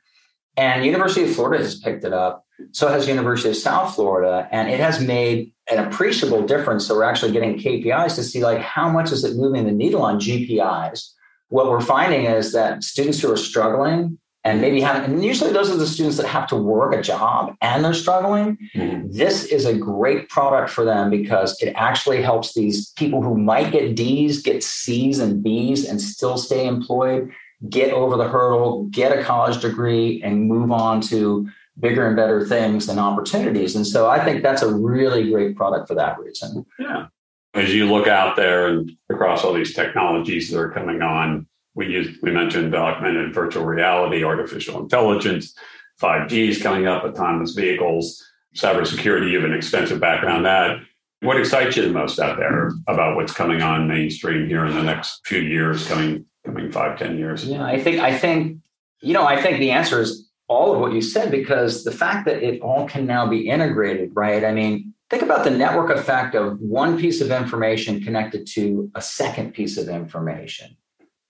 And 0.58 0.86
University 0.86 1.23
of 1.23 1.34
Florida 1.36 1.63
has 1.63 1.80
picked 1.80 2.04
it 2.04 2.13
up. 2.13 2.45
So 2.71 2.88
has 2.88 3.08
University 3.08 3.49
of 3.49 3.58
South 3.58 3.95
Florida, 3.95 4.47
and 4.51 4.69
it 4.69 4.80
has 4.80 5.01
made 5.01 5.51
an 5.69 5.86
appreciable 5.86 6.45
difference. 6.45 6.88
So 6.88 6.95
we're 6.95 7.04
actually 7.04 7.34
getting 7.34 7.58
KPIs 7.58 8.15
to 8.15 8.23
see 8.23 8.43
like 8.43 8.60
how 8.60 8.89
much 8.89 9.12
is 9.12 9.23
it 9.25 9.36
moving 9.36 9.65
the 9.65 9.73
needle 9.73 10.01
on 10.01 10.19
GPIs. 10.19 11.10
What 11.49 11.69
we're 11.69 11.82
finding 11.82 12.25
is 12.25 12.54
that 12.54 12.84
students 12.84 13.19
who 13.19 13.32
are 13.32 13.38
struggling 13.38 14.17
and 14.45 14.62
maybe 14.62 14.79
have, 14.79 15.03
and 15.03 15.25
usually 15.25 15.51
those 15.51 15.71
are 15.71 15.75
the 15.75 15.88
students 15.88 16.17
that 16.17 16.27
have 16.27 16.47
to 16.47 16.55
work 16.55 16.93
a 16.93 17.01
job 17.01 17.55
and 17.62 17.84
they're 17.84 17.95
struggling. 17.95 18.58
Mhm. 18.75 19.12
This 19.12 19.45
is 19.45 19.65
a 19.65 19.75
great 19.75 20.29
product 20.29 20.69
for 20.69 20.86
them 20.86 21.10
because 21.10 21.60
it 21.62 21.73
actually 21.75 22.21
helps 22.21 22.53
these 22.53 22.91
people 22.91 23.23
who 23.23 23.36
might 23.36 23.71
get 23.71 23.95
D's 23.95 24.43
get 24.43 24.63
C's 24.63 25.17
and 25.19 25.43
B's 25.43 25.89
and 25.89 25.99
still 25.99 26.38
stay 26.38 26.67
employed, 26.67 27.31
get 27.69 27.91
over 27.91 28.15
the 28.17 28.27
hurdle, 28.27 28.88
get 28.91 29.17
a 29.17 29.23
college 29.23 29.60
degree, 29.62 30.21
and 30.23 30.47
move 30.47 30.71
on 30.71 31.01
to 31.01 31.47
bigger 31.79 32.05
and 32.05 32.15
better 32.15 32.45
things 32.45 32.88
and 32.88 32.99
opportunities. 32.99 33.75
And 33.75 33.86
so 33.86 34.08
I 34.08 34.23
think 34.23 34.43
that's 34.43 34.62
a 34.62 34.73
really 34.73 35.31
great 35.31 35.55
product 35.55 35.88
for 35.88 35.95
that 35.95 36.19
reason. 36.19 36.65
Yeah. 36.77 37.08
As 37.55 37.73
you 37.73 37.91
look 37.91 38.08
out 38.08 38.36
there 38.36 38.67
and 38.67 38.91
across 39.10 39.43
all 39.43 39.53
these 39.53 39.73
technologies 39.73 40.51
that 40.51 40.60
are 40.60 40.69
coming 40.69 41.01
on, 41.01 41.47
we 41.75 41.88
use, 41.88 42.17
we 42.21 42.31
mentioned 42.31 42.73
augmented 42.73 43.33
virtual 43.33 43.65
reality, 43.65 44.23
artificial 44.23 44.79
intelligence, 44.79 45.53
5G 46.01 46.49
is 46.49 46.61
coming 46.61 46.88
up, 46.88 47.03
autonomous 47.03 47.53
vehicles, 47.53 48.23
cybersecurity. 48.55 49.31
You 49.31 49.41
have 49.41 49.49
an 49.49 49.55
extensive 49.55 49.99
background 49.99 50.45
that. 50.45 50.79
What 51.21 51.38
excites 51.38 51.77
you 51.77 51.83
the 51.83 51.89
most 51.89 52.19
out 52.19 52.38
there 52.38 52.71
about 52.88 53.15
what's 53.15 53.33
coming 53.33 53.61
on 53.61 53.88
mainstream 53.88 54.47
here 54.47 54.65
in 54.65 54.75
the 54.75 54.83
next 54.83 55.25
few 55.25 55.39
years, 55.39 55.88
coming 55.88 56.25
coming 56.45 56.71
five, 56.71 56.99
ten 56.99 57.17
years? 57.17 57.45
Yeah, 57.45 57.63
I 57.63 57.81
think 57.81 58.01
I 58.01 58.15
think 58.15 58.59
you 59.01 59.13
know 59.13 59.25
I 59.25 59.41
think 59.41 59.59
the 59.59 59.71
answer 59.71 60.01
is 60.01 60.29
all 60.47 60.73
of 60.73 60.79
what 60.79 60.93
you 60.93 61.01
said 61.01 61.31
because 61.31 61.83
the 61.83 61.91
fact 61.91 62.25
that 62.25 62.43
it 62.43 62.61
all 62.61 62.88
can 62.88 63.07
now 63.07 63.27
be 63.27 63.49
integrated, 63.49 64.11
right? 64.13 64.43
I 64.43 64.51
mean, 64.51 64.93
think 65.09 65.23
about 65.23 65.43
the 65.43 65.49
network 65.49 65.89
effect 65.89 66.35
of 66.35 66.59
one 66.59 66.99
piece 66.99 67.21
of 67.21 67.31
information 67.31 68.03
connected 68.03 68.45
to 68.53 68.91
a 68.93 69.01
second 69.01 69.53
piece 69.53 69.77
of 69.77 69.89
information. 69.89 70.77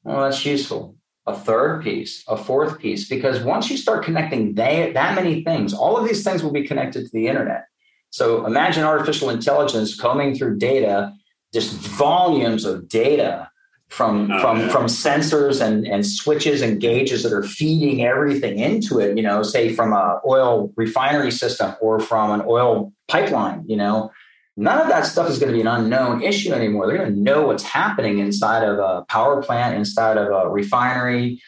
Well, 0.06 0.22
that's 0.24 0.46
useful. 0.46 0.96
A 1.28 1.36
third 1.36 1.84
piece, 1.84 2.24
a 2.28 2.38
fourth 2.38 2.80
piece, 2.80 3.10
because 3.10 3.40
once 3.44 3.70
you 3.72 3.78
start 3.78 4.06
connecting 4.06 4.54
that, 4.56 4.94
that 4.94 5.16
many 5.16 5.44
things, 5.44 5.74
all 5.74 5.98
of 5.98 6.08
these 6.08 6.24
things 6.24 6.44
will 6.44 6.52
be 6.52 6.68
connected 6.68 7.04
to 7.06 7.12
the 7.12 7.28
internet. 7.28 7.66
So 8.12 8.46
imagine 8.46 8.84
artificial 8.84 9.32
intelligence 9.32 10.00
combing 10.00 10.36
through 10.36 10.60
data, 10.60 11.12
just 11.52 11.72
volumes 11.74 12.64
of 12.64 12.88
data 12.88 13.50
from 13.90 14.32
Oh, 14.32 14.40
from 14.40 14.60
yeah. 14.60 14.70
from 14.70 14.86
sensors 14.86 15.62
and 15.62 15.86
and 15.88 16.06
switches 16.06 16.62
and 16.62 16.82
gauges 16.82 17.24
that 17.24 17.34
are 17.34 17.44
feeding 17.44 18.04
everything 18.04 18.58
into 18.58 19.00
it 19.00 19.16
you 19.16 19.22
know 19.22 19.44
say 19.44 19.74
from 19.74 19.94
a 19.94 20.20
oil 20.28 20.74
refinery 20.76 21.32
system 21.32 21.76
or 21.80 22.00
from 22.00 22.32
an 22.32 22.44
oil 22.48 22.92
pipeline 23.08 23.64
you 23.68 23.78
know 23.78 24.10
none 24.58 24.80
of 24.80 24.88
that 24.88 25.06
stuff 25.06 25.30
is 25.30 25.40
going 25.40 25.52
to 25.52 25.56
be 25.56 25.62
an 25.62 25.68
unknown 25.68 26.22
issue 26.22 26.52
anymore 26.54 26.88
they're 26.88 26.98
going 26.98 27.14
to 27.14 27.20
know 27.20 27.48
what's 27.48 27.64
happening 27.64 28.20
inside 28.20 28.64
of 28.64 28.80
a 28.80 29.06
power 29.10 29.42
plant 29.42 29.76
inside 29.76 30.18
of 30.18 30.28
a 30.28 30.50
refinery 30.50 31.42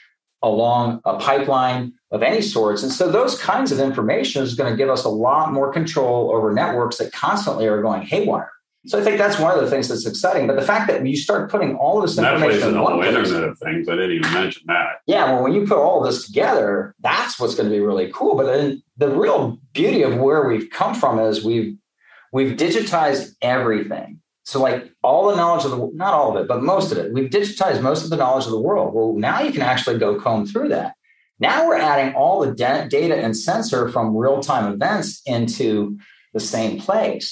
along 0.43 1.02
a 1.06 1.17
pipeline 1.17 1.91
of 2.12 2.22
any 2.22 2.41
sorts 2.41 2.84
and 2.84 2.91
so 2.91 3.12
those 3.12 3.39
kinds 3.41 3.72
of 3.72 3.80
information 3.80 4.43
is 4.43 4.56
going 4.56 4.72
to 4.72 4.78
give 4.78 4.89
us 4.89 5.04
a 5.04 5.10
lot 5.10 5.52
more 5.52 5.72
control 5.72 6.32
over 6.32 6.54
networks 6.54 6.98
that 6.98 7.12
constantly 7.12 7.67
are 7.67 7.82
going 7.82 8.02
haywire 8.02 8.52
so 8.88 8.98
I 8.98 9.04
think 9.04 9.17
that's 9.17 9.38
one 9.38 9.54
of 9.54 9.62
the 9.62 9.70
things 9.70 9.89
that's 9.89 10.06
exciting. 10.06 10.48
But 10.48 10.56
the 10.56 10.62
fact 10.62 10.88
that 10.88 11.06
you 11.06 11.17
start 11.17 11.52
putting 11.52 11.76
all 11.76 11.98
of 11.98 12.08
this 12.08 12.17
And 12.17 12.26
that 12.26 12.38
plays 12.38 12.56
information 12.56 12.70
in 12.70 12.74
the 12.76 12.80
whole 12.80 12.98
place, 12.98 13.28
Internet 13.28 13.50
of 13.50 13.60
Things. 13.60 13.89
I 13.89 13.96
didn't 13.96 14.12
even 14.12 14.34
mention 14.34 14.63
that. 14.67 15.02
yeah, 15.06 15.26
well, 15.26 15.43
when 15.43 15.54
you 15.54 15.67
put 15.67 15.78
all 15.78 16.02
of 16.02 16.10
this 16.10 16.26
together, 16.26 16.96
that's 17.02 17.38
what's 17.38 17.54
going 17.54 17.70
to 17.70 17.76
be 17.76 17.82
really 17.82 18.10
cool. 18.13 18.36
But 18.36 18.46
then 18.46 18.82
the 18.96 19.10
real 19.10 19.60
beauty 19.74 20.04
of 20.04 20.15
where 20.17 20.48
we've 20.48 20.70
come 20.70 20.96
from 20.96 21.20
is 21.20 21.43
we've 21.43 21.78
we've 22.38 22.56
digitized 22.56 23.32
everything. 23.41 24.19
So 24.43 24.62
like 24.62 24.91
all 25.02 25.28
the 25.28 25.36
knowledge 25.36 25.65
of 25.65 25.71
the 25.71 25.89
not 25.95 26.13
all 26.13 26.30
of 26.30 26.39
it, 26.39 26.47
but 26.47 26.62
most 26.62 26.91
of 26.91 27.00
it, 27.00 27.12
we've 27.12 27.32
digitized 27.32 27.82
most 27.82 28.04
of 28.04 28.12
the 28.12 28.15
knowledge 28.15 28.45
of 28.45 28.52
the 28.52 28.62
world. 28.62 28.93
Well, 28.93 29.13
now 29.13 29.41
you 29.41 29.52
can 29.52 29.63
actually 29.63 29.97
go 29.97 30.19
comb 30.19 30.45
through 30.45 30.69
that. 30.69 30.93
Now 31.39 31.65
we're 31.65 31.78
adding 31.78 32.13
all 32.13 32.39
the 32.39 32.54
da- 32.54 32.88
data 32.88 33.15
and 33.15 33.36
sensor 33.36 33.89
from 33.89 34.15
real 34.15 34.39
time 34.39 34.71
events 34.71 35.23
into 35.26 35.97
the 36.36 36.39
same 36.39 36.80
place. 36.80 37.28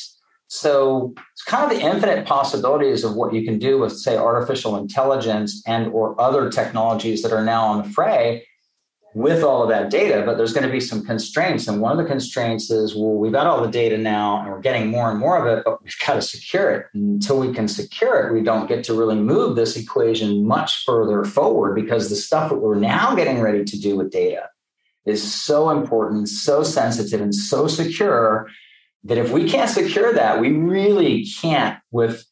So 0.48 1.13
it's 1.34 1.44
kind 1.44 1.72
of 1.72 1.78
the 1.78 1.86
infinite 1.86 2.26
possibilities 2.26 3.04
of 3.04 3.15
what 3.15 3.32
you 3.32 3.46
can 3.46 3.60
do 3.60 3.78
with, 3.78 3.96
say, 3.96 4.18
artificial 4.18 4.76
intelligence 4.76 5.62
and 5.68 5.91
or 5.94 6.20
other 6.20 6.50
technologies 6.50 7.22
that 7.22 7.32
are 7.32 7.46
now 7.46 7.63
on 7.65 7.84
the 7.84 7.89
fray 7.91 8.44
with 9.15 9.43
all 9.43 9.63
of 9.63 9.69
that 9.69 9.89
data. 9.89 10.21
But 10.25 10.38
there's 10.38 10.54
going 10.54 10.65
to 10.65 10.71
be 10.71 10.82
some 10.82 11.04
constraints, 11.04 11.67
and 11.67 11.82
one 11.82 11.93
of 11.93 11.97
the 11.97 12.04
constraints 12.04 12.69
is, 12.69 12.95
well, 12.95 13.13
we've 13.13 13.32
got 13.32 13.47
all 13.47 13.63
the 13.63 13.71
data 13.71 13.97
now, 13.97 14.41
and 14.41 14.51
we're 14.51 14.60
getting 14.60 14.89
more 14.89 15.10
and 15.10 15.17
more 15.17 15.38
of 15.38 15.58
it, 15.58 15.63
but 15.63 15.82
we've 15.82 15.95
got 16.06 16.15
to 16.15 16.21
secure 16.21 16.69
it. 16.71 16.88
And 16.93 17.15
until 17.15 17.39
we 17.39 17.54
can 17.54 17.67
secure 17.67 18.28
it, 18.28 18.34
we 18.34 18.43
don't 18.43 18.67
get 18.67 18.84
to 18.84 18.93
really 18.93 19.15
move 19.15 19.56
this 19.56 19.78
equation 19.78 20.45
much 20.45 20.84
further 20.84 21.23
forward 21.23 21.75
because 21.75 22.10
the 22.10 22.15
stuff 22.15 22.49
that 22.49 22.58
we're 22.58 22.75
now 22.75 23.15
getting 23.15 23.39
ready 23.39 23.63
to 23.63 23.80
do 23.80 23.95
with 23.95 24.12
data 24.12 24.49
is 25.06 25.23
so 25.23 25.69
important, 25.69 26.28
so 26.28 26.62
sensitive, 26.62 27.21
and 27.21 27.34
so 27.34 27.67
secure 27.67 28.49
that 29.06 29.17
if 29.17 29.32
we 29.32 29.49
can't 29.49 29.69
secure 29.69 30.13
that, 30.13 30.41
we 30.41 30.51
really 30.51 31.25
can't, 31.25 31.80
with 31.91 32.25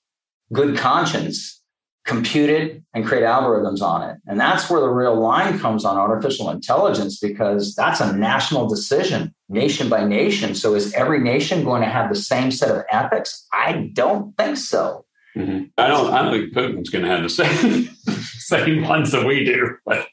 good 0.51 0.77
conscience, 0.77 1.62
compute 2.05 2.49
it 2.49 2.83
and 2.93 3.05
create 3.05 3.23
algorithms 3.23 3.81
on 3.81 4.09
it. 4.09 4.17
And 4.27 4.39
that's 4.39 4.69
where 4.69 4.81
the 4.81 4.89
real 4.89 5.15
line 5.15 5.57
comes 5.59 5.85
on 5.85 5.97
artificial 5.97 6.49
intelligence 6.49 7.19
because 7.19 7.75
that's 7.75 8.01
a 8.01 8.15
national 8.15 8.67
decision, 8.67 9.33
nation 9.47 9.87
by 9.87 10.03
nation. 10.03 10.53
So 10.53 10.75
is 10.75 10.93
every 10.93 11.19
nation 11.19 11.63
going 11.63 11.81
to 11.81 11.87
have 11.87 12.09
the 12.09 12.19
same 12.19 12.51
set 12.51 12.69
of 12.69 12.83
ethics? 12.91 13.47
I 13.53 13.89
don't 13.93 14.35
think 14.37 14.57
so. 14.57 15.05
Mm-hmm. 15.37 15.65
I 15.77 15.87
don't. 15.87 16.13
I 16.13 16.21
don't 16.21 16.31
think 16.31 16.53
Putin's 16.53 16.89
going 16.89 17.05
to 17.05 17.09
have 17.09 17.23
the 17.23 17.29
same 17.29 17.89
same 18.37 18.83
ones 18.87 19.11
that 19.13 19.25
we 19.25 19.43
do. 19.43 19.77
But 19.83 20.07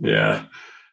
yeah, 0.00 0.44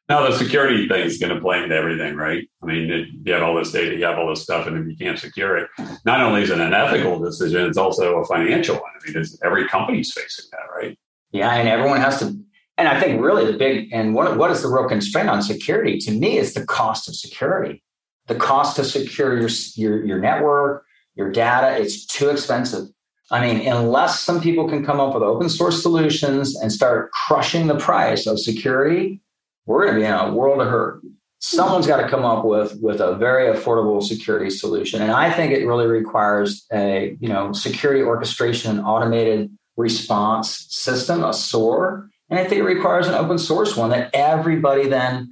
now 0.07 0.27
the 0.27 0.37
security 0.37 0.87
thing 0.87 1.01
is 1.01 1.17
going 1.17 1.39
to 1.39 1.49
into 1.49 1.75
everything, 1.75 2.15
right? 2.15 2.47
I 2.61 2.65
mean, 2.65 3.21
you 3.23 3.33
have 3.33 3.41
all 3.41 3.55
this 3.55 3.71
data, 3.71 3.95
you 3.95 4.05
have 4.05 4.19
all 4.19 4.29
this 4.29 4.43
stuff, 4.43 4.67
and 4.67 4.77
if 4.77 4.87
you 4.87 4.95
can't 4.95 5.17
secure 5.17 5.57
it, 5.57 5.67
not 6.05 6.21
only 6.21 6.43
is 6.43 6.51
it 6.51 6.59
an 6.59 6.73
ethical 6.73 7.19
decision, 7.19 7.65
it's 7.65 7.77
also 7.77 8.19
a 8.19 8.25
financial 8.25 8.75
one. 8.75 8.83
I 9.01 9.11
mean, 9.11 9.25
every 9.43 9.67
company's 9.67 10.13
facing 10.13 10.45
that, 10.51 10.75
right? 10.75 10.97
Yeah, 11.31 11.53
and 11.55 11.67
everyone 11.67 12.01
has 12.01 12.19
to. 12.19 12.37
And 12.77 12.87
I 12.87 12.99
think 12.99 13.21
really 13.21 13.49
the 13.49 13.57
big 13.57 13.89
and 13.93 14.13
what 14.13 14.37
what 14.37 14.51
is 14.51 14.61
the 14.61 14.67
real 14.67 14.87
constraint 14.87 15.29
on 15.29 15.41
security? 15.41 15.97
To 15.99 16.11
me, 16.11 16.37
is 16.37 16.53
the 16.53 16.65
cost 16.65 17.07
of 17.07 17.15
security. 17.15 17.81
The 18.27 18.35
cost 18.35 18.75
to 18.75 18.83
secure 18.83 19.39
your 19.39 19.49
your, 19.75 20.05
your 20.05 20.19
network, 20.19 20.83
your 21.15 21.31
data. 21.31 21.81
It's 21.81 22.05
too 22.05 22.29
expensive. 22.29 22.87
I 23.31 23.41
mean, 23.41 23.67
unless 23.67 24.19
some 24.19 24.39
people 24.39 24.69
can 24.69 24.85
come 24.85 24.99
up 24.99 25.15
with 25.15 25.23
open 25.23 25.49
source 25.49 25.81
solutions 25.81 26.55
and 26.55 26.71
start 26.71 27.11
crushing 27.11 27.65
the 27.65 27.77
price 27.77 28.27
of 28.27 28.39
security, 28.39 29.19
we're 29.65 29.85
going 29.85 29.95
to 29.95 30.01
be 30.01 30.05
in 30.05 30.13
a 30.13 30.33
world 30.33 30.61
of 30.61 30.67
hurt. 30.67 31.01
Someone's 31.39 31.87
got 31.87 32.01
to 32.01 32.09
come 32.09 32.25
up 32.25 32.45
with 32.45 32.79
with 32.81 33.01
a 33.01 33.15
very 33.15 33.53
affordable 33.53 34.01
security 34.01 34.49
solution, 34.49 35.01
and 35.01 35.11
I 35.11 35.31
think 35.31 35.51
it 35.51 35.65
really 35.65 35.85
requires 35.85 36.65
a 36.73 37.15
you 37.19 37.29
know 37.29 37.51
security 37.51 38.01
orchestration 38.01 38.71
and 38.71 38.85
automated 38.85 39.51
response 39.77 40.65
system, 40.69 41.23
a 41.23 41.33
SOAR, 41.33 42.09
and 42.29 42.39
I 42.39 42.45
think 42.45 42.61
it 42.61 42.63
requires 42.63 43.07
an 43.07 43.13
open 43.13 43.37
source 43.37 43.75
one 43.75 43.91
that 43.91 44.09
everybody 44.13 44.87
then 44.87 45.29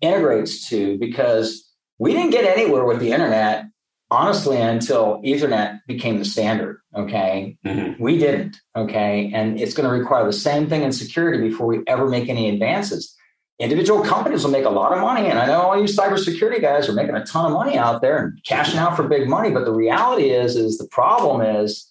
integrates 0.00 0.68
to 0.68 0.98
because 0.98 1.68
we 1.98 2.12
didn't 2.12 2.30
get 2.30 2.44
anywhere 2.44 2.84
with 2.84 3.00
the 3.00 3.12
internet 3.12 3.64
honestly 4.10 4.60
until 4.60 5.20
ethernet 5.24 5.80
became 5.88 6.18
the 6.18 6.24
standard 6.24 6.80
okay? 6.96 7.56
Mm-hmm. 7.64 8.02
we 8.02 8.18
didn't 8.18 8.56
okay? 8.76 9.30
And 9.34 9.60
it's 9.60 9.74
going 9.74 9.88
to 9.88 9.94
require 9.94 10.24
the 10.24 10.32
same 10.32 10.68
thing 10.68 10.82
in 10.82 10.92
security 10.92 11.48
before 11.48 11.66
we 11.66 11.80
ever 11.86 12.08
make 12.08 12.28
any 12.28 12.48
advances 12.48 13.15
individual 13.58 14.02
companies 14.02 14.44
will 14.44 14.50
make 14.50 14.64
a 14.64 14.70
lot 14.70 14.92
of 14.92 15.00
money. 15.00 15.28
And 15.28 15.38
I 15.38 15.46
know 15.46 15.62
all 15.62 15.78
you 15.78 15.84
cybersecurity 15.84 16.60
guys 16.60 16.88
are 16.88 16.92
making 16.92 17.16
a 17.16 17.24
ton 17.24 17.46
of 17.46 17.52
money 17.52 17.78
out 17.78 18.02
there 18.02 18.18
and 18.18 18.44
cashing 18.44 18.78
out 18.78 18.96
for 18.96 19.08
big 19.08 19.28
money. 19.28 19.50
But 19.50 19.64
the 19.64 19.72
reality 19.72 20.30
is, 20.30 20.56
is 20.56 20.78
the 20.78 20.88
problem 20.88 21.40
is 21.40 21.88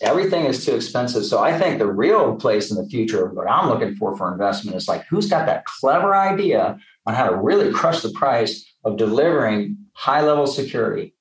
everything 0.00 0.46
is 0.46 0.64
too 0.64 0.74
expensive. 0.74 1.24
So 1.24 1.42
I 1.42 1.58
think 1.58 1.78
the 1.78 1.90
real 1.90 2.36
place 2.36 2.70
in 2.70 2.76
the 2.76 2.88
future, 2.88 3.26
what 3.26 3.50
I'm 3.50 3.68
looking 3.68 3.94
for 3.96 4.16
for 4.16 4.32
investment 4.32 4.76
is 4.76 4.88
like, 4.88 5.04
who's 5.06 5.28
got 5.28 5.46
that 5.46 5.64
clever 5.66 6.14
idea 6.14 6.78
on 7.06 7.14
how 7.14 7.28
to 7.28 7.36
really 7.36 7.72
crush 7.72 8.00
the 8.00 8.12
price 8.12 8.64
of 8.84 8.96
delivering 8.96 9.76
high 9.94 10.22
level 10.22 10.46
security? 10.46 11.14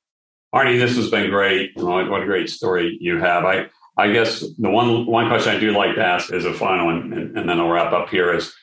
Arnie, 0.54 0.80
this 0.80 0.96
has 0.96 1.10
been 1.10 1.30
great. 1.30 1.72
What 1.76 2.22
a 2.22 2.26
great 2.26 2.50
story 2.50 2.98
you 3.00 3.18
have. 3.20 3.46
I, 3.46 3.68
I 3.98 4.12
guess 4.12 4.40
the 4.40 4.70
one 4.70 5.06
one 5.06 5.28
question 5.28 5.56
I 5.56 5.60
do 5.60 5.72
like 5.72 5.96
to 5.96 6.04
ask 6.04 6.32
is 6.32 6.46
a 6.46 6.54
final, 6.54 6.90
and, 6.90 7.38
and 7.38 7.50
then 7.50 7.60
I'll 7.60 7.70
wrap 7.70 7.94
up 7.94 8.10
here 8.10 8.34
is 8.34 8.54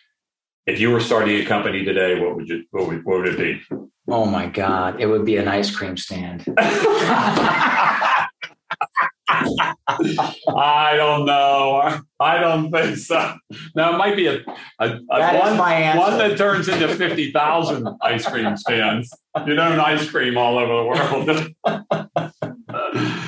if 0.68 0.78
you 0.78 0.90
were 0.90 1.00
starting 1.00 1.40
a 1.40 1.46
company 1.46 1.82
today, 1.82 2.20
what 2.20 2.36
would 2.36 2.46
you 2.48 2.64
what 2.70 2.86
would, 2.88 3.02
what 3.04 3.20
would 3.20 3.28
it 3.28 3.38
be? 3.38 3.62
Oh 4.06 4.26
my 4.26 4.44
God, 4.46 5.00
it 5.00 5.06
would 5.06 5.24
be 5.24 5.38
an 5.38 5.48
ice 5.48 5.74
cream 5.74 5.96
stand. 5.96 6.44
I 6.58 8.28
don't 10.96 11.24
know. 11.24 11.98
I 12.20 12.38
don't 12.38 12.70
think 12.70 12.98
so. 12.98 13.34
Now 13.74 13.94
it 13.94 13.98
might 13.98 14.16
be 14.16 14.26
a, 14.26 14.44
a, 14.78 14.98
a 15.10 15.38
one, 15.38 15.56
one, 15.56 16.18
that 16.18 16.36
turns 16.36 16.68
into 16.68 16.94
fifty 16.94 17.32
thousand 17.32 17.88
ice 18.02 18.26
cream 18.26 18.54
stands. 18.56 19.10
You 19.46 19.54
know, 19.54 19.82
ice 19.82 20.10
cream 20.10 20.36
all 20.36 20.58
over 20.58 20.74
the 20.76 20.84
world. 21.64 21.80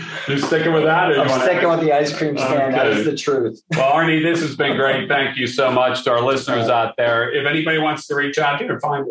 You 0.31 0.39
sticking 0.39 0.73
with 0.73 0.85
that? 0.85 1.11
Or 1.11 1.21
I'm 1.21 1.41
sticking 1.41 1.69
with 1.69 1.81
the 1.81 1.93
ice 1.93 2.17
cream 2.17 2.37
stand. 2.37 2.75
Okay. 2.75 2.77
That 2.77 2.87
is 2.87 3.05
the 3.05 3.17
truth. 3.17 3.61
Well, 3.77 3.93
Arnie, 3.93 4.23
this 4.23 4.41
has 4.41 4.57
been 4.57 4.77
great. 4.77 5.09
Thank 5.09 5.37
you 5.37 5.47
so 5.47 5.71
much 5.71 6.05
to 6.05 6.11
our 6.11 6.23
listeners 6.23 6.69
out 6.69 6.97
there. 6.97 7.33
If 7.33 7.47
anybody 7.47 7.79
wants 7.79 8.07
to 8.09 8.15
reach 8.15 8.39
out 8.39 8.59
to 8.59 8.65
you 8.65 8.73
or 8.73 8.81
find 8.81 9.07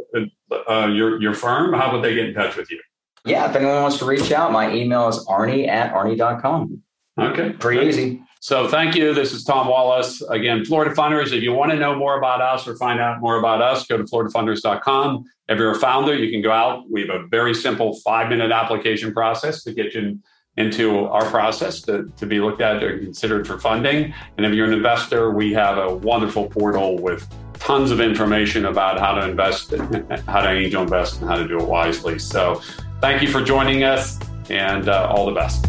uh, 0.70 0.88
your 0.88 1.22
your 1.22 1.34
firm, 1.34 1.74
how 1.74 1.92
would 1.92 2.04
they 2.04 2.14
get 2.16 2.28
in 2.28 2.34
touch 2.34 2.56
with 2.56 2.70
you? 2.72 2.80
Yeah, 3.26 3.50
if 3.50 3.56
anyone 3.56 3.82
wants 3.82 3.98
to 4.00 4.06
reach 4.06 4.32
out, 4.32 4.52
my 4.52 4.74
email 4.74 5.08
is 5.08 5.26
arnie 5.26 5.68
at 5.68 5.94
arnie.com. 5.94 6.82
Okay. 7.20 7.52
Pretty 7.54 7.86
easy. 7.88 8.22
So 8.42 8.70
thank 8.70 8.96
you. 8.96 9.14
This 9.14 9.34
is 9.34 9.44
Tom 9.44 9.68
Wallace. 9.68 10.22
Again, 10.30 10.64
Florida 10.64 10.96
Funders. 10.96 11.34
If 11.34 11.44
you 11.44 11.52
want 11.52 11.72
to 11.72 11.78
know 11.78 11.94
more 11.96 12.18
about 12.18 12.42
us 12.42 12.66
or 12.68 12.76
find 12.78 13.02
out 13.02 13.20
more 13.20 13.38
about 13.38 13.62
us, 13.62 13.86
go 13.86 13.98
to 13.98 14.04
floridafunders.com. 14.04 15.26
If 15.50 15.58
you're 15.58 15.72
a 15.72 15.80
founder, 15.80 16.16
you 16.16 16.32
can 16.32 16.42
go 16.42 16.52
out. 16.52 16.90
We 16.90 17.02
have 17.02 17.10
a 17.10 17.28
very 17.28 17.54
simple 17.54 18.00
five 18.00 18.30
minute 18.30 18.52
application 18.52 19.14
process 19.14 19.64
to 19.64 19.74
get 19.74 19.94
you 19.94 20.20
into 20.60 21.06
our 21.06 21.26
process 21.30 21.82
to, 21.82 22.12
to 22.18 22.26
be 22.26 22.40
looked 22.40 22.62
at 22.62 22.84
or 22.84 23.00
considered 23.00 23.48
for 23.48 23.58
funding. 23.58 24.14
And 24.38 24.46
if 24.46 24.54
you're 24.54 24.68
an 24.68 24.74
investor, 24.74 25.32
we 25.32 25.54
have 25.54 25.78
a 25.78 25.96
wonderful 25.96 26.48
portal 26.50 26.98
with 26.98 27.28
tons 27.54 27.92
of 27.92 28.02
information 28.02 28.66
about 28.66 29.00
how 29.00 29.14
to 29.14 29.28
invest, 29.28 29.72
how 30.28 30.42
to 30.42 30.50
angel 30.50 30.84
invest, 30.84 31.22
and 31.22 31.30
how 31.30 31.38
to 31.38 31.48
do 31.48 31.58
it 31.58 31.68
wisely. 31.68 32.20
So 32.20 32.62
thank 33.00 33.22
you 33.22 33.30
for 33.30 33.42
joining 33.42 33.84
us 33.84 34.20
and 34.50 34.90
uh, 34.90 35.08
all 35.10 35.26
the 35.26 35.34
best. 35.34 35.66